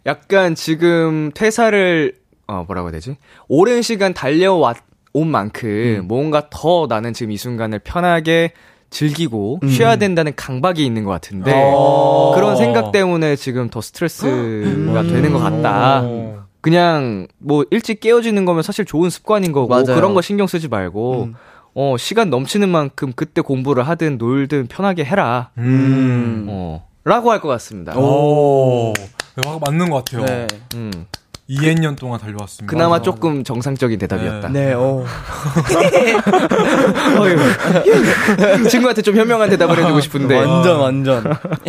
약간 0.06 0.54
지금 0.54 1.30
퇴사를 1.34 2.14
어 2.46 2.64
뭐라고 2.66 2.88
해야 2.88 2.92
되지? 2.92 3.16
오랜 3.48 3.82
시간 3.82 4.14
달려왔 4.14 4.78
온 5.12 5.28
만큼 5.28 6.04
뭔가 6.04 6.48
더 6.50 6.86
나는 6.88 7.12
지금 7.12 7.32
이 7.32 7.36
순간을 7.36 7.80
편하게 7.80 8.52
즐기고 8.90 9.60
쉬어야 9.68 9.96
된다는 9.96 10.32
강박이 10.34 10.84
있는 10.84 11.04
것 11.04 11.10
같은데 11.10 11.52
어. 11.54 12.32
그런 12.34 12.56
생각 12.56 12.92
때문에 12.92 13.36
지금 13.36 13.70
더 13.70 13.80
스트레스가 13.80 15.02
되는 15.02 15.32
것 15.32 15.38
같다. 15.38 16.02
어. 16.04 16.44
그냥 16.60 17.26
뭐 17.38 17.64
일찍 17.70 18.00
깨어지는 18.00 18.44
거면 18.44 18.62
사실 18.62 18.84
좋은 18.84 19.10
습관인 19.10 19.52
거고 19.52 19.68
맞아요. 19.68 19.94
그런 19.94 20.14
거 20.14 20.20
신경 20.20 20.46
쓰지 20.46 20.68
말고 20.68 21.24
음. 21.24 21.34
어 21.74 21.96
시간 21.98 22.28
넘치는 22.30 22.68
만큼 22.68 23.12
그때 23.14 23.40
공부를 23.40 23.86
하든 23.88 24.18
놀든 24.18 24.66
편하게 24.66 25.04
해라. 25.04 25.50
음. 25.58 26.46
어 26.48 26.86
라고 27.04 27.30
할 27.32 27.40
것 27.40 27.48
같습니다. 27.48 27.96
오. 27.98 28.92
네, 28.94 29.58
맞는 29.64 29.90
것 29.90 30.04
같아요. 30.04 30.24
네. 30.26 30.46
음. 30.74 31.06
2년 31.48 31.98
동안 31.98 32.20
달려왔습니다. 32.20 32.70
그나마 32.70 32.96
맞아. 32.96 33.02
조금 33.02 33.44
정상적인 33.44 33.98
대답이었다. 33.98 34.48
네, 34.48 34.72
어. 34.74 35.04
친구한테 38.70 39.02
좀 39.02 39.16
현명한 39.16 39.50
대답을 39.50 39.78
해주고 39.78 40.00
싶은데. 40.00 40.36
완전, 40.36 40.80
완전. 40.80 41.24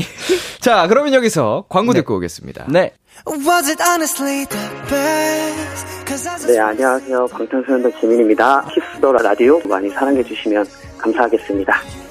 자, 0.61 0.87
그러면 0.87 1.13
여기서 1.13 1.65
광고 1.69 1.93
듣고 1.93 2.15
오겠습니다. 2.17 2.65
네. 2.69 2.93
네, 6.47 6.59
안녕하세요. 6.59 7.27
방탄소년단 7.27 7.91
지민입니다. 7.99 8.65
키스더라 8.73 9.21
라디오 9.21 9.59
많이 9.67 9.89
사랑해 9.89 10.23
주시면 10.23 10.65
감사하겠습니다. 10.97 12.02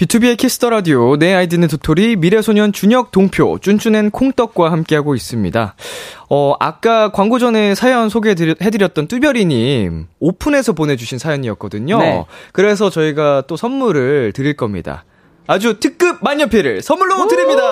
B2B의 0.00 0.38
키스터 0.38 0.70
라디오, 0.70 1.18
내 1.18 1.34
아이디는 1.34 1.68
도토리, 1.68 2.16
미래소년 2.16 2.72
준혁 2.72 3.10
동표, 3.10 3.58
쭌쭌 3.58 3.96
and 3.96 4.10
콩떡과 4.10 4.72
함께하고 4.72 5.14
있습니다. 5.14 5.74
어, 6.30 6.54
아까 6.58 7.12
광고 7.12 7.38
전에 7.38 7.74
사연 7.74 8.08
소개해드렸던 8.08 9.08
뚜별이님, 9.08 10.06
오픈해서 10.18 10.72
보내주신 10.72 11.18
사연이었거든요. 11.18 11.98
네. 11.98 12.24
그래서 12.52 12.88
저희가 12.88 13.42
또 13.46 13.56
선물을 13.58 14.32
드릴 14.32 14.56
겁니다. 14.56 15.04
아주 15.46 15.78
특급 15.80 16.24
만년필을 16.24 16.80
선물로 16.80 17.28
드립니다! 17.28 17.62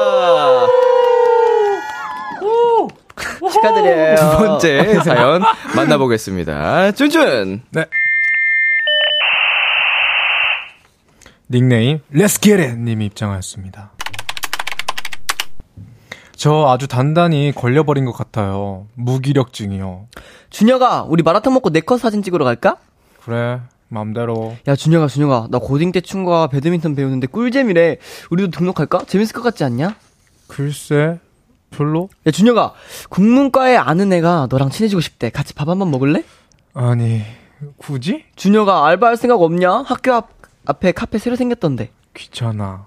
축하드려요. 3.50 4.16
두 4.20 4.36
번째 4.36 5.00
사연 5.02 5.42
만나보겠습니다. 5.74 6.92
쭌쭌! 6.92 7.60
네. 7.70 7.86
닉네임 11.50 12.00
Let's 12.12 12.40
Get 12.42 12.62
It 12.62 12.76
님이 12.78 13.06
입장하였습니다. 13.06 13.92
저 16.36 16.66
아주 16.68 16.86
단단히 16.86 17.52
걸려버린 17.54 18.04
것 18.04 18.12
같아요. 18.12 18.86
무기력증이요. 18.94 20.06
준혁아, 20.50 21.02
우리 21.08 21.22
마라탕 21.22 21.52
먹고 21.54 21.70
네컷 21.70 21.98
사진 22.00 22.22
찍으러 22.22 22.44
갈까? 22.44 22.76
그래, 23.24 23.60
맘대로. 23.88 24.56
야, 24.68 24.76
준혁아, 24.76 25.08
준혁아. 25.08 25.48
나 25.50 25.58
고딩 25.58 25.90
때 25.90 26.00
춤과 26.00 26.46
배드민턴 26.46 26.94
배우는데 26.94 27.26
꿀잼이래. 27.26 27.96
우리도 28.30 28.50
등록할까? 28.56 29.04
재밌을 29.06 29.34
것 29.34 29.42
같지 29.42 29.64
않냐? 29.64 29.96
글쎄, 30.46 31.18
별로? 31.70 32.08
야, 32.24 32.30
준혁아. 32.30 32.72
국문과에 33.08 33.76
아는 33.76 34.12
애가 34.12 34.46
너랑 34.48 34.70
친해지고 34.70 35.00
싶대. 35.00 35.30
같이 35.30 35.54
밥 35.54 35.68
한번 35.68 35.90
먹을래? 35.90 36.22
아니, 36.72 37.22
굳이? 37.78 38.24
준혁아, 38.36 38.86
알바할 38.86 39.16
생각 39.16 39.42
없냐? 39.42 39.82
학교 39.86 40.12
앞, 40.12 40.37
앞에 40.68 40.92
카페 40.92 41.16
새로 41.16 41.34
생겼던데. 41.34 41.90
귀찮아. 42.14 42.86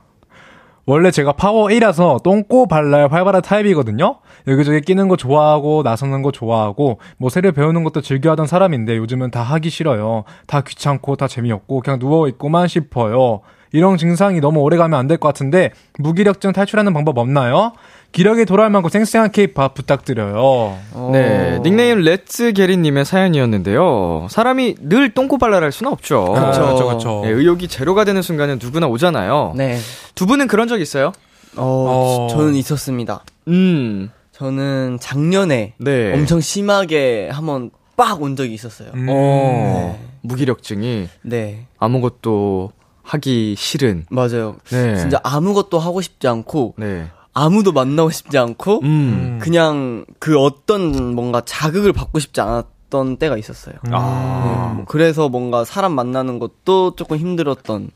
원래 0.85 1.09
제가 1.09 1.33
파워 1.33 1.67
1이라서 1.67 2.21
똥꼬 2.21 2.67
발랄 2.67 3.11
활발한 3.11 3.41
타입이거든요? 3.41 4.19
여기저기 4.47 4.81
끼는 4.81 5.07
거 5.07 5.15
좋아하고, 5.15 5.81
나서는 5.83 6.21
거 6.21 6.31
좋아하고, 6.31 6.99
뭐 7.17 7.29
새를 7.29 7.51
배우는 7.51 7.83
것도 7.83 8.01
즐겨하던 8.01 8.45
사람인데 8.45 8.97
요즘은 8.97 9.31
다 9.31 9.41
하기 9.41 9.71
싫어요. 9.71 10.25
다 10.45 10.61
귀찮고, 10.61 11.15
다 11.15 11.27
재미없고, 11.27 11.81
그냥 11.81 11.97
누워 11.97 12.27
있고만 12.27 12.67
싶어요. 12.67 13.41
이런 13.71 13.97
증상이 13.97 14.39
너무 14.41 14.59
오래 14.61 14.77
가면 14.77 14.99
안 14.99 15.07
될 15.07 15.17
것 15.17 15.27
같은데, 15.29 15.71
무기력증 15.97 16.51
탈출하는 16.53 16.93
방법 16.93 17.17
없나요? 17.17 17.73
기력이 18.11 18.43
돌아올 18.45 18.69
만큼 18.69 18.89
쌩쌩한 18.89 19.31
케이팝 19.31 19.73
부탁드려요. 19.73 20.77
네, 21.13 21.59
닉네임 21.63 21.99
Let's 21.99 22.51
get 22.51 22.67
it님의 22.67 23.05
사연이었는데요. 23.05 24.27
사람이 24.29 24.75
늘 24.81 25.13
똥꼬발랄할 25.13 25.71
수는 25.71 25.91
없죠. 25.93 26.25
그쵸, 26.33 26.71
그쵸, 26.73 26.87
그쵸. 26.89 27.21
네, 27.23 27.29
의욕이 27.31 27.69
제로가 27.69 28.03
되는 28.03 28.21
순간은 28.21 28.59
누구나 28.61 28.87
오잖아요. 28.87 29.53
네. 29.55 29.77
두 30.15 30.25
분은 30.25 30.47
그런 30.47 30.67
적 30.67 30.81
있어요? 30.81 31.13
어, 31.55 32.27
어. 32.27 32.27
저는 32.29 32.55
있었습니다. 32.55 33.23
음, 33.47 34.09
저는 34.33 34.97
작년에 34.99 35.73
네. 35.77 36.13
엄청 36.13 36.41
심하게 36.41 37.29
한번 37.31 37.69
빡 37.95 38.21
온 38.21 38.35
적이 38.35 38.53
있었어요. 38.55 38.89
음. 38.93 39.07
어, 39.09 39.97
무기력증이 40.21 41.07
네. 41.21 41.65
아무것도 41.79 42.71
하기 43.11 43.55
싫은. 43.57 44.05
맞아요. 44.09 44.55
네. 44.69 44.95
진짜 44.95 45.19
아무것도 45.23 45.79
하고 45.79 46.01
싶지 46.01 46.29
않고, 46.29 46.75
네. 46.77 47.09
아무도 47.33 47.73
만나고 47.73 48.09
싶지 48.09 48.37
않고, 48.37 48.79
음. 48.83 49.39
그냥 49.41 50.05
그 50.19 50.39
어떤 50.39 51.13
뭔가 51.13 51.41
자극을 51.45 51.91
받고 51.91 52.19
싶지 52.19 52.39
않았던 52.39 53.17
때가 53.17 53.37
있었어요. 53.37 53.75
아. 53.91 54.69
네, 54.69 54.75
뭐 54.77 54.85
그래서 54.87 55.27
뭔가 55.27 55.65
사람 55.65 55.93
만나는 55.93 56.39
것도 56.39 56.95
조금 56.95 57.17
힘들었던, 57.17 57.91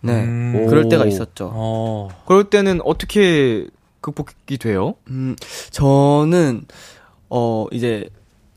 네. 0.00 0.24
음. 0.24 0.66
그럴 0.68 0.86
오. 0.86 0.88
때가 0.88 1.04
있었죠. 1.04 1.50
어. 1.52 2.08
그럴 2.26 2.44
때는 2.44 2.80
어떻게 2.82 3.66
극복이 4.00 4.56
돼요? 4.58 4.94
음, 5.08 5.36
저는, 5.70 6.64
어, 7.28 7.66
이제, 7.72 8.08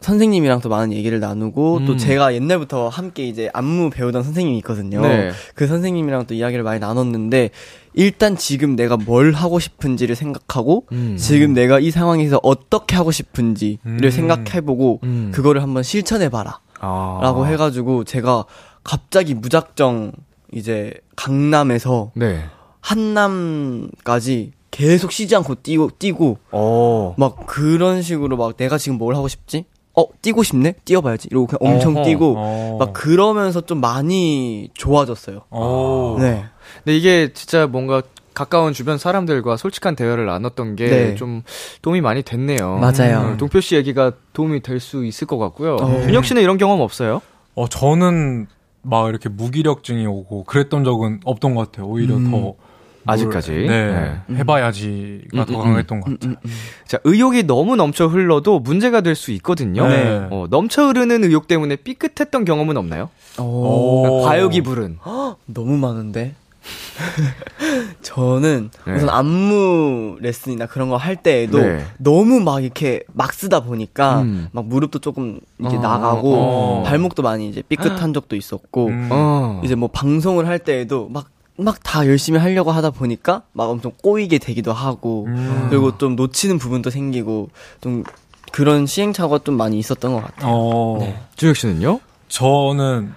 선생님이랑 0.01 0.61
또 0.61 0.69
많은 0.69 0.93
얘기를 0.93 1.19
나누고, 1.19 1.77
음. 1.77 1.85
또 1.85 1.97
제가 1.97 2.33
옛날부터 2.33 2.87
함께 2.87 3.27
이제 3.27 3.49
안무 3.53 3.89
배우던 3.89 4.23
선생님이 4.23 4.57
있거든요. 4.59 5.01
네. 5.01 5.31
그 5.55 5.67
선생님이랑 5.67 6.25
또 6.25 6.33
이야기를 6.33 6.63
많이 6.63 6.79
나눴는데, 6.79 7.49
일단 7.93 8.37
지금 8.37 8.75
내가 8.75 8.95
뭘 8.95 9.33
하고 9.33 9.59
싶은지를 9.59 10.15
생각하고, 10.15 10.85
음. 10.93 11.17
지금 11.17 11.53
내가 11.53 11.79
이 11.79 11.91
상황에서 11.91 12.39
어떻게 12.43 12.95
하고 12.95 13.11
싶은지를 13.11 13.79
음. 13.85 14.11
생각해보고, 14.11 15.01
음. 15.03 15.31
그거를 15.33 15.61
한번 15.61 15.83
실천해봐라. 15.83 16.59
아. 16.79 17.19
라고 17.21 17.45
해가지고, 17.45 18.05
제가 18.05 18.45
갑자기 18.83 19.33
무작정, 19.33 20.13
이제, 20.53 20.93
강남에서 21.15 22.11
네. 22.15 22.45
한남까지 22.79 24.53
계속 24.71 25.11
쉬지 25.11 25.35
않고 25.35 25.55
뛰고 25.55 25.91
뛰고 25.99 26.37
어. 26.51 27.15
막 27.17 27.45
그런 27.45 28.01
식으로 28.01 28.37
막 28.37 28.55
내가 28.55 28.77
지금 28.77 28.97
뭘 28.97 29.15
하고 29.15 29.27
싶지? 29.27 29.65
어 29.99 30.05
뛰고 30.21 30.43
싶네 30.43 30.75
뛰어봐야지 30.85 31.27
이러고 31.31 31.47
그냥 31.47 31.73
엄청 31.75 31.95
어허. 31.97 32.05
뛰고 32.05 32.35
어. 32.37 32.77
막 32.79 32.93
그러면서 32.93 33.61
좀 33.61 33.81
많이 33.81 34.69
좋아졌어요. 34.73 35.41
오. 35.51 36.17
네. 36.19 36.45
근데 36.83 36.95
이게 36.97 37.33
진짜 37.33 37.67
뭔가 37.67 38.01
가까운 38.33 38.71
주변 38.71 38.97
사람들과 38.97 39.57
솔직한 39.57 39.95
대화를 39.97 40.25
나눴던 40.25 40.75
게 40.77 40.87
네. 40.89 41.15
좀 41.15 41.41
도움이 41.81 41.99
많이 41.99 42.23
됐네요. 42.23 42.77
맞아요. 42.77 43.31
음, 43.31 43.37
동표 43.37 43.59
씨 43.59 43.75
얘기가 43.75 44.13
도움이 44.33 44.61
될 44.61 44.79
수 44.79 45.03
있을 45.05 45.27
것 45.27 45.37
같고요. 45.37 45.75
어. 45.75 46.01
준혁 46.03 46.23
씨는 46.25 46.41
이런 46.41 46.57
경험 46.57 46.79
없어요? 46.79 47.21
어, 47.55 47.67
저는 47.67 48.47
막 48.81 49.09
이렇게 49.09 49.27
무기력증이 49.27 50.05
오고 50.07 50.45
그랬던 50.45 50.85
적은 50.85 51.19
없던 51.25 51.53
것 51.55 51.69
같아요. 51.71 51.87
오히려 51.87 52.15
음. 52.15 52.31
더. 52.31 52.53
뭘- 53.03 53.13
아직까지? 53.13 53.51
네. 53.51 54.21
네. 54.27 54.35
해봐야지가 54.37 55.41
음, 55.41 55.45
더 55.45 55.53
음, 55.59 55.63
강했던 55.63 56.01
것 56.01 56.19
같아요. 56.19 56.35
자, 56.85 56.99
의욕이 57.03 57.43
너무 57.43 57.75
넘쳐 57.75 58.07
흘러도 58.07 58.59
문제가 58.59 59.01
될 59.01 59.15
수 59.15 59.31
있거든요. 59.33 59.87
네. 59.87 60.27
어, 60.31 60.45
넘쳐 60.49 60.87
흐르는 60.87 61.23
의욕 61.23 61.47
때문에 61.47 61.77
삐끗했던 61.77 62.45
경험은 62.45 62.77
없나요? 62.77 63.09
오. 63.39 64.01
그러니까 64.03 64.27
과욕이 64.29 64.61
부른. 64.61 64.97
너무 65.47 65.77
많은데. 65.77 66.35
저는 68.01 68.69
네. 68.85 68.93
우선 68.93 69.09
안무 69.09 70.17
레슨이나 70.19 70.65
그런 70.67 70.89
거 70.89 70.97
할 70.97 71.15
때에도 71.15 71.59
네. 71.59 71.83
너무 71.97 72.41
막 72.41 72.61
이렇게 72.63 73.03
막 73.13 73.31
쓰다 73.33 73.61
보니까 73.61 74.21
음. 74.21 74.49
막 74.51 74.65
무릎도 74.65 74.99
조금 74.99 75.39
이제 75.65 75.77
어, 75.77 75.79
나가고 75.79 76.33
어. 76.35 76.83
발목도 76.85 77.23
많이 77.23 77.47
이제 77.49 77.61
삐끗한 77.67 78.11
적도 78.13 78.35
있었고 78.35 78.87
음. 78.87 79.07
어. 79.11 79.61
이제 79.63 79.75
뭐 79.75 79.87
방송을 79.87 80.45
할 80.47 80.59
때에도 80.59 81.07
막 81.09 81.29
막 81.59 81.79
다 81.83 82.05
열심히 82.07 82.39
하려고 82.39 82.71
하다 82.71 82.91
보니까 82.91 83.43
막 83.53 83.69
엄청 83.69 83.91
꼬이게 84.01 84.37
되기도 84.37 84.73
하고 84.73 85.25
음. 85.27 85.67
그리고 85.69 85.97
좀 85.97 86.15
놓치는 86.15 86.57
부분도 86.59 86.89
생기고 86.89 87.49
좀 87.81 88.03
그런 88.51 88.85
시행착오가 88.85 89.39
좀 89.43 89.55
많이 89.57 89.77
있었던 89.79 90.13
것 90.13 90.21
같아요. 90.23 90.51
어. 90.51 91.27
준혁 91.35 91.55
씨는요? 91.55 91.99
저는 92.27 93.13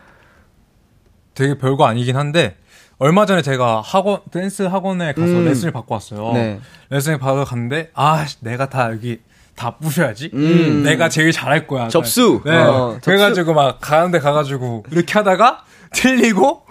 되게 1.34 1.56
별거 1.56 1.86
아니긴 1.86 2.16
한데 2.16 2.56
얼마 2.98 3.26
전에 3.26 3.42
제가 3.42 3.80
학원 3.80 4.20
댄스 4.30 4.62
학원에 4.62 5.12
가서 5.12 5.26
음. 5.32 5.44
레슨을 5.44 5.72
받고 5.72 5.94
왔어요. 5.94 6.32
네. 6.34 6.60
레슨을 6.90 7.18
받아 7.18 7.44
갔는데 7.44 7.90
아 7.94 8.24
씨, 8.26 8.36
내가 8.40 8.68
다 8.68 8.90
여기 8.90 9.18
다 9.56 9.76
부셔야지. 9.76 10.30
음. 10.34 10.82
내가 10.84 11.08
제일 11.08 11.32
잘할 11.32 11.66
거야. 11.66 11.88
접수! 11.88 12.40
네. 12.44 12.56
어, 12.56 12.98
그래가지고 13.02 13.54
막 13.54 13.78
가는데 13.80 14.18
가가지고 14.18 14.84
이렇게 14.90 15.12
하다가 15.14 15.64
틀리고 15.92 16.62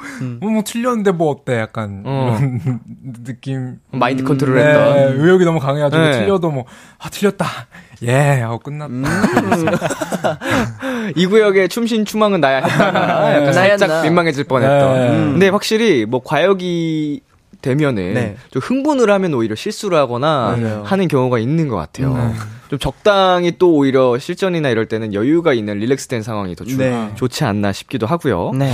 뭐, 0.41 0.49
뭐 0.51 0.63
틀렸는데 0.63 1.11
뭐 1.11 1.32
어때 1.32 1.57
약간 1.59 2.03
어. 2.05 2.38
이런 2.39 2.80
느낌. 3.24 3.78
마인드 3.91 4.24
컨트롤 4.24 4.55
네, 4.55 4.65
했던. 4.67 5.19
의욕이 5.19 5.45
너무 5.45 5.59
강해가지고 5.59 6.01
네. 6.01 6.11
틀려도 6.13 6.51
뭐아 6.51 7.09
틀렸다. 7.11 7.45
예 8.03 8.41
하고 8.41 8.57
끝났다. 8.59 8.93
이 11.15 11.26
구역의 11.28 11.69
춤신 11.69 12.05
추망은 12.05 12.41
나야 12.41 12.57
했다가 12.65 13.34
약간 13.38 13.53
살짝. 13.53 14.01
민망해질 14.03 14.45
뻔했던. 14.45 14.93
네. 14.93 15.07
근데 15.32 15.49
확실히 15.49 16.05
뭐 16.05 16.22
과욕이 16.24 17.22
되면은 17.62 18.14
네. 18.14 18.36
좀 18.51 18.62
흥분을 18.62 19.09
하면 19.09 19.34
오히려 19.34 19.55
실수를 19.55 19.97
하거나 19.97 20.55
맞아요. 20.57 20.84
하는 20.86 21.07
경우가 21.07 21.39
있는 21.39 21.68
것 21.68 21.76
같아요. 21.76 22.34
좀 22.70 22.80
적당히 22.80 23.57
또 23.57 23.74
오히려 23.76 24.18
실전이나 24.18 24.70
이럴 24.70 24.86
때는 24.88 25.14
여유가 25.14 25.53
있는 25.53 25.80
릴렉스된 25.80 26.24
상황이 26.24 26.55
더 26.55 26.64
주- 26.66 26.78
네. 26.78 27.09
좋지 27.16 27.43
않나 27.43 27.72
싶기도 27.74 28.05
하고요. 28.07 28.51
네. 28.55 28.72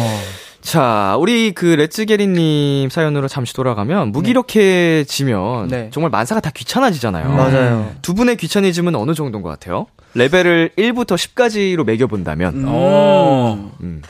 자, 0.61 1.15
우리 1.19 1.51
그 1.53 1.65
레츠게리님 1.65 2.89
사연으로 2.89 3.27
잠시 3.27 3.53
돌아가면 3.53 4.11
무기력해지면 4.11 5.67
네. 5.67 5.89
정말 5.93 6.09
만사가 6.09 6.41
다 6.41 6.49
귀찮아지잖아요. 6.53 7.29
맞아요. 7.29 7.91
두 8.01 8.13
분의 8.13 8.37
귀차니즘은 8.37 8.95
어느 8.95 9.13
정도인 9.13 9.41
것 9.43 9.49
같아요? 9.49 9.87
레벨을 10.13 10.71
1부터 10.77 11.15
10까지로 11.15 11.85
매겨본다면, 11.85 12.53
음. 12.55 12.65
어. 12.67 13.71
음. 13.81 14.01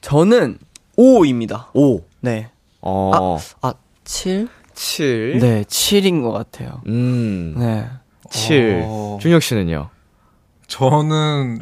저는 0.00 0.58
5입니다. 0.98 1.66
5. 1.72 2.00
네. 2.20 2.48
어, 2.80 3.38
아, 3.62 3.74
7? 4.12 4.46
7. 4.74 5.38
네, 5.38 5.62
7인 5.62 6.22
것 6.22 6.32
같아요. 6.32 6.82
음, 6.86 7.54
네. 7.56 7.88
7. 8.28 8.82
어. 8.84 9.18
준혁 9.22 9.42
씨는요? 9.42 9.88
저는 10.66 11.60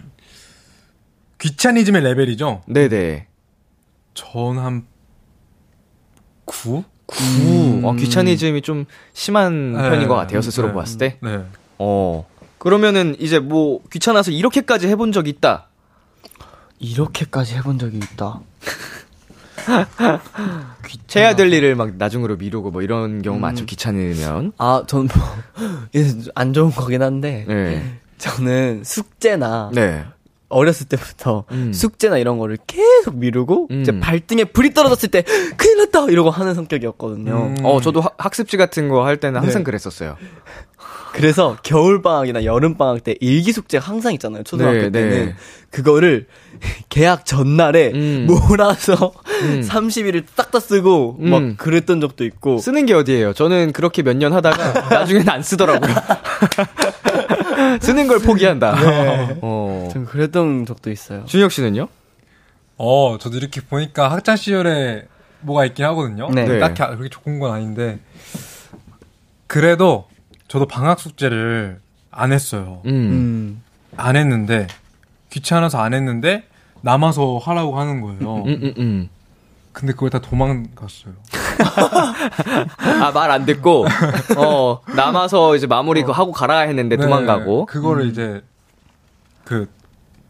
귀차니즘의 1.39 2.03
레벨이죠. 2.03 2.63
네네. 2.67 3.29
저는 4.15 4.63
한 4.63 4.87
9? 6.45 6.83
9. 7.07 7.83
어, 7.85 7.95
귀차니즘이 7.95 8.63
좀 8.63 8.85
심한 9.13 9.73
네. 9.73 9.89
편인 9.89 10.09
것 10.09 10.17
같아요, 10.17 10.43
스스로 10.43 10.69
네. 10.69 10.75
봤을 10.75 10.99
때. 10.99 11.19
네. 11.23 11.45
어. 11.79 12.27
그러면은 12.59 13.15
이제 13.21 13.39
뭐 13.39 13.81
귀찮아서 13.93 14.33
이렇게까지 14.33 14.89
해본 14.89 15.13
적 15.13 15.29
있다. 15.29 15.69
이렇게까지 16.81 17.55
해본 17.55 17.79
적이 17.79 17.99
있다. 17.99 18.41
해야 21.17 21.35
될 21.37 21.53
일을 21.53 21.75
막 21.75 21.97
나중으로 21.97 22.37
미루고 22.37 22.71
뭐 22.71 22.83
이런 22.83 23.23
경우 23.23 23.39
많죠, 23.39 23.65
귀찮으면. 23.67 24.53
아, 24.59 24.83
저는 24.87 25.09
뭐, 25.15 25.25
이게 25.93 26.09
안 26.35 26.53
좋은 26.53 26.71
거긴 26.71 27.03
한데, 27.03 27.45
네. 27.49 27.99
저는 28.19 28.83
숙제나, 28.85 29.71
네. 29.75 30.05
어렸을 30.49 30.89
때부터 30.89 31.45
음. 31.53 31.73
숙제나 31.73 32.19
이런 32.19 32.39
거를 32.39 32.59
계속 32.67 33.17
미루고, 33.17 33.69
음. 33.71 33.83
이제 33.83 33.99
발등에 34.01 34.45
불이 34.45 34.75
떨어졌을 34.75 35.09
때, 35.09 35.23
큰일 35.57 35.79
났다! 35.79 36.07
이러고 36.07 36.31
하는 36.31 36.55
성격이었거든요. 36.55 37.33
음. 37.33 37.57
어, 37.65 37.81
저도 37.81 38.01
하- 38.01 38.11
학습지 38.19 38.57
같은 38.57 38.89
거 38.89 39.05
할 39.05 39.17
때는 39.19 39.41
항상 39.41 39.61
네. 39.61 39.65
그랬었어요. 39.65 40.17
그래서 41.13 41.57
겨울 41.63 42.03
방학이나 42.03 42.45
여름 42.45 42.77
방학 42.77 43.03
때 43.05 43.15
일기 43.21 43.53
숙제가 43.53 43.85
항상 43.85 44.13
있잖아요, 44.15 44.43
초등학교 44.45 44.79
네, 44.83 44.91
때는. 44.91 45.27
네. 45.27 45.35
그거를 45.71 46.27
개학 46.89 47.25
전날에 47.27 47.91
음. 47.93 48.27
몰아서 48.29 49.13
음. 49.43 49.63
30일을 49.67 50.25
딱 50.37 50.51
다 50.51 50.59
쓰고, 50.61 51.19
음. 51.21 51.31
막 51.31 51.57
그랬던 51.57 52.01
적도 52.01 52.25
있고. 52.25 52.59
쓰는 52.59 52.87
게 52.87 52.95
어디예요? 52.95 53.33
저는 53.35 53.73
그렇게 53.73 54.03
몇 54.03 54.17
년 54.17 54.33
하다가 54.33 54.89
나중에는 54.91 55.29
안 55.29 55.43
쓰더라고요. 55.43 55.95
쓰는 57.81 58.07
걸 58.09 58.19
포기한다. 58.19 58.75
어. 59.43 59.89
전 59.93 60.05
그랬던 60.07 60.67
적도 60.67 60.91
있어요. 60.91 61.25
준혁 61.27 61.53
씨는요? 61.53 61.89
어, 62.79 63.17
저도 63.21 63.37
이렇게 63.37 63.61
보니까 63.61 64.11
학창 64.11 64.37
시절에 64.37 65.05
뭐가 65.43 65.67
있긴 65.67 65.85
하거든요. 65.87 66.29
네. 66.31 66.45
네. 66.47 66.59
딱히 66.59 66.83
그렇게 66.83 67.09
좋은 67.09 67.39
건 67.39 67.53
아닌데 67.53 67.99
그래도 69.47 70.07
저도 70.51 70.67
방학 70.67 70.99
숙제를 70.99 71.79
안 72.11 72.33
했어요. 72.33 72.83
음. 72.85 72.91
음. 72.91 73.63
안 73.97 74.17
했는데 74.17 74.67
귀찮아서 75.31 75.79
안 75.81 75.95
했는데 75.95 76.43
남아서 76.81 77.39
하라고 77.39 77.79
하는 77.79 78.01
거예요. 78.01 78.37
음, 78.47 78.49
음, 78.49 78.75
음. 78.77 79.09
근데 79.73 79.93
그걸 79.93 80.11
다 80.11 80.19
도망갔어요. 80.19 81.15
아, 83.01 83.13
말 83.13 83.31
안 83.31 83.47
듣고, 83.47 83.87
어, 84.37 84.81
남아서 84.97 85.55
이제 85.55 85.69
마무리 85.69 86.01
그거 86.01 86.13
하고 86.13 86.33
가라 86.33 86.61
했는데 86.63 86.97
네, 86.97 87.05
도망가고. 87.05 87.67
그거를 87.67 88.07
이제 88.09 88.43
그 89.45 89.71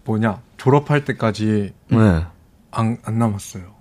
뭐냐 0.05 0.43
졸업할 0.59 1.07
때까지 1.07 1.73
네. 1.89 2.25
안, 2.73 2.99
안 3.05 3.19
남았어요. 3.19 3.80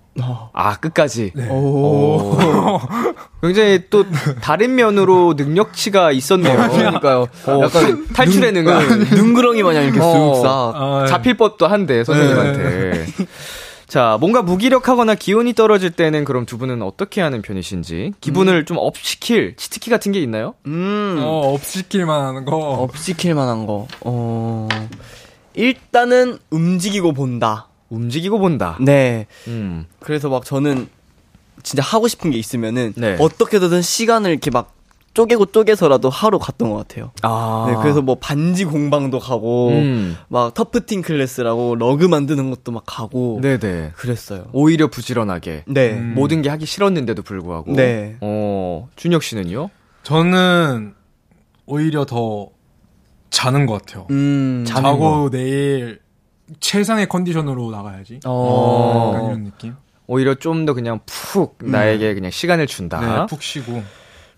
아, 0.52 0.76
끝까지. 0.78 1.32
네. 1.34 1.48
오. 1.48 2.38
굉장히 3.42 3.84
또 3.90 4.04
다른 4.42 4.74
면으로 4.74 5.34
능력치가 5.36 6.12
있었네요. 6.12 6.68
그러니까요. 6.70 7.26
어, 7.46 7.60
약간 7.62 8.06
탈출의 8.12 8.52
능력. 8.52 8.82
능구렁이 9.14 9.62
마냥 9.62 9.84
이렇게 9.84 10.00
어. 10.00 10.04
쓱 10.04 10.42
싹. 10.42 10.72
아, 10.74 11.06
잡힐 11.08 11.36
법도 11.36 11.66
한데 11.66 12.04
선생님한테. 12.04 13.06
자, 13.88 14.18
뭔가 14.20 14.40
무기력하거나 14.42 15.16
기운이 15.16 15.52
떨어질 15.54 15.90
때는 15.90 16.24
그럼 16.24 16.46
두 16.46 16.58
분은 16.58 16.80
어떻게 16.80 17.20
하는 17.20 17.42
편이신지 17.42 18.12
기분을 18.20 18.64
좀 18.64 18.76
up 18.78 18.96
시킬 18.96 19.56
치트키 19.56 19.90
같은 19.90 20.12
게 20.12 20.20
있나요? 20.20 20.54
음. 20.66 21.18
어, 21.20 21.52
up 21.54 21.64
시킬만 21.64 22.22
하는 22.24 22.44
거. 22.44 22.56
up 22.56 22.96
시킬 22.96 23.34
만한 23.34 23.66
거. 23.66 23.88
어. 24.02 24.68
일단은 25.54 26.38
움직이고 26.50 27.12
본다. 27.12 27.66
움직이고 27.90 28.38
본다. 28.38 28.78
네. 28.80 29.26
음. 29.48 29.86
그래서 29.98 30.28
막 30.28 30.44
저는 30.44 30.88
진짜 31.62 31.82
하고 31.82 32.08
싶은 32.08 32.30
게 32.30 32.38
있으면은 32.38 32.94
네. 32.96 33.16
어떻게든 33.20 33.82
시간을 33.82 34.30
이렇게 34.30 34.50
막 34.50 34.74
쪼개고 35.12 35.46
쪼개서라도 35.46 36.08
하러 36.08 36.38
갔던 36.38 36.70
것 36.70 36.76
같아요. 36.76 37.10
아. 37.22 37.66
네, 37.68 37.76
그래서 37.82 38.00
뭐 38.00 38.14
반지 38.14 38.64
공방도 38.64 39.18
가고 39.18 39.70
음. 39.70 40.16
막 40.28 40.54
tufting 40.54 41.02
class라고 41.02 41.74
러그 41.74 42.04
만드는 42.04 42.50
것도 42.50 42.70
막 42.72 42.84
가고 42.86 43.40
네네. 43.42 43.92
그랬어요. 43.96 44.46
오히려 44.52 44.86
부지런하게. 44.86 45.64
네. 45.66 45.92
음. 45.94 46.14
모든 46.14 46.42
게 46.42 46.48
하기 46.48 46.64
싫었는데도 46.64 47.22
불구하고. 47.22 47.74
네. 47.74 48.16
어, 48.20 48.88
준혁 48.94 49.24
씨는요? 49.24 49.70
저는 50.04 50.94
오히려 51.66 52.04
더 52.04 52.48
자는 53.30 53.66
것 53.66 53.82
같아요. 53.82 54.06
음. 54.10 54.64
자고 54.66 55.30
내일 55.30 56.00
최상의 56.58 57.08
컨디션으로 57.08 57.70
나가야지. 57.70 58.20
어. 58.26 59.12
약간 59.14 59.26
이런 59.28 59.44
느낌. 59.44 59.74
오히려 60.06 60.34
좀 60.34 60.66
더 60.66 60.74
그냥 60.74 60.98
푹 61.06 61.58
나에게 61.60 62.14
그냥 62.14 62.30
시간을 62.32 62.66
준다. 62.66 63.00
네, 63.20 63.26
푹 63.28 63.42
쉬고. 63.42 63.82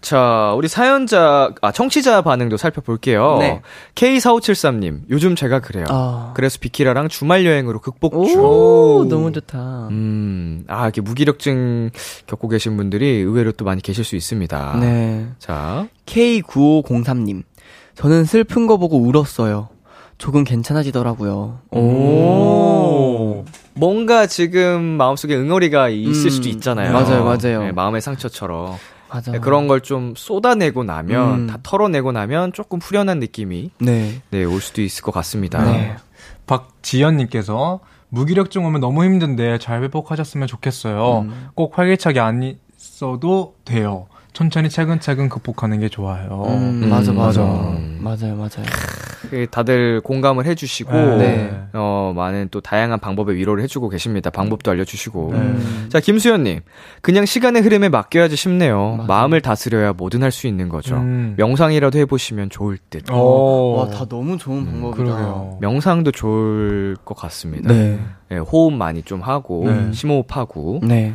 자, 0.03 0.53
우리 0.57 0.67
사연자, 0.67 1.55
아, 1.63 1.71
청취자 1.71 2.23
반응도 2.23 2.57
살펴볼게요. 2.57 3.37
네. 3.39 3.63
K4573님, 3.95 5.03
요즘 5.11 5.37
제가 5.37 5.61
그래요. 5.61 5.85
아. 5.91 6.33
그래서 6.35 6.59
비키라랑 6.61 7.09
주말 7.09 7.47
여행으로 7.47 7.79
극복 7.81 8.27
중. 8.27 8.41
오, 8.45 9.07
너무 9.09 9.31
좋다. 9.31 9.87
음, 9.93 10.65
아, 10.67 10.83
이렇게 10.85 11.01
무기력증 11.01 11.91
겪고 12.27 12.49
계신 12.49 12.77
분들이 12.77 13.07
의외로 13.21 13.53
또 13.53 13.65
많이 13.65 13.81
계실 13.81 14.03
수 14.05 14.17
있습니다. 14.17 14.79
네. 14.81 15.29
자, 15.39 15.87
K9503님. 16.07 17.45
저는 17.95 18.25
슬픈 18.25 18.67
거 18.67 18.79
보고 18.79 18.99
울었어요. 18.99 19.69
조금 20.23 20.45
괜찮아지더라고요. 20.45 21.59
오. 21.73 23.45
뭔가 23.75 24.27
지금 24.29 24.81
마음속에 24.97 25.35
응어리가 25.35 25.89
있을 25.89 26.27
음, 26.27 26.31
수도 26.31 26.49
있잖아요. 26.49 26.93
맞아요, 26.93 27.25
맞아요. 27.25 27.64
네, 27.64 27.73
마음의 27.73 28.01
상처처럼. 28.01 28.77
맞아. 29.11 29.33
네, 29.33 29.41
그런 29.41 29.66
걸 29.66 29.81
좀 29.81 30.14
쏟아내고 30.16 30.85
나면, 30.85 31.35
음. 31.41 31.47
다 31.49 31.59
털어내고 31.64 32.12
나면 32.12 32.53
조금 32.53 32.79
후련한 32.79 33.18
느낌이, 33.18 33.73
네. 33.81 34.23
네, 34.31 34.45
올 34.45 34.61
수도 34.61 34.81
있을 34.81 35.03
것 35.03 35.11
같습니다. 35.12 35.61
네. 35.64 35.97
박지연 36.47 37.16
님께서 37.16 37.81
무기력증 38.09 38.64
오면 38.64 38.81
너무 38.81 39.03
힘든데 39.05 39.59
잘 39.59 39.83
회복하셨으면 39.83 40.47
좋겠어요. 40.47 41.23
음. 41.27 41.49
꼭 41.55 41.77
활기차게 41.77 42.20
안 42.20 42.57
있어도 42.79 43.57
돼요. 43.64 44.07
천천히 44.35 44.70
차근차근 44.70 45.29
극복하는 45.29 45.81
게 45.81 45.89
좋아요. 45.89 46.45
음, 46.47 46.85
음, 46.85 46.89
맞아, 46.89 47.12
맞아. 47.12 47.43
음. 47.43 47.99
맞아요, 48.01 48.37
맞아요. 48.37 48.66
그 49.31 49.47
다들 49.51 50.01
공감을 50.01 50.47
해주시고, 50.47 50.93
네. 50.93 51.62
어, 51.73 52.12
많은 52.14 52.49
또 52.51 52.61
다양한 52.61 52.99
방법의 52.99 53.37
위로를 53.37 53.62
해주고 53.64 53.89
계십니다. 53.89 54.31
방법도 54.31 54.70
알려주시고. 54.70 55.31
네. 55.33 55.39
음. 55.39 55.87
자, 55.91 56.01
김수현님. 56.01 56.61
그냥 57.01 57.25
시간의 57.25 57.62
흐름에 57.62 57.89
맡겨야지 57.89 58.37
싶네요. 58.37 58.97
맞아. 58.99 59.07
마음을 59.07 59.41
다스려야 59.41 59.93
뭐든 59.93 60.23
할 60.23 60.33
수 60.33 60.47
있는 60.47 60.68
거죠. 60.70 60.97
음. 60.97 61.35
명상이라도 61.37 61.99
해보시면 61.99 62.49
좋을 62.51 62.79
듯. 62.91 63.05
어. 63.11 63.75
와, 63.77 63.89
다 63.89 64.07
너무 64.07 64.39
좋은 64.39 64.64
방법이다. 64.64 65.03
그러게요. 65.05 65.59
명상도 65.61 66.11
좋을 66.11 66.97
것 67.05 67.14
같습니다. 67.16 67.73
네. 67.73 67.99
네, 68.31 68.39
호흡 68.39 68.73
많이 68.73 69.03
좀 69.03 69.20
하고, 69.20 69.64
네. 69.66 69.93
심호흡하고. 69.93 70.81
네. 70.85 71.14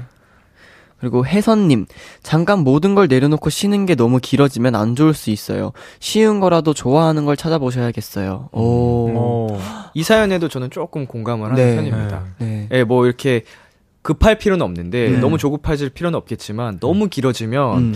그리고 0.99 1.25
혜선님, 1.25 1.85
잠깐 2.23 2.59
모든 2.59 2.95
걸 2.95 3.07
내려놓고 3.07 3.49
쉬는 3.49 3.85
게 3.85 3.95
너무 3.95 4.19
길어지면 4.19 4.75
안 4.75 4.95
좋을 4.95 5.13
수 5.13 5.29
있어요. 5.29 5.71
쉬운 5.99 6.39
거라도 6.39 6.73
좋아하는 6.73 7.25
걸 7.25 7.37
찾아보셔야겠어요. 7.37 8.49
오. 8.51 9.11
어. 9.15 9.59
이 9.93 10.03
사연에도 10.03 10.47
저는 10.49 10.71
조금 10.71 11.05
공감을 11.05 11.51
하는 11.51 11.55
네. 11.55 11.75
편입니다. 11.75 12.23
네. 12.39 12.67
예, 12.71 12.83
뭐 12.83 13.05
이렇게 13.05 13.43
급할 14.01 14.37
필요는 14.37 14.63
없는데 14.63 15.09
네. 15.09 15.17
너무 15.19 15.37
조급해질 15.37 15.89
필요는 15.89 16.17
없겠지만 16.17 16.79
너무 16.79 17.09
길어지면 17.09 17.77
음. 17.77 17.93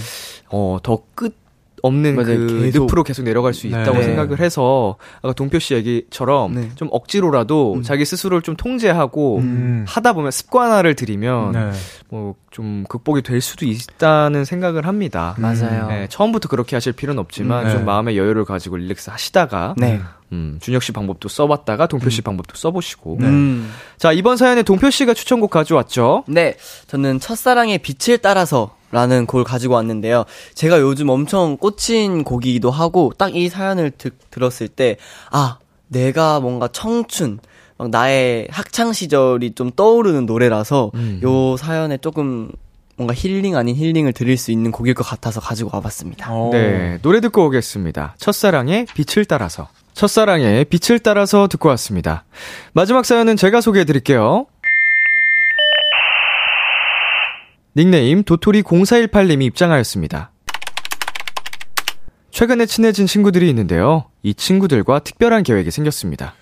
어, 0.50 0.78
더 0.84 1.04
끝 1.16 1.41
없는 1.82 2.16
맞아요. 2.16 2.38
그 2.38 2.62
계속. 2.62 2.86
늪으로 2.86 3.04
계속 3.04 3.24
내려갈 3.24 3.54
수 3.54 3.68
있다고 3.68 3.98
네. 3.98 4.04
생각을 4.04 4.40
해서 4.40 4.98
아까 5.22 5.34
동표 5.34 5.60
씨 5.60 5.74
얘기처럼 5.74 6.54
네. 6.54 6.70
좀 6.76 6.88
억지로라도 6.92 7.76
음. 7.76 7.84
자기 7.84 8.06
스스로를 8.06 8.42
좀 8.42 8.56
통제하고 8.56 9.40
음. 9.40 9.86
하다 9.88 10.14
보면 10.14 10.32
습관화를 10.32 10.96
들이면 10.96 11.52
네. 11.52 11.72
뭐좀 12.10 12.86
극복이 12.90 13.22
될 13.22 13.42
수도 13.42 13.66
있다는 13.66 14.46
생각을 14.46 14.86
합니다. 14.86 15.36
맞아요. 15.38 15.88
네, 15.88 16.08
처음부터 16.10 16.50
그렇게 16.50 16.76
하실 16.76 16.94
필요는 16.94 17.20
없지만 17.20 17.64
음, 17.64 17.68
네. 17.68 17.74
좀 17.74 17.86
마음의 17.86 18.18
여유를 18.18 18.46
가지고 18.46 18.78
릴렉스 18.78 19.10
하시다가 19.10 19.76
네. 19.78 20.02
음, 20.34 20.60
준혁 20.62 20.84
씨 20.84 20.92
방법도 20.92 21.28
써봤다가 21.30 21.88
동표 21.88 22.10
씨 22.10 22.22
방법도 22.22 22.56
써보시고 22.56 23.18
음. 23.22 23.72
자 23.98 24.12
이번 24.12 24.38
사연에 24.38 24.64
동표 24.64 24.90
씨가 24.90 25.14
추천곡 25.14 25.50
가져왔죠. 25.50 26.24
네, 26.28 26.56
저는 26.88 27.20
첫사랑의 27.20 27.80
빛을 27.80 28.20
따라서 28.20 28.76
라는 28.92 29.26
곡을 29.26 29.44
가지고 29.44 29.76
왔는데요. 29.76 30.26
제가 30.54 30.80
요즘 30.82 31.10
엄청 31.10 31.58
꽂힌 31.58 32.24
곡이기도 32.24 32.72
하고, 32.72 33.14
딱 33.18 33.32
이 33.34 33.50
사연을 33.50 33.92
듣, 33.98 34.14
들었을 34.30 34.68
때, 34.68 34.98
아, 35.32 35.58
내가 35.88 36.40
뭔가 36.40 36.68
청춘, 36.68 37.40
막 37.78 37.90
나의 37.90 38.48
학창 38.52 38.94
시절이 38.94 39.54
좀 39.56 39.72
떠오르는 39.76 40.26
노래라서, 40.26 40.92
음. 40.96 41.20
요 41.24 41.56
사연에 41.58 41.98
조금 41.98 42.52
뭔가 42.98 43.16
힐링 43.16 43.56
아닌 43.56 43.76
힐링을 43.76 44.14
드릴 44.14 44.38
수 44.38 44.52
있는 44.52 44.72
곡일 44.72 44.94
것 44.94 45.04
같아서 45.04 45.40
가지고 45.40 45.72
와봤습니다. 45.74 46.28
어. 46.32 46.50
네 46.52 47.00
노래 47.02 47.20
듣고 47.20 47.46
오겠습니다. 47.48 48.16
첫사랑의 48.20 48.86
빛을 48.94 49.26
따라서 49.26 49.70
첫사랑의 49.94 50.66
빛을 50.66 51.00
따라서 51.00 51.48
듣고 51.48 51.70
왔습니다. 51.70 52.26
마지막 52.74 53.06
사연은 53.06 53.38
제가 53.38 53.60
소개해 53.62 53.86
드릴게요. 53.86 54.46
닉네임 57.76 58.24
도토리 58.24 58.64
0418님이 58.64 59.44
입장하였습니다. 59.44 60.32
최근에 62.32 62.66
친해진 62.66 63.08
친구들이 63.08 63.50
있는데요. 63.50 64.06
이 64.24 64.34
친구들과 64.34 65.00
특별한 65.00 65.44
계획이 65.44 65.72
생겼습니다. 65.72 66.34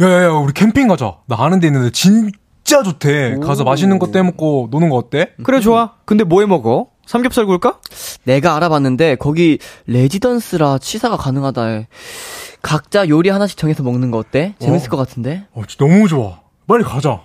야야야 0.00 0.30
우리 0.30 0.52
캠핑 0.52 0.88
가자. 0.88 1.18
나 1.26 1.36
아는 1.38 1.60
데 1.60 1.68
있는데 1.68 1.90
진짜 1.90 2.82
좋대. 2.82 3.36
가서 3.42 3.64
맛있는 3.64 3.98
거 3.98 4.08
떼먹고 4.10 4.68
노는 4.70 4.90
거 4.90 4.96
어때? 4.96 5.32
그래 5.44 5.60
좋아. 5.60 5.94
근데 6.04 6.24
뭐 6.24 6.42
해 6.42 6.46
먹어? 6.46 6.88
삼겹살 7.06 7.46
굴까? 7.46 7.78
내가 8.24 8.56
알아봤는데, 8.56 9.14
거기 9.14 9.58
레지던스라 9.86 10.78
취사가 10.78 11.16
가능하다 11.16 11.64
해. 11.66 11.88
각자 12.62 13.08
요리 13.08 13.28
하나씩 13.30 13.56
정해서 13.56 13.84
먹는 13.84 14.10
거 14.10 14.18
어때? 14.18 14.56
재밌을 14.58 14.88
어. 14.88 14.90
것 14.90 14.96
같은데? 14.96 15.46
어, 15.52 15.62
진짜 15.68 15.86
너무 15.86 16.08
좋아. 16.08 16.40
빨리 16.66 16.82
가자. 16.82 17.20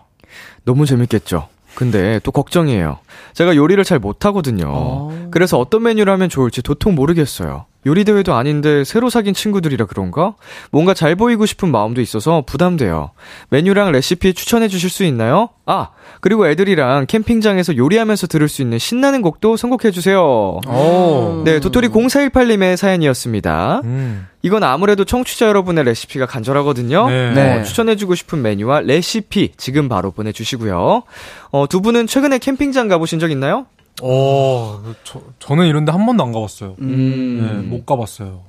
너무 0.66 0.86
재밌겠죠. 0.86 1.47
근데 1.76 2.19
또 2.24 2.32
걱정이에요. 2.32 2.99
제가 3.34 3.55
요리를 3.55 3.84
잘 3.84 3.99
못하거든요. 3.99 4.65
어. 4.67 5.28
그래서 5.32 5.57
어떤 5.57 5.84
메뉴를 5.84 6.11
하면 6.13 6.30
좋을지 6.30 6.61
도통 6.61 6.95
모르겠어요. 6.95 7.65
요리 7.86 8.06
대회도 8.06 8.34
아닌데 8.34 8.84
새로 8.84 9.10
사귄 9.10 9.34
친구들이라 9.34 9.86
그런가? 9.86 10.36
뭔가 10.72 10.94
잘 10.94 11.16
보이고 11.16 11.46
싶은 11.46 11.70
마음도 11.72 12.02
있어서 12.02 12.44
부담돼요. 12.46 13.12
메뉴랑 13.50 13.92
레시피 13.92 14.34
추천해 14.34 14.68
주실 14.68 14.90
수 14.90 15.04
있나요? 15.04 15.50
아, 15.66 15.90
그리고 16.20 16.48
애들이랑 16.48 17.08
캠핑장에서 17.08 17.78
요리하면서 17.78 18.28
들을 18.28 18.48
수 18.48 18.62
있는 18.62 18.78
신나는 18.78 19.22
곡도 19.22 19.58
선곡해 19.58 19.92
주세요. 19.92 20.22
오. 20.68 21.42
네, 21.44 21.60
도토리 21.60 21.88
0418님의 21.90 22.76
사연이었습니다. 22.76 23.82
음. 23.84 24.28
이건 24.44 24.64
아무래도 24.64 25.06
청취자 25.06 25.48
여러분의 25.48 25.84
레시피가 25.84 26.26
간절하거든요. 26.26 27.10
네. 27.10 27.34
네. 27.34 27.60
어, 27.60 27.64
추천해주고 27.64 28.16
싶은 28.16 28.42
메뉴와 28.42 28.82
레시피 28.82 29.54
지금 29.58 29.88
바로 29.88 30.12
보내주시고요. 30.12 31.04
어, 31.52 31.68
두 31.68 31.82
분은 31.82 32.08
최근에 32.08 32.40
캠핑장 32.40 32.88
가보신 32.88 33.20
적 33.20 33.32
있나요? 33.32 33.66
어, 34.02 34.82
저, 35.04 35.22
저는 35.39 35.68
이런데 35.68 35.92
한 35.92 36.06
번도 36.06 36.24
안 36.24 36.32
가봤어요. 36.32 36.76
음. 36.82 37.42
네, 37.64 37.68
못 37.70 37.86
가봤어요. 37.86 38.42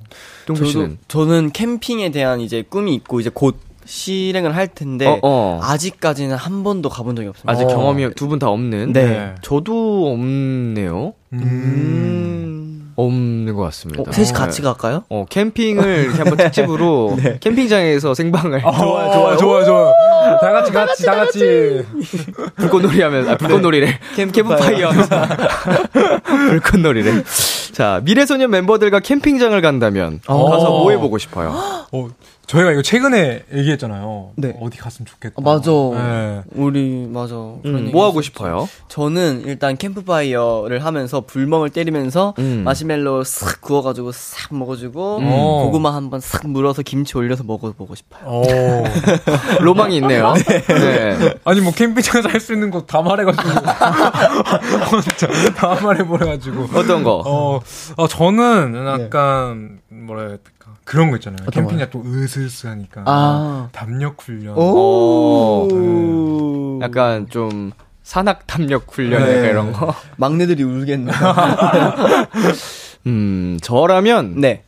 동표 0.46 0.64
씨는? 0.64 0.98
저는 1.08 1.52
캠핑에 1.52 2.10
대한 2.10 2.40
이제 2.40 2.62
꿈이 2.68 2.94
있고 2.94 3.20
이제 3.20 3.30
곧 3.32 3.56
실행을 3.84 4.54
할 4.54 4.68
텐데 4.68 5.06
어, 5.06 5.18
어. 5.22 5.58
아직까지는 5.62 6.36
한 6.36 6.62
번도 6.62 6.88
가본 6.88 7.16
적이 7.16 7.28
없습니다. 7.28 7.52
아직 7.52 7.64
어. 7.64 7.68
경험이 7.68 8.14
두 8.14 8.28
분 8.28 8.38
다 8.38 8.48
없는. 8.48 8.92
네. 8.92 9.34
저도 9.42 10.12
없네요. 10.12 11.14
음. 11.32 12.61
없는 13.04 13.54
것 13.54 13.62
같습니다. 13.62 14.02
어, 14.02 14.12
셋이 14.12 14.32
같이 14.32 14.62
갈까요? 14.62 15.04
어, 15.08 15.24
캠핑을 15.28 15.84
이렇게 16.04 16.18
한번 16.18 16.36
특집으로 16.38 17.16
캠핑장에서 17.40 18.14
생방을 18.14 18.60
좋아요, 18.62 19.12
좋아요, 19.12 19.36
좋아요, 19.36 19.64
좋아요. 19.64 19.92
다 20.40 20.50
같이, 20.52 20.72
같이, 20.72 21.04
다 21.04 21.14
같이. 21.16 21.84
불꽃놀이 22.56 23.00
하면 23.02 23.28
아 23.28 23.36
불꽃놀이래. 23.36 23.98
캠프파이어. 24.32 24.90
하면서 24.90 25.26
불꽃놀이래. 26.24 27.22
자 27.72 28.00
미래소년 28.04 28.50
멤버들과 28.50 29.00
캠핑장을 29.00 29.60
간다면 29.62 30.20
가서 30.26 30.70
뭐 30.70 30.90
해보고 30.90 31.18
싶어요? 31.18 31.52
어, 31.92 32.08
저희가 32.46 32.72
이거 32.72 32.82
최근에 32.82 33.44
얘기했잖아요. 33.54 34.32
네. 34.36 34.54
어디 34.60 34.76
갔으면 34.76 35.06
좋겠다. 35.06 35.36
아, 35.38 35.40
맞아. 35.40 35.70
네. 35.70 36.42
우리 36.54 37.06
맞아. 37.10 37.34
그런 37.34 37.60
음, 37.64 37.78
얘기 37.80 37.92
뭐 37.92 38.06
하고. 38.06 38.20
싶어요 38.20 38.68
저는 38.88 39.44
일단 39.46 39.76
캠프파이어를 39.76 40.84
하면서 40.84 41.20
불멍을 41.22 41.70
때리면서 41.70 42.34
음. 42.38 42.62
마시멜로 42.64 43.24
싹 43.24 43.60
구워가지고 43.62 44.12
싹 44.12 44.54
먹어주고 44.54 45.18
음. 45.18 45.24
고구마 45.64 45.94
한번 45.94 46.20
싹 46.20 46.46
물어서 46.46 46.82
김치 46.82 47.16
올려서 47.16 47.44
먹어보고 47.44 47.94
싶어요. 47.94 48.22
어. 48.26 48.42
로망이 49.62 49.96
있네요 49.96 50.34
네. 50.68 51.34
아니, 51.44 51.60
뭐, 51.60 51.72
캠핑장에서 51.72 52.28
할 52.28 52.40
수 52.42 52.52
있는 52.52 52.70
거 52.70 52.82
다 52.84 53.00
말해가지고. 53.02 53.48
진짜, 55.02 55.28
다 55.54 55.78
말해버려가지고. 55.80 56.68
어떤 56.78 57.04
거 57.04 57.22
어, 57.24 57.60
어, 57.96 58.08
저는 58.08 58.74
약간, 59.00 59.78
뭐라 59.88 60.22
해야 60.22 60.30
될까. 60.30 60.61
그런 60.84 61.10
거 61.10 61.16
있잖아요. 61.16 61.48
캠핑장 61.50 61.90
또 61.90 62.02
으스스하니까. 62.04 63.02
아. 63.06 63.68
담력 63.72 64.22
훈련. 64.22 64.54
어, 64.56 64.60
오. 64.62 66.78
약간 66.82 67.28
좀 67.28 67.72
산악 68.02 68.46
탐력 68.46 68.86
훈련 68.90 69.22
네. 69.24 69.48
이런 69.50 69.72
거 69.72 69.94
막내들이 70.16 70.62
울겠네. 70.62 71.12
음, 73.06 73.58
저라면 73.62 74.40
네. 74.40 74.62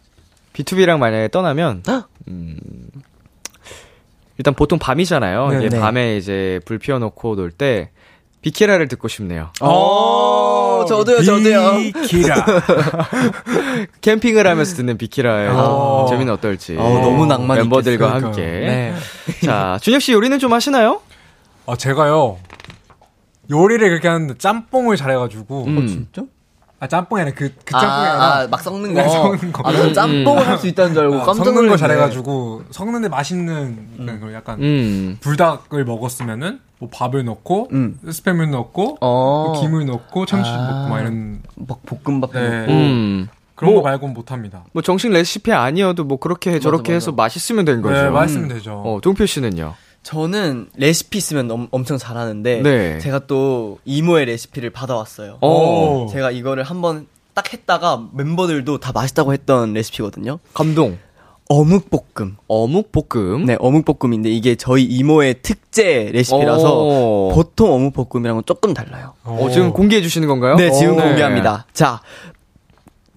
B2B랑 0.55 0.98
만약에 0.98 1.28
떠나면 1.28 1.82
음, 2.28 2.57
일단 4.38 4.55
보통 4.55 4.78
밤이잖아요. 4.78 5.48
네, 5.48 5.59
이제 5.59 5.68
네. 5.68 5.80
밤에 5.80 6.16
이제 6.16 6.61
불 6.64 6.78
피워 6.78 6.98
놓고 6.98 7.36
놀 7.36 7.50
때 7.50 7.90
비키라를 8.45 8.88
듣고 8.88 9.09
싶네요. 9.09 9.49
어. 9.62 9.68
어, 9.70 10.84
저도요, 10.84 11.22
저도요. 11.22 11.78
비키라. 11.78 12.45
캠핑을 14.03 14.47
하면서 14.47 14.76
듣는 14.76 14.99
비키라의 14.99 15.49
어. 15.51 16.05
재미는 16.11 16.34
어떨지. 16.34 16.76
어, 16.78 16.82
너무 16.82 17.24
낭만 17.24 17.57
멤버들과. 17.57 18.12
함께. 18.12 18.42
네. 18.42 18.95
자, 19.42 19.78
준혁 19.80 20.03
씨 20.03 20.12
요리는 20.12 20.38
좀 20.38 20.53
하시나요? 20.53 21.01
아, 21.66 21.74
제가요. 21.74 22.36
요리를 23.51 23.88
그렇게 23.88 24.09
하는데 24.09 24.34
짬뽕을 24.36 24.99
잘해가지고. 24.99 25.64
음. 25.64 25.86
진짜? 25.86 26.22
아, 26.85 26.89
짬뽕이 26.89 27.22
아니라 27.22 27.35
그, 27.37 27.51
그 27.64 27.74
아, 27.76 27.80
짬뽕이 27.80 28.07
아니라. 28.09 28.24
아, 28.43 28.47
막 28.49 28.61
섞는 28.61 28.95
거. 28.95 29.03
네, 29.03 29.09
섞는 29.09 29.53
거. 29.53 29.62
아, 29.68 29.72
난 29.72 29.95
짬뽕을 29.95 30.47
할 30.47 30.59
수 30.59 30.66
있다는 30.68 30.93
줄 30.95 31.03
알고 31.05 31.14
아, 31.16 31.18
깜짝 31.24 31.35
섞는 31.45 31.55
놀랐네. 31.55 31.68
거 31.70 31.76
잘해가지고 31.76 32.62
섞는데 32.70 33.09
맛있는 33.09 33.89
그 34.20 34.32
약간 34.35 34.61
음. 34.62 35.16
불닭을 35.20 35.85
먹었으면은 35.85 36.61
뭐 36.78 36.89
밥을 36.93 37.24
넣고 37.24 37.68
음. 37.72 37.99
스팸을 38.07 38.51
넣고 38.51 38.99
어. 39.01 39.45
뭐 39.53 39.61
김을 39.61 39.87
넣고 39.87 40.26
참치 40.26 40.51
아. 40.51 40.57
넣고 40.57 40.89
막 40.91 41.01
이런 41.01 41.41
막 41.57 41.80
볶음밥 41.87 42.32
네. 42.32 42.41
음. 42.68 43.28
그런 43.55 43.72
뭐- 43.74 43.82
거 43.82 43.89
말고는 43.89 44.14
못합니다. 44.14 44.64
뭐 44.72 44.82
정식 44.82 45.11
레시피 45.11 45.53
아니어도 45.53 46.05
뭐 46.05 46.18
그렇게 46.18 46.59
저렇게 46.59 46.93
맞아. 46.93 46.95
해서 46.95 47.12
맛있으면 47.12 47.64
된 47.64 47.82
거죠. 47.82 47.95
네, 47.95 48.11
맛있으면 48.11 48.49
되죠. 48.49 48.82
어, 48.85 48.99
동표 49.01 49.26
씨는요? 49.26 49.74
저는 50.05 50.68
레시피 50.76 51.18
있으면 51.18 51.50
엄, 51.50 51.66
엄청 51.72 51.98
잘하는데 51.98 52.61
네. 52.62 52.98
제가 53.00 53.26
또 53.26 53.78
이모의 53.84 54.26
레시피를 54.26 54.70
받아왔어요. 54.70 55.38
어. 55.40 56.07
제가 56.12 56.30
이거를 56.30 56.62
한번 56.62 57.07
딱 57.32 57.52
했다가 57.52 58.09
멤버들도 58.12 58.78
다 58.78 58.92
맛있다고 58.92 59.32
했던 59.32 59.72
레시피거든요. 59.72 60.38
감동. 60.52 60.98
어묵볶음. 61.48 62.36
어묵 62.46 62.90
볶음. 62.92 63.44
네, 63.44 63.57
어묵볶음인데 63.59 64.30
이게 64.30 64.55
저희 64.55 64.84
이모의 64.84 65.36
특제 65.42 66.11
레시피라서 66.12 66.72
어. 66.72 67.34
보통 67.34 67.72
어묵볶음이랑은 67.72 68.42
조금 68.46 68.72
달라요. 68.72 69.12
어, 69.24 69.48
지금 69.52 69.72
공개해 69.72 70.00
주시는 70.00 70.28
건가요? 70.28 70.57
네, 70.57 70.70
지금 70.70 70.98
어. 70.98 71.02
공개합니다. 71.02 71.66
자, 71.72 72.00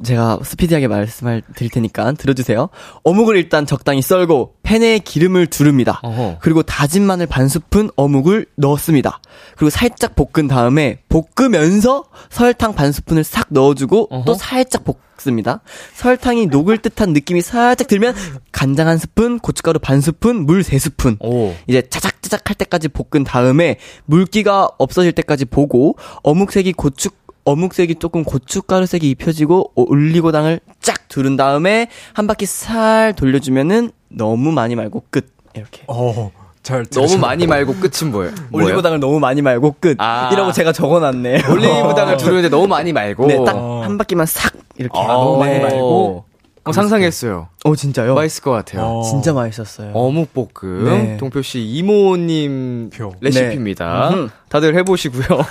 제가 0.04 0.39
스피디하게 0.43 0.88
말씀을 0.88 1.41
드릴 1.56 1.72
테니까 1.72 2.12
들어주세요. 2.14 2.70
어묵을 3.04 3.36
일단 3.36 3.66
적당히 3.66 4.02
썰고 4.02 4.56
팬에 4.64 5.00
기름을 5.00 5.48
두릅니다. 5.48 6.00
어허. 6.04 6.38
그리고 6.41 6.62
다진 6.64 7.04
마늘 7.04 7.26
반 7.26 7.48
스푼 7.48 7.89
어묵을 7.95 8.45
넣습니다. 8.58 9.20
그리고 9.56 9.70
살짝 9.70 10.16
볶은 10.16 10.48
다음에 10.48 11.00
볶으면서 11.10 12.06
설탕 12.30 12.76
반 12.76 12.91
스푼을 12.91 13.24
싹 13.24 13.48
넣어주고 13.50 14.10
어허. 14.12 14.26
또 14.26 14.34
살짝 14.36 14.84
볶습니다. 14.84 15.62
설탕이 15.95 16.45
녹을 16.48 16.78
듯한 16.78 17.12
느낌이 17.14 17.41
살짝 17.41 17.88
들면 17.88 18.16
간장 18.52 18.88
한 18.88 18.98
스푼, 19.00 19.39
고춧가루 19.39 19.80
반 19.80 20.00
스푼, 20.02 20.45
물 20.45 20.64
세 20.64 20.78
스푼. 20.78 21.18
오. 21.22 21.56
이제 21.66 21.82
차작차작 21.89 22.50
할 22.50 22.56
때까지 22.56 22.89
볶은 22.89 23.24
다음에 23.24 23.78
물기가 24.06 24.70
없어질 24.78 25.14
때까지 25.14 25.45
보고 25.45 25.98
어묵색이 26.24 26.74
고추 26.74 27.10
어묵색이 27.52 27.95
조금 27.95 28.24
고춧가루색이 28.26 29.10
입혀지고 29.12 29.72
올리고당을 29.76 30.60
쫙 30.82 31.08
두른 31.08 31.38
다음에 31.38 31.88
한 32.14 32.28
바퀴 32.28 32.45
살 32.45 33.14
돌려주면은 33.16 33.91
너무 34.10 34.52
많이 34.52 34.76
말고 34.76 35.04
끝 35.10 35.32
이렇게 35.54 35.84
어, 35.88 36.30
잘, 36.62 36.86
잘 36.86 37.02
너무 37.04 37.08
잘- 37.08 37.20
많이 37.20 37.48
말고 37.48 37.76
끝은 37.76 38.12
뭐예요? 38.12 38.34
올리고당을 38.52 39.00
너무 39.00 39.20
많이 39.20 39.41
말고 39.41 39.76
끝 39.80 39.95
아. 40.00 40.30
이라고 40.34 40.52
제가 40.52 40.74
적어놨네 40.74 41.43
올리브당을 41.50 42.18
두르는데 42.20 42.50
너무 42.50 42.68
많이 42.68 42.91
말고. 42.91 43.28
네 43.28 43.38
딱 43.45 43.56
한 43.88 43.98
바퀴만 43.98 44.26
싹 44.26 44.52
이렇게 44.78 45.00
아, 45.00 45.08
너무 45.08 45.38
많이 45.39 45.54
네. 45.54 45.60
말고. 45.62 46.26
어, 46.70 46.72
상상했어요. 46.72 47.47
어 47.65 47.76
진짜요 47.76 48.15
맛있을 48.15 48.43
것 48.43 48.51
같아요. 48.51 48.82
어. 48.84 49.01
진짜 49.03 49.34
맛있었어요 49.34 49.91
어묵볶음. 49.93 50.84
네. 50.86 51.18
동표 51.18 51.41
씨 51.41 51.61
이모님 51.61 52.89
표. 52.93 53.13
레시피입니다. 53.22 54.11
네. 54.13 54.28
다들 54.49 54.76
해보시고요. 54.76 55.26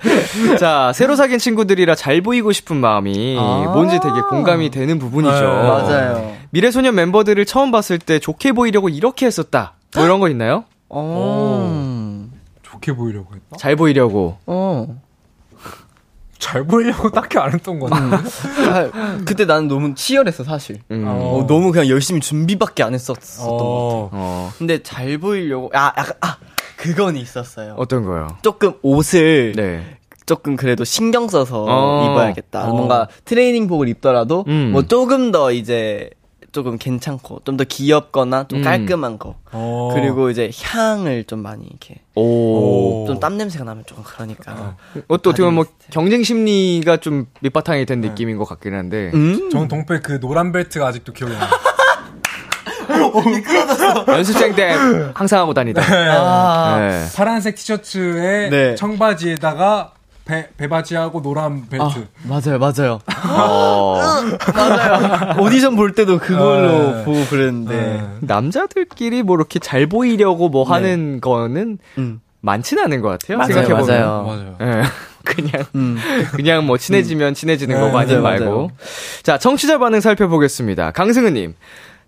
자, 0.58 0.92
새로 0.94 1.16
사귄 1.16 1.38
친구들이라 1.38 1.94
잘 1.94 2.20
보이고 2.20 2.52
싶은 2.52 2.76
마음이 2.76 3.36
아. 3.38 3.70
뭔지 3.72 3.98
되게 4.00 4.20
공감이 4.28 4.70
되는 4.70 4.98
부분이죠. 4.98 5.32
네, 5.32 5.46
맞아요 5.46 6.36
미래소년 6.50 6.94
멤버들을 6.94 7.44
처음 7.46 7.70
봤을 7.70 7.98
때 7.98 8.18
좋게 8.18 8.52
보이려고 8.52 8.88
이렇게 8.88 9.26
했었다. 9.26 9.74
뭐 9.94 10.04
이런 10.04 10.20
거 10.20 10.28
있나요? 10.28 10.64
어. 10.88 12.28
좋게 12.62 12.94
보이려고 12.94 13.34
했다? 13.34 13.56
잘 13.58 13.76
보이려고. 13.76 14.38
어. 14.46 15.00
잘 16.40 16.64
보이려고 16.64 17.08
딱히 17.12 17.38
안 17.38 17.52
했던 17.52 17.78
거. 17.78 17.88
아, 17.88 19.18
그때 19.24 19.44
나는 19.44 19.68
너무 19.68 19.94
치열했어 19.94 20.42
사실 20.42 20.80
음. 20.90 21.04
어. 21.06 21.38
어, 21.38 21.46
너무 21.46 21.70
그냥 21.70 21.88
열심히 21.88 22.20
준비밖에 22.20 22.82
안 22.82 22.94
했었던 22.94 23.14
것 23.14 23.52
같아 23.52 23.64
어. 23.64 24.08
어. 24.12 24.52
근데 24.58 24.82
잘 24.82 25.18
보이려고 25.18 25.70
아 25.74 25.92
약간 25.96 26.14
아 26.22 26.38
그건 26.76 27.16
있었어요. 27.16 27.74
어떤 27.76 28.04
거요? 28.04 28.26
조금 28.42 28.72
옷을 28.82 29.52
네. 29.54 29.98
조금 30.24 30.56
그래도 30.56 30.84
신경 30.84 31.28
써서 31.28 31.66
어. 31.68 32.04
입어야겠다. 32.10 32.70
어. 32.70 32.74
뭔가 32.74 33.08
트레이닝복을 33.26 33.88
입더라도 33.88 34.44
음. 34.48 34.70
뭐 34.72 34.82
조금 34.82 35.30
더 35.30 35.52
이제 35.52 36.10
조금 36.52 36.78
괜찮고 36.78 37.40
좀 37.44 37.56
더 37.56 37.64
귀엽거나 37.64 38.48
좀 38.48 38.60
음. 38.60 38.64
깔끔한 38.64 39.18
거. 39.18 39.36
어. 39.52 39.90
그리고 39.94 40.30
이제 40.30 40.50
향을 40.62 41.24
좀 41.24 41.40
많이 41.40 41.66
이렇게 41.66 41.96
오. 42.14 42.22
오. 42.22 43.06
좀땀 43.06 43.36
냄새가 43.36 43.64
나면 43.64 43.84
조금 43.86 44.02
그러니까. 44.02 44.76
그것도 44.94 45.30
어떻게 45.30 45.42
보면 45.42 45.54
뭐 45.54 45.64
경쟁 45.90 46.22
심리가 46.22 46.96
좀 46.96 47.26
밑바탕이 47.40 47.86
된 47.86 48.00
느낌인 48.00 48.36
것 48.36 48.44
같긴 48.44 48.74
한데. 48.74 49.10
음. 49.14 49.50
전 49.50 49.68
동표의 49.68 50.00
그 50.02 50.20
노란 50.20 50.52
벨트가 50.52 50.86
아직도 50.86 51.12
기억이 51.12 51.34
나요. 51.34 51.48
연습생 54.08 54.54
때 54.54 54.74
항상 55.14 55.40
하고 55.40 55.54
다니다. 55.54 55.82
아. 55.82 56.78
네. 56.80 57.06
파란색 57.14 57.56
티셔츠에 57.56 58.48
네. 58.50 58.74
청바지에다가 58.74 59.92
배, 60.24 60.48
배바지하고 60.56 61.22
노란 61.22 61.68
벨트. 61.68 61.84
아, 61.84 62.04
맞아요, 62.22 62.58
맞아요. 62.58 63.00
어. 63.28 63.98
맞아요. 64.54 65.40
오디션 65.40 65.76
볼 65.76 65.92
때도 65.92 66.18
그걸로 66.18 66.96
네. 66.96 67.04
보고 67.04 67.24
그랬는데. 67.26 67.76
네. 67.76 68.08
남자들끼리 68.20 69.22
뭐 69.22 69.36
이렇게 69.36 69.58
잘 69.58 69.86
보이려고 69.86 70.48
뭐 70.48 70.64
하는 70.64 71.20
거는 71.20 71.78
음. 71.98 72.20
많지는 72.40 72.84
않은 72.84 73.00
것 73.00 73.08
같아요. 73.08 73.38
맞아요, 73.38 73.52
생각해보면. 73.52 73.86
맞아요. 73.86 74.22
맞아요. 74.24 74.56
예. 74.60 74.82
그냥, 75.22 75.64
음. 75.74 75.98
그냥 76.32 76.66
뭐 76.66 76.78
친해지면 76.78 77.34
친해지는 77.34 77.74
네, 77.76 77.80
거고 77.80 77.98
아니면 77.98 78.22
말고. 78.22 78.44
맞아요. 78.44 78.70
자, 79.22 79.38
청취자 79.38 79.78
반응 79.78 80.00
살펴보겠습니다. 80.00 80.92
강승은님. 80.92 81.54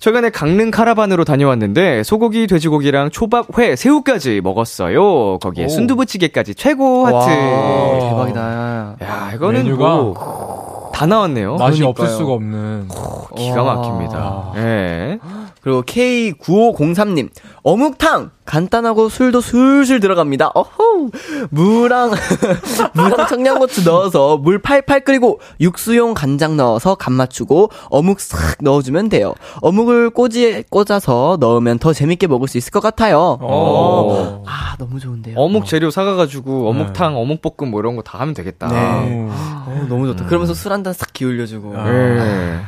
최근에 0.03 0.31
강릉 0.31 0.73
카라반으로 0.73 1.23
다녀왔는데 1.23 2.03
소고기, 2.03 2.49
돼지고기랑 2.49 3.11
초밥, 3.11 3.57
회, 3.57 3.77
새우까지 3.77 4.41
먹었어요. 4.43 5.39
거기에 5.39 5.67
오. 5.67 5.69
순두부찌개까지 5.69 6.57
최고 6.57 7.07
하트. 7.07 7.15
와, 7.15 8.09
대박이다. 8.11 8.97
야, 9.01 9.31
이거는 9.33 9.63
메뉴가 9.63 9.95
뭐, 9.95 10.91
다 10.93 11.07
나왔네요. 11.07 11.55
맛이 11.55 11.79
그러니까요. 11.79 12.05
없을 12.05 12.19
수가 12.19 12.33
없는. 12.33 12.89
기가 13.37 13.63
와. 13.63 13.75
막힙니다. 13.77 14.53
예. 14.57 15.19
그리고 15.63 15.83
K9503님, 15.83 17.31
어묵탕! 17.63 18.31
간단하고 18.45 19.09
술도 19.09 19.41
술술 19.41 20.01
들어갑니다. 20.01 20.51
어호! 20.55 21.11
무랑, 21.51 22.11
무랑 22.95 23.29
청양고추 23.29 23.85
넣어서 23.85 24.37
물 24.39 24.61
팔팔 24.61 25.05
끓이고 25.05 25.41
육수용 25.61 26.15
간장 26.15 26.57
넣어서 26.57 26.97
간 26.97 27.13
맞추고 27.15 27.71
어묵 27.91 28.19
싹 28.21 28.57
넣어주면 28.61 29.09
돼요. 29.09 29.35
어묵을 29.61 30.11
꼬지에 30.11 30.65
꽂아서 30.69 31.37
넣으면 31.39 31.79
더 31.79 31.93
재밌게 31.93 32.27
먹을 32.27 32.49
수 32.49 32.59
있을 32.59 32.73
것 32.73 32.81
같아요. 32.81 33.39
어. 33.41 34.43
아, 34.47 34.75
너무 34.79 34.99
좋은데요. 34.99 35.37
어묵 35.39 35.67
재료 35.67 35.91
사가가지고 35.93 36.69
어묵탕, 36.71 37.17
어묵볶음 37.17 37.71
뭐 37.71 37.79
이런 37.81 37.95
거 37.97 38.03
다 38.03 38.19
하면 38.19 38.35
되겠다. 38.35 38.67
네. 38.67 38.77
오. 39.15 39.29
어, 39.31 39.87
너무 39.89 40.09
좋다. 40.09 40.27
그러면서 40.27 40.55
술 40.55 40.73
한 40.73 40.83
잔 40.83 40.93
싹 40.93 41.13
기울여주고. 41.13 41.73
아. 41.77 41.89
예. 41.89 42.59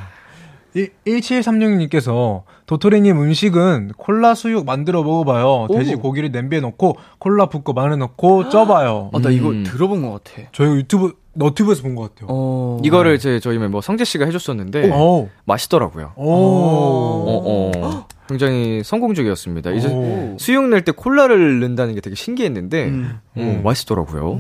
1736님께서 0.75 2.43
도토리님 2.67 3.21
음식은 3.21 3.93
콜라 3.97 4.35
수육 4.35 4.65
만들어 4.67 5.03
먹어봐요. 5.03 5.67
오. 5.69 5.75
돼지 5.75 5.95
고기를 5.97 6.31
냄비에 6.33 6.61
넣고 6.61 6.97
콜라 7.19 7.47
붓고 7.47 7.73
마늘 7.73 7.99
넣고 7.99 8.49
쪄봐요. 8.49 9.11
아, 9.13 9.19
나 9.21 9.31
이거 9.31 9.51
음. 9.51 9.65
들어본 9.65 10.03
것 10.03 10.25
같아. 10.25 10.49
저희 10.53 10.71
유튜브 10.77 11.15
너튜브에서 11.35 11.83
본 11.83 11.95
것 11.95 12.15
같아요. 12.15 12.29
어. 12.31 12.81
이거를 12.85 13.19
제 13.19 13.41
저희 13.41 13.59
멤버 13.59 13.81
성재 13.81 14.05
씨가 14.05 14.25
해줬었는데 14.27 14.91
오. 14.91 15.29
맛있더라고요. 15.45 16.13
오. 16.17 16.25
어, 16.27 17.71
어. 17.83 18.07
굉장히 18.29 18.83
성공적이었습니다. 18.85 19.73
이제 19.73 19.89
오. 19.89 20.37
수육 20.39 20.65
낼 20.69 20.83
때 20.85 20.93
콜라를 20.93 21.61
넣는다는 21.61 21.95
게 21.95 22.01
되게 22.01 22.17
신기했는데 22.17 22.85
음. 22.87 23.19
어, 23.37 23.61
맛있더라고요. 23.65 24.39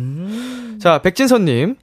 자 0.78 1.00
백진선님. 1.02 1.76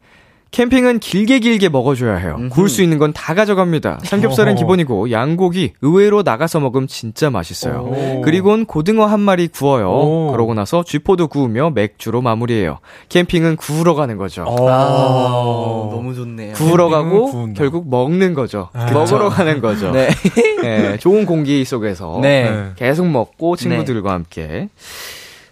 캠핑은 0.52 1.00
길게 1.00 1.40
길게 1.40 1.70
먹어줘야 1.70 2.16
해요. 2.18 2.38
구울 2.52 2.68
수 2.68 2.82
있는 2.84 2.98
건 2.98 3.14
다 3.14 3.34
가져갑니다. 3.34 4.00
삼겹살은 4.04 4.54
어허. 4.54 4.60
기본이고 4.60 5.12
양고기 5.12 5.74
의외로 5.82 6.24
나가서 6.24 6.60
먹으면 6.60 6.88
진짜 6.88 7.30
맛있어요. 7.30 7.90
오. 8.18 8.22
그리곤 8.22 8.66
고등어 8.66 9.06
한 9.06 9.22
마리 9.22 9.48
구워요. 9.48 9.90
오. 9.90 10.32
그러고 10.32 10.54
나서 10.54 10.84
쥐포도 10.84 11.28
구우며 11.28 11.70
맥주로 11.72 12.22
마무리해요. 12.22 12.80
캠핑은 13.10 13.56
구우러 13.56 13.96
가는 13.96 14.18
거죠. 14.18 14.44
아, 14.46 15.90
너무 15.90 16.14
좋네요. 16.16 16.54
구우러 16.54 16.90
가고 16.90 17.32
구운다. 17.32 17.58
결국 17.58 17.90
먹는 17.90 18.34
거죠. 18.34 18.70
아, 18.74 18.92
먹으러 18.92 19.30
가는 19.30 19.62
거죠. 19.62 19.92
네. 19.92 20.10
네, 20.62 20.98
좋은 20.98 21.26
공기 21.26 21.64
속에서 21.64 22.20
네. 22.22 22.50
네. 22.50 22.66
계속 22.76 23.08
먹고 23.08 23.56
친구들과 23.56 24.12
함께. 24.14 24.68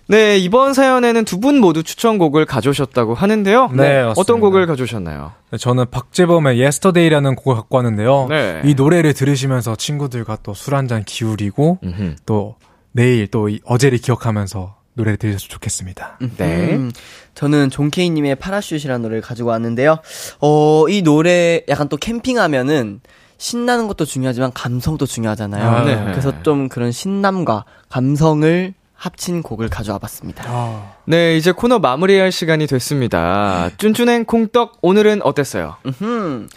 네, 0.10 0.38
이번 0.40 0.74
사연에는 0.74 1.24
두 1.26 1.40
분 1.40 1.60
모두 1.60 1.84
추천곡을 1.84 2.46
가져오셨다고 2.46 3.14
하는데요. 3.14 3.70
네, 3.74 4.00
어떤 4.00 4.08
맞습니다. 4.08 4.34
곡을 4.40 4.66
가져오셨나요? 4.66 5.32
네, 5.52 5.58
저는 5.58 5.86
박재범의 5.92 6.60
Yesterday라는 6.60 7.36
곡을 7.36 7.56
갖고 7.56 7.78
왔는데요. 7.78 8.26
네. 8.28 8.62
이 8.66 8.74
노래를 8.74 9.14
들으시면서 9.14 9.76
친구들과 9.76 10.38
또 10.44 10.52
술 10.54 10.74
한 10.76 10.88
잔 10.88 11.04
기울이고 11.04 11.80
음흠. 11.84 12.16
또 12.26 12.56
내일 12.92 13.28
또이 13.28 13.60
어제를 13.64 14.00
기억하면서 14.00 14.76
노래를 14.96 15.18
들으셨으면 15.18 15.50
좋겠습니다. 15.50 16.18
네. 16.38 16.74
음, 16.76 16.92
저는 17.36 17.70
존케이님의 17.70 18.36
파라슛이라는 18.36 19.02
노래를 19.04 19.22
가지고 19.22 19.50
왔는데요. 19.50 20.00
어, 20.42 20.86
이 20.90 21.04
노래 21.04 21.62
약간 21.70 21.88
또 21.88 21.96
캠핑하면은 21.98 23.00
신나는 23.38 23.88
것도 23.88 24.04
중요하지만 24.06 24.52
감성도 24.54 25.06
중요하잖아요. 25.06 25.64
아, 25.70 25.84
네. 25.86 26.04
그래서 26.12 26.42
좀 26.44 26.68
그런 26.68 26.92
신남과 26.92 27.64
감성을 27.88 28.74
합친 29.00 29.42
곡을 29.42 29.70
가져와 29.70 29.98
봤습니다. 29.98 30.44
아, 30.46 30.92
네, 31.06 31.38
이제 31.38 31.54
코너 31.54 31.80
마무리할 31.80 32.34
시간이 32.34 32.68
됐습니다. 32.68 33.70
쭌쭌행 33.78 34.26
콩떡 34.26 34.80
오늘은 34.82 35.22
어땠어요? 35.24 35.78
음, 36.02 36.50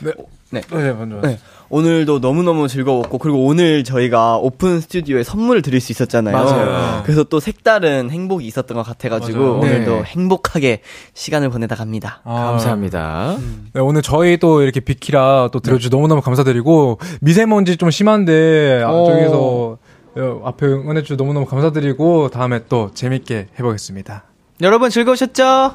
네, 0.50 0.62
먼저. 0.70 1.20
네. 1.22 1.38
오늘도 1.70 2.18
너무너무 2.18 2.68
즐거웠고, 2.68 3.16
그리고 3.16 3.46
오늘 3.46 3.82
저희가 3.82 4.36
오픈 4.36 4.80
스튜디오에 4.80 5.22
선물을 5.22 5.62
드릴 5.62 5.80
수 5.80 5.90
있었잖아요. 5.92 6.36
맞아요. 6.36 7.02
그래서 7.04 7.24
또 7.24 7.40
색다른 7.40 8.10
행복이 8.10 8.44
있었던 8.46 8.76
것 8.76 8.82
같아가지고, 8.82 9.38
맞아요. 9.38 9.54
오늘도 9.54 9.94
네. 9.94 10.02
행복하게 10.02 10.82
시간을 11.14 11.48
보내다 11.48 11.74
갑니다. 11.74 12.20
아, 12.24 12.34
감사합니다. 12.34 13.38
네, 13.72 13.80
오늘 13.80 14.02
저희 14.02 14.36
또 14.36 14.60
이렇게 14.60 14.80
비키라 14.80 15.48
또 15.50 15.60
들어주셔서 15.60 15.96
너무너무 15.96 16.20
감사드리고, 16.20 16.98
미세먼지 17.22 17.78
좀 17.78 17.90
심한데, 17.90 18.82
아, 18.84 18.90
어. 18.90 19.06
저기서 19.06 19.40
어, 19.40 19.78
앞에 20.16 20.66
응원해주셔서 20.66 21.16
너무너무 21.16 21.46
감사드리고, 21.46 22.30
다음에 22.30 22.60
또 22.68 22.90
재밌게 22.92 23.48
해보겠습니다. 23.58 24.24
여러분 24.60 24.90
즐거우셨죠? 24.90 25.74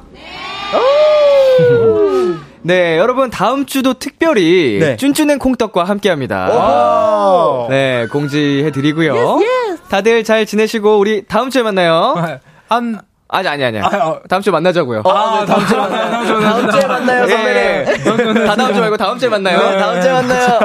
네, 2.62 2.98
여러분 2.98 3.30
다음 3.30 3.66
주도 3.66 3.94
특별히 3.94 4.78
네. 4.80 4.96
쭌쭌 4.96 5.26
and 5.26 5.38
콩떡과 5.38 5.84
함께합니다. 5.84 7.66
네, 7.68 8.06
공지해 8.10 8.70
드리고요. 8.70 9.38
다들 9.90 10.24
잘 10.24 10.44
지내시고 10.46 10.98
우리 10.98 11.24
다음 11.26 11.50
주에 11.50 11.62
만나요. 11.62 12.14
안, 12.68 13.00
아니 13.30 13.46
아니 13.48 13.64
아니. 13.64 13.78
아, 13.78 13.86
어. 13.86 14.20
다음 14.28 14.40
주에 14.42 14.50
만나자고요. 14.50 15.02
아, 15.04 15.44
다음 15.46 15.66
주에 15.66 15.76
만나요. 15.76 16.10
다음 16.10 16.26
주에 16.26 16.32
만나요. 16.36 16.50
다음 16.50 16.70
주에 16.70 16.86
만나요, 16.86 17.24
예. 17.24 17.28
선배님. 17.28 18.46
다 18.46 18.56
다음 18.56 18.74
주 18.74 18.80
말고 18.80 18.96
다음 18.96 19.18
주에 19.18 19.28
만나요. 19.28 19.58
네, 19.58 19.78
다음 19.78 20.00
주에 20.00 20.12
만나요. 20.12 20.58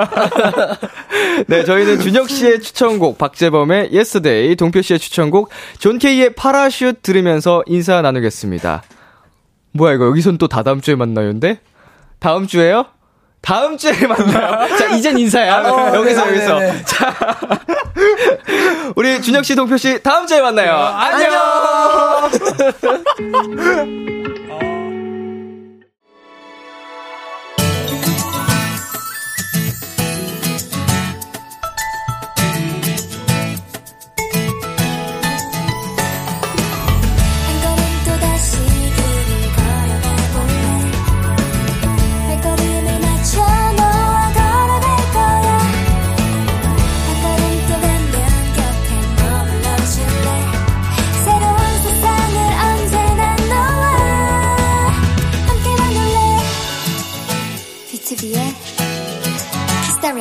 네, 1.47 1.63
저희는 1.65 1.99
준혁 1.99 2.29
씨의 2.29 2.61
추천곡, 2.61 3.17
박재범의 3.17 3.89
Yesterday, 3.93 4.55
동표 4.55 4.81
씨의 4.81 4.99
추천곡, 4.99 5.49
John 5.79 5.97
K의 5.99 6.33
Parachute 6.35 7.01
들으면서 7.03 7.63
인사 7.67 8.01
나누겠습니다. 8.01 8.83
뭐야, 9.73 9.93
이거 9.95 10.05
여기선 10.05 10.37
또 10.37 10.47
다 10.47 10.63
다음 10.63 10.79
주에 10.81 10.95
만나요인데? 10.95 11.59
다음 12.19 12.47
주에요? 12.47 12.85
다음 13.43 13.77
주에 13.77 13.91
만나요. 14.07 14.75
자, 14.77 14.87
이젠 14.95 15.19
인사야. 15.19 15.93
여기서, 15.93 16.27
여기서. 16.29 16.59
자. 16.85 17.13
우리 18.95 19.21
준혁 19.21 19.43
씨, 19.43 19.53
동표 19.53 19.75
씨, 19.75 20.01
다음 20.01 20.25
주에 20.25 20.41
만나요. 20.41 20.73
안녕! 20.75 22.31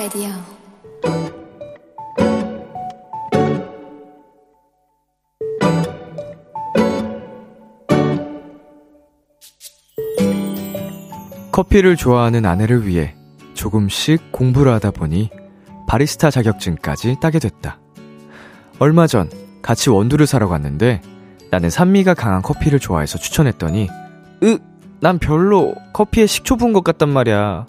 라디오 0.02 0.30
커피를 11.52 11.94
좋아하는 11.94 12.46
아내를 12.46 12.84
위해 12.84 13.14
조금씩 13.54 14.32
공부를 14.32 14.72
하다 14.72 14.90
보니 14.90 15.30
바리스타 15.86 16.32
자격증까지 16.32 17.18
따게 17.20 17.38
됐다. 17.38 17.78
얼마 18.80 19.06
전 19.06 19.30
같이 19.62 19.88
원두를 19.88 20.26
사러 20.26 20.48
갔는데 20.48 21.00
나는 21.52 21.70
산미가 21.70 22.14
강한 22.14 22.42
커피를 22.42 22.80
좋아해서 22.80 23.18
추천했더니 23.18 23.88
으, 24.42 24.58
난 24.98 25.20
별로 25.20 25.76
커피에 25.92 26.26
식초 26.26 26.56
부은 26.56 26.72
것 26.72 26.82
같단 26.82 27.08
말이야. 27.08 27.66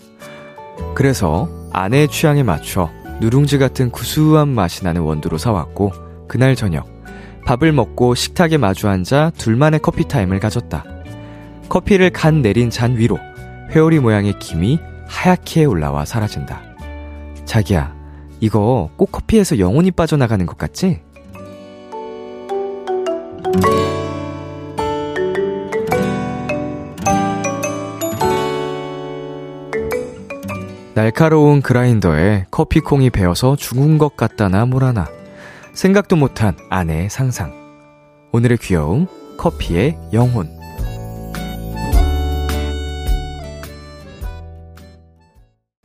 그래서 0.95 1.47
아내의 1.73 2.07
취향에 2.07 2.43
맞춰 2.43 2.89
누룽지 3.19 3.57
같은 3.57 3.89
구수한 3.89 4.49
맛이 4.49 4.83
나는 4.83 5.01
원두로 5.01 5.37
사왔고 5.37 5.91
그날 6.27 6.55
저녁 6.55 6.87
밥을 7.45 7.71
먹고 7.73 8.15
식탁에 8.15 8.57
마주 8.57 8.87
앉아 8.87 9.31
둘만의 9.37 9.81
커피 9.81 10.07
타임을 10.07 10.39
가졌다. 10.39 10.85
커피를 11.67 12.11
간 12.11 12.41
내린 12.41 12.69
잔 12.69 12.95
위로 12.97 13.17
회오리 13.71 13.99
모양의 13.99 14.39
김이 14.39 14.79
하얗게 15.07 15.65
올라와 15.65 16.05
사라진다. 16.05 16.61
자기야, 17.45 17.93
이거 18.39 18.89
꼭 18.95 19.11
커피에서 19.11 19.59
영혼이 19.59 19.91
빠져나가는 19.91 20.45
것 20.45 20.57
같지? 20.57 21.01
날카로운 31.03 31.61
그라인더에 31.61 32.45
커피콩이 32.49 33.09
베어서 33.09 33.57
죽은 33.57 33.97
것 33.97 34.15
같다나 34.15 34.65
뭐라나. 34.65 35.05
생각도 35.73 36.15
못한 36.15 36.55
아내의 36.69 37.09
상상. 37.09 37.51
오늘의 38.31 38.57
귀여움, 38.59 39.07
커피의 39.37 39.97
영혼. 40.13 40.47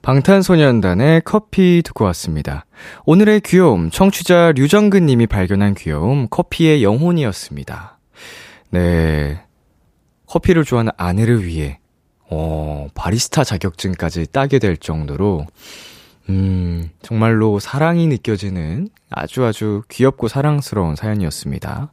방탄소년단의 0.03 1.23
커피 1.25 1.83
듣고 1.85 2.05
왔습니다. 2.05 2.65
오늘의 3.05 3.41
귀여움, 3.41 3.91
청취자 3.91 4.53
류정근 4.53 5.07
님이 5.07 5.27
발견한 5.27 5.75
귀여움, 5.75 6.29
커피의 6.31 6.85
영혼이었습니다. 6.85 7.99
네. 8.71 9.43
커피를 10.29 10.63
좋아하는 10.63 10.93
아내를 10.97 11.45
위해, 11.45 11.81
어, 12.31 12.89
바리스타 12.95 13.45
자격증까지 13.45 14.27
따게 14.33 14.59
될 14.59 14.77
정도로, 14.77 15.47
음, 16.29 16.91
정말로 17.03 17.59
사랑이 17.59 18.07
느껴지는 18.07 18.91
아주 19.11 19.45
아주 19.45 19.83
귀엽고 19.89 20.29
사랑스러운 20.29 20.95
사연이었습니다. 20.95 21.93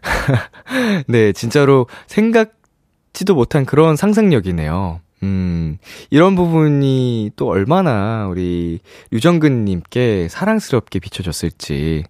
네, 1.06 1.32
진짜로 1.32 1.86
생각지도 2.06 3.34
못한 3.34 3.66
그런 3.66 3.96
상상력이네요. 3.96 5.00
음, 5.24 5.78
이런 6.10 6.36
부분이 6.36 7.32
또 7.36 7.48
얼마나 7.48 8.26
우리 8.28 8.78
유정근님께 9.12 10.28
사랑스럽게 10.30 11.00
비춰졌을지. 11.00 12.04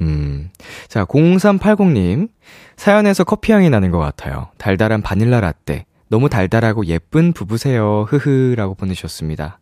음, 0.00 0.50
자, 0.88 1.04
0380님. 1.04 2.28
사연에서 2.76 3.24
커피향이 3.24 3.68
나는 3.70 3.90
것 3.90 3.98
같아요. 3.98 4.48
달달한 4.58 5.02
바닐라 5.02 5.40
라떼. 5.40 5.86
너무 6.12 6.28
달달하고 6.28 6.84
예쁜 6.88 7.32
부부세요. 7.32 8.04
흐흐라고 8.06 8.74
보내주셨습니다. 8.74 9.60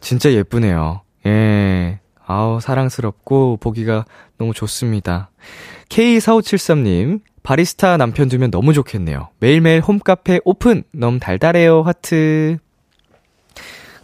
진짜 0.00 0.32
예쁘네요. 0.32 1.00
예. 1.26 1.98
아우, 2.24 2.60
사랑스럽고 2.60 3.56
보기가 3.56 4.04
너무 4.38 4.54
좋습니다. 4.54 5.32
K4573님, 5.88 7.20
바리스타 7.42 7.96
남편 7.96 8.28
두면 8.28 8.52
너무 8.52 8.72
좋겠네요. 8.74 9.30
매일매일 9.40 9.80
홈카페 9.80 10.38
오픈! 10.44 10.84
너무 10.92 11.18
달달해요, 11.18 11.82
하트. 11.82 12.58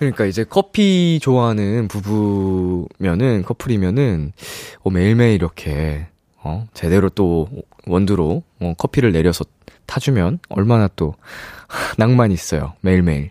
그러니까 0.00 0.26
이제 0.26 0.42
커피 0.42 1.20
좋아하는 1.22 1.86
부부면은, 1.86 3.44
커플이면은, 3.44 4.32
어, 4.80 4.90
매일매일 4.90 5.34
이렇게, 5.34 6.08
어, 6.42 6.66
제대로 6.74 7.08
또 7.08 7.48
원두로, 7.86 8.42
어, 8.62 8.74
커피를 8.76 9.12
내려서 9.12 9.44
타주면 9.86 10.40
얼마나 10.48 10.88
또 10.96 11.14
낭만이 11.96 12.34
있어요. 12.34 12.74
매일매일. 12.80 13.30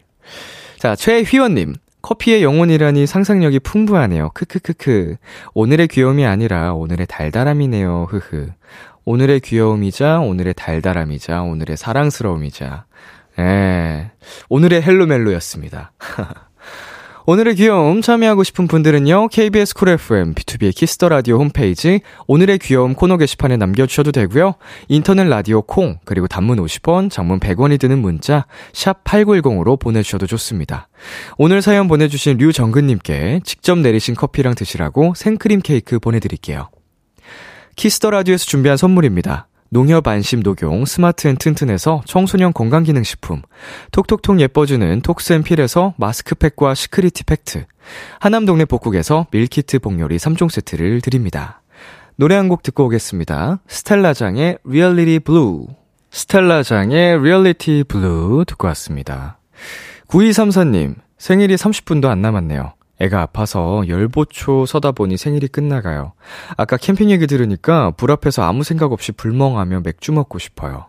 자, 0.80 0.96
최휘원님. 0.96 1.76
커피의 2.02 2.42
영혼이라니 2.44 3.06
상상력이 3.06 3.60
풍부하네요. 3.60 4.30
크크크크. 4.34 5.18
오늘의 5.54 5.88
귀여움이 5.90 6.26
아니라 6.26 6.74
오늘의 6.74 7.08
달달함이네요. 7.08 8.08
흐흐. 8.10 8.50
오늘의 9.04 9.40
귀여움이자 9.40 10.20
오늘의 10.20 10.54
달달함이자 10.54 11.42
오늘의 11.42 11.78
사랑스러움이자 11.78 12.86
예. 13.40 14.12
오늘의 14.50 14.82
헬로멜로였습니다. 14.82 15.94
오늘의 17.30 17.56
귀여움 17.56 18.02
참여하고 18.02 18.46
싶은 18.46 18.70
분들은요, 18.70 19.28
KBS 19.28 19.74
쿨 19.74 19.90
FM, 19.90 20.34
B2B의 20.34 20.74
키스터 20.74 21.10
라디오 21.10 21.38
홈페이지, 21.40 22.00
오늘의 22.26 22.58
귀여움 22.60 22.94
코너 22.94 23.18
게시판에 23.18 23.58
남겨주셔도 23.58 24.14
되고요 24.14 24.54
인터넷 24.88 25.26
라디오 25.26 25.62
콩, 25.62 26.00
그리고 26.06 26.30
단문 26.30 26.58
50원, 26.58 27.12
장문 27.12 27.42
100원이 27.42 27.82
드는 27.82 28.00
문자, 28.00 28.46
샵8910으로 28.72 29.78
보내주셔도 29.78 30.26
좋습니다. 30.26 30.88
오늘 31.38 31.62
사연 31.62 31.90
보내주신 31.90 32.38
류정근님께 32.38 33.42
직접 33.44 33.78
내리신 33.78 34.16
커피랑 34.16 34.56
드시라고 34.56 35.14
생크림 35.14 35.60
케이크 35.60 36.00
보내드릴게요. 36.00 36.70
Kiss 37.76 37.95
the 37.95 38.10
Radio에서 38.10 38.46
준비한 38.46 38.78
선물입니다. 38.78 39.50
농협 39.70 40.08
안심 40.08 40.42
녹용 40.42 40.86
스마트 40.86 41.28
앤 41.28 41.36
튼튼에서 41.36 42.02
청소년 42.06 42.54
건강기능식품, 42.54 43.42
톡톡톡 43.92 44.40
예뻐지는 44.40 45.02
톡스앤필에서 45.02 45.96
마스크팩과 45.98 46.74
시크리티 46.74 47.24
팩트, 47.26 47.66
하남 48.20 48.46
동네 48.46 48.66
복국에서 48.66 49.28
밀키트 49.32 49.80
복요리 49.80 50.18
3종 50.18 50.50
세트를 50.50 51.02
드립니다. 51.02 51.62
노래 52.16 52.36
한 52.36 52.48
곡 52.48 52.64
듣고 52.64 52.86
오겠습니다. 52.86 53.60
스텔라장의 53.68 54.60
Reality 54.66 55.20
Blue. 55.20 55.68
스텔라장의 56.12 57.16
Reality 57.18 57.84
Blue 57.84 58.46
듣고 58.46 58.68
왔습니다. 58.70 59.38
9234님, 60.08 60.96
생일이 61.18 61.56
30분도 61.56 62.06
안 62.08 62.22
남았네요. 62.22 62.74
애가 63.00 63.22
아파서 63.22 63.84
열보초 63.88 64.66
서다 64.66 64.92
보니 64.92 65.18
생일이 65.18 65.48
끝나가요. 65.48 66.14
아까 66.56 66.78
캠핑 66.78 67.12
얘기 67.12 67.28
들으니까 67.28 67.92
불 67.92 68.12
앞에서 68.12 68.44
아무 68.44 68.64
생각 68.64 68.92
없이 68.92 69.12
불멍하며 69.12 69.82
맥주 69.82 70.12
먹고 70.12 70.40
싶어요. 70.40 70.88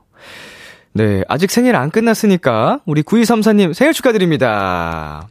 네, 0.92 1.22
아직 1.28 1.50
생일 1.50 1.76
안 1.76 1.90
끝났으니까 1.90 2.80
우리 2.86 3.02
9234님 3.02 3.74
생일 3.74 3.92
축하드립니다. 3.92 5.28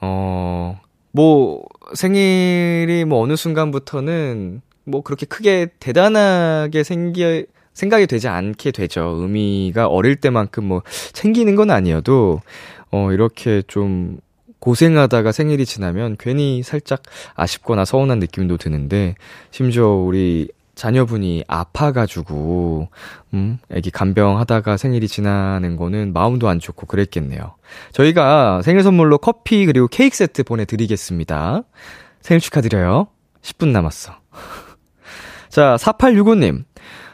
어, 0.00 0.80
뭐 1.12 1.62
생일이 1.94 3.04
뭐 3.04 3.20
어느 3.20 3.36
순간부터는 3.36 4.62
뭐 4.84 5.02
그렇게 5.02 5.26
크게 5.26 5.68
대단하게 5.80 6.84
생기 6.84 7.46
생각이 7.72 8.06
되지 8.06 8.28
않게 8.28 8.72
되죠. 8.72 9.16
의미가 9.18 9.86
어릴 9.86 10.16
때만큼 10.16 10.64
뭐 10.64 10.82
챙기는 11.12 11.54
건 11.56 11.70
아니어도 11.70 12.40
어 12.90 13.12
이렇게 13.12 13.62
좀 13.66 14.18
고생하다가 14.60 15.32
생일이 15.32 15.66
지나면 15.66 16.16
괜히 16.18 16.62
살짝 16.62 17.02
아쉽거나 17.34 17.84
서운한 17.84 18.18
느낌도 18.18 18.56
드는데, 18.56 19.14
심지어 19.50 19.88
우리 19.88 20.48
자녀분이 20.74 21.44
아파가지고, 21.46 22.88
음, 23.34 23.58
애기 23.70 23.90
간병하다가 23.90 24.76
생일이 24.76 25.08
지나는 25.08 25.76
거는 25.76 26.12
마음도 26.12 26.48
안 26.48 26.58
좋고 26.58 26.86
그랬겠네요. 26.86 27.54
저희가 27.92 28.62
생일 28.62 28.82
선물로 28.82 29.18
커피 29.18 29.66
그리고 29.66 29.88
케이크 29.88 30.16
세트 30.16 30.44
보내드리겠습니다. 30.44 31.62
생일 32.22 32.40
축하드려요. 32.40 33.08
10분 33.42 33.68
남았어. 33.68 34.14
자, 35.50 35.76
4865님. 35.78 36.64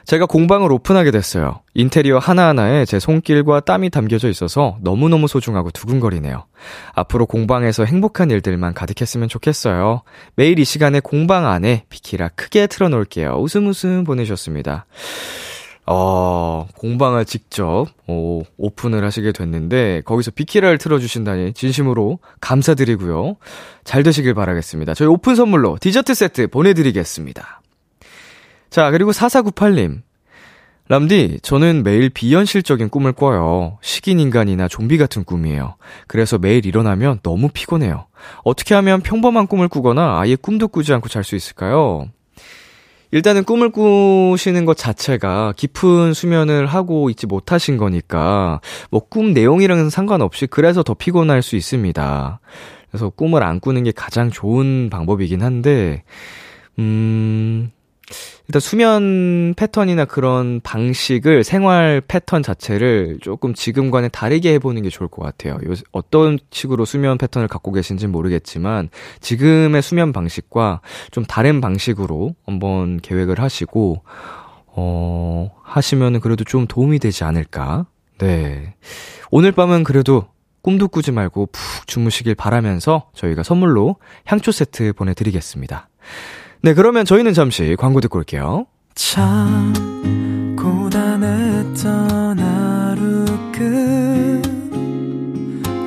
제가 0.07 0.27
공방을 0.27 0.71
오픈하게 0.71 1.11
됐어요. 1.11 1.61
인테리어 1.75 2.19
하나하나에 2.19 2.85
제 2.85 3.01
손길과 3.01 3.61
땀이 3.61 3.91
담겨져 3.91 4.29
있어서 4.29 4.79
너무너무 4.81 5.27
소중하고 5.27 5.73
두근거리네요. 5.73 6.45
앞으로 6.95 7.27
공방에서 7.27 7.85
행복한 7.85 8.31
일들만 8.31 8.73
가득했으면 8.73 9.29
좋겠어요. 9.29 10.03
매일 10.37 10.61
이 10.61 10.65
시간에 10.65 11.01
공방 11.01 11.49
안에 11.49 11.85
비키라 11.89 12.29
크게 12.37 12.69
틀어놓을게요. 12.69 13.37
웃음 13.41 13.67
웃음 13.67 14.05
보내셨습니다. 14.05 14.87
어, 15.89 16.67
공방을 16.77 17.25
직접, 17.25 17.87
오, 18.09 18.43
오픈을 18.57 19.05
하시게 19.05 19.31
됐는데, 19.31 20.03
거기서 20.05 20.33
비키라를 20.33 20.79
틀어주신다니, 20.79 21.53
진심으로 21.53 22.19
감사드리고요. 22.41 23.37
잘 23.85 24.03
되시길 24.03 24.35
바라겠습니다. 24.35 24.95
저희 24.95 25.07
오픈 25.07 25.37
선물로 25.37 25.79
디저트 25.81 26.15
세트 26.15 26.49
보내드리겠습니다. 26.49 27.61
자, 28.77 28.91
그리고 28.91 29.11
4498님. 29.11 30.03
람디, 30.89 31.39
저는 31.41 31.83
매일 31.83 32.11
비현실적인 32.11 32.91
꿈을 32.91 33.15
꿔요. 33.15 33.79
식인 33.81 34.21
인간이나 34.21 34.69
좀비 34.69 34.99
같은 34.99 35.25
꿈이에요. 35.25 35.77
그래서 36.07 36.37
매일 36.37 36.67
일어나면 36.67 37.21
너무 37.23 37.49
피곤해요. 37.49 38.07
어떻게 38.45 38.75
하면 38.75 39.01
평범한 39.01 39.47
꿈을 39.47 39.69
꾸거나 39.69 40.21
아예 40.21 40.37
꿈도 40.37 40.69
꾸지 40.69 40.93
않고 40.93 41.09
잘 41.09 41.25
수 41.25 41.37
있을까요? 41.37 42.11
일단은 43.13 43.45
꿈을 43.45 43.71
꾸시는 43.73 44.67
것 44.67 44.77
자체가 44.77 45.55
깊은 45.57 46.13
수면을 46.13 46.67
하고 46.67 47.09
있지 47.09 47.27
못하신 47.27 47.79
거니까, 47.79 48.61
뭐 48.91 49.01
꿈 49.09 49.33
내용이랑은 49.33 49.89
상관없이 49.89 50.47
그래서 50.47 50.83
더 50.83 50.93
피곤할 50.93 51.41
수 51.41 51.57
있습니다. 51.57 52.41
그래서 52.91 53.09
꿈을 53.09 53.43
안 53.43 53.59
꾸는 53.59 53.85
게 53.85 53.93
가장 53.93 54.31
좋은 54.31 54.91
방법이긴 54.91 55.43
한데, 55.43 56.03
음, 56.79 57.71
일단 58.49 58.61
수면 58.61 59.55
패턴이나 59.55 60.05
그런 60.05 60.61
방식을 60.61 61.43
생활 61.43 62.01
패턴 62.07 62.43
자체를 62.43 63.19
조금 63.21 63.55
지금과는 63.55 64.11
다르게 64.13 64.53
해보는 64.55 64.83
게 64.83 64.89
좋을 64.89 65.09
것 65.09 65.23
같아요. 65.23 65.55
요, 65.55 65.75
어떤 65.93 66.39
식으로 66.51 66.85
수면 66.85 67.19
패턴을 67.19 67.49
갖고 67.49 67.73
계신지 67.73 68.07
모르겠지만 68.07 68.89
지금의 69.21 69.83
수면 69.83 70.13
방식과 70.13 70.81
좀 71.11 71.25
다른 71.25 71.61
방식으로 71.61 72.35
한번 72.45 73.01
계획을 73.01 73.41
하시고 73.41 74.03
어 74.67 75.51
하시면은 75.65 76.21
그래도 76.21 76.45
좀 76.45 76.67
도움이 76.67 76.99
되지 77.01 77.25
않을까. 77.25 77.87
네. 78.19 78.75
오늘 79.31 79.53
밤은 79.53 79.85
그래도 79.85 80.29
꿈도 80.63 80.89
꾸지 80.89 81.13
말고 81.13 81.47
푹 81.47 81.87
주무시길 81.87 82.35
바라면서 82.35 83.11
저희가 83.15 83.43
선물로 83.43 83.97
향초 84.25 84.53
세트 84.53 84.93
보내드리겠습니다. 84.95 85.89
네, 86.63 86.75
그러면 86.75 87.05
저희는 87.05 87.33
잠시 87.33 87.77
광고 87.79 88.01
듣고 88.01 88.19
올게요. 88.19 88.67
참 88.95 89.73
고단했던 90.59 92.39
하루 92.39 93.25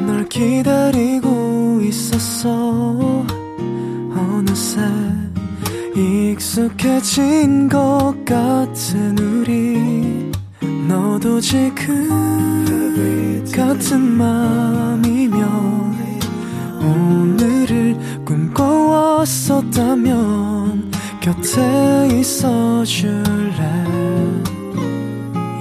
끝널 0.06 0.28
기다리고 0.30 1.82
있었어. 1.84 3.26
어느새 4.16 4.82
익숙해진 5.96 7.68
것 7.68 8.14
같은 8.26 9.18
우리. 9.18 10.32
너도 10.88 11.40
지금 11.42 12.10
같은 13.54 14.00
맘이면 14.00 15.40
오늘을 16.90 17.96
꿈꿔왔었다면 18.26 20.92
곁에 21.22 22.08
있어 22.20 22.84
줄래? 22.86 23.86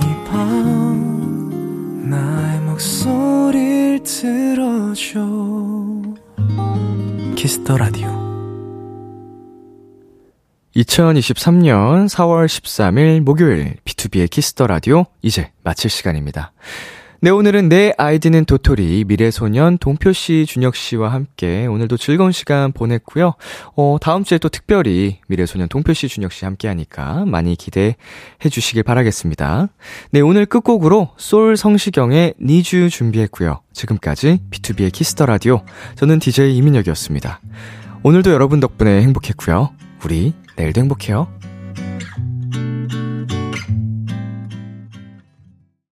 이 0.03 0.05
밤 0.31 2.09
나의 2.11 2.61
목소리를 2.61 4.03
들어줘. 4.05 5.21
키스 7.37 7.62
더 7.62 7.77
라디오. 7.77 8.09
2023년 10.77 12.09
4월 12.09 12.47
13일 12.47 13.21
목요일 13.21 13.77
비투비의 13.85 14.31
키스 14.31 14.53
더 14.53 14.67
라디오 14.69 15.07
이제 15.23 15.51
마칠 15.65 15.91
시간입니다. 15.91 16.53
네, 17.21 17.31
오늘은 17.31 17.69
내 17.69 17.93
아이디는 17.99 18.45
도토리, 18.45 19.05
미래소년 19.05 19.79
동표씨, 19.79 20.47
준혁씨와 20.47 21.13
함께 21.13 21.67
오늘도 21.67 21.97
즐거운 21.97 22.31
시간 22.31 22.71
보냈고요. 22.71 23.35
어, 23.75 23.97
다음 24.01 24.23
주에 24.23 24.39
또 24.39 24.49
특별히 24.49 25.19
미래소년 25.27 25.67
동표씨, 25.69 26.07
준혁씨 26.07 26.45
함께 26.45 26.69
하니까 26.69 27.25
많이 27.27 27.57
기대해 27.57 27.97
주시길 28.49 28.85
바라겠습니다. 28.85 29.67
네, 30.13 30.21
오늘 30.21 30.47
끝곡으로 30.47 31.09
솔 31.17 31.57
성시경의 31.57 32.35
니주 32.41 32.89
준비했고요. 32.89 33.63
지금까지 33.73 34.39
비투비의 34.53 34.93
키스 34.93 35.14
더 35.14 35.27
라디오. 35.27 35.63
저는 35.97 36.21
DJ 36.21 36.57
이민혁이었습니다. 36.57 37.41
오늘도 38.05 38.31
여러분 38.31 38.61
덕분에 38.61 39.03
행복했고요. 39.03 39.71
우리 40.05 40.35
내일도 40.55 40.81
행복해요. 40.81 41.27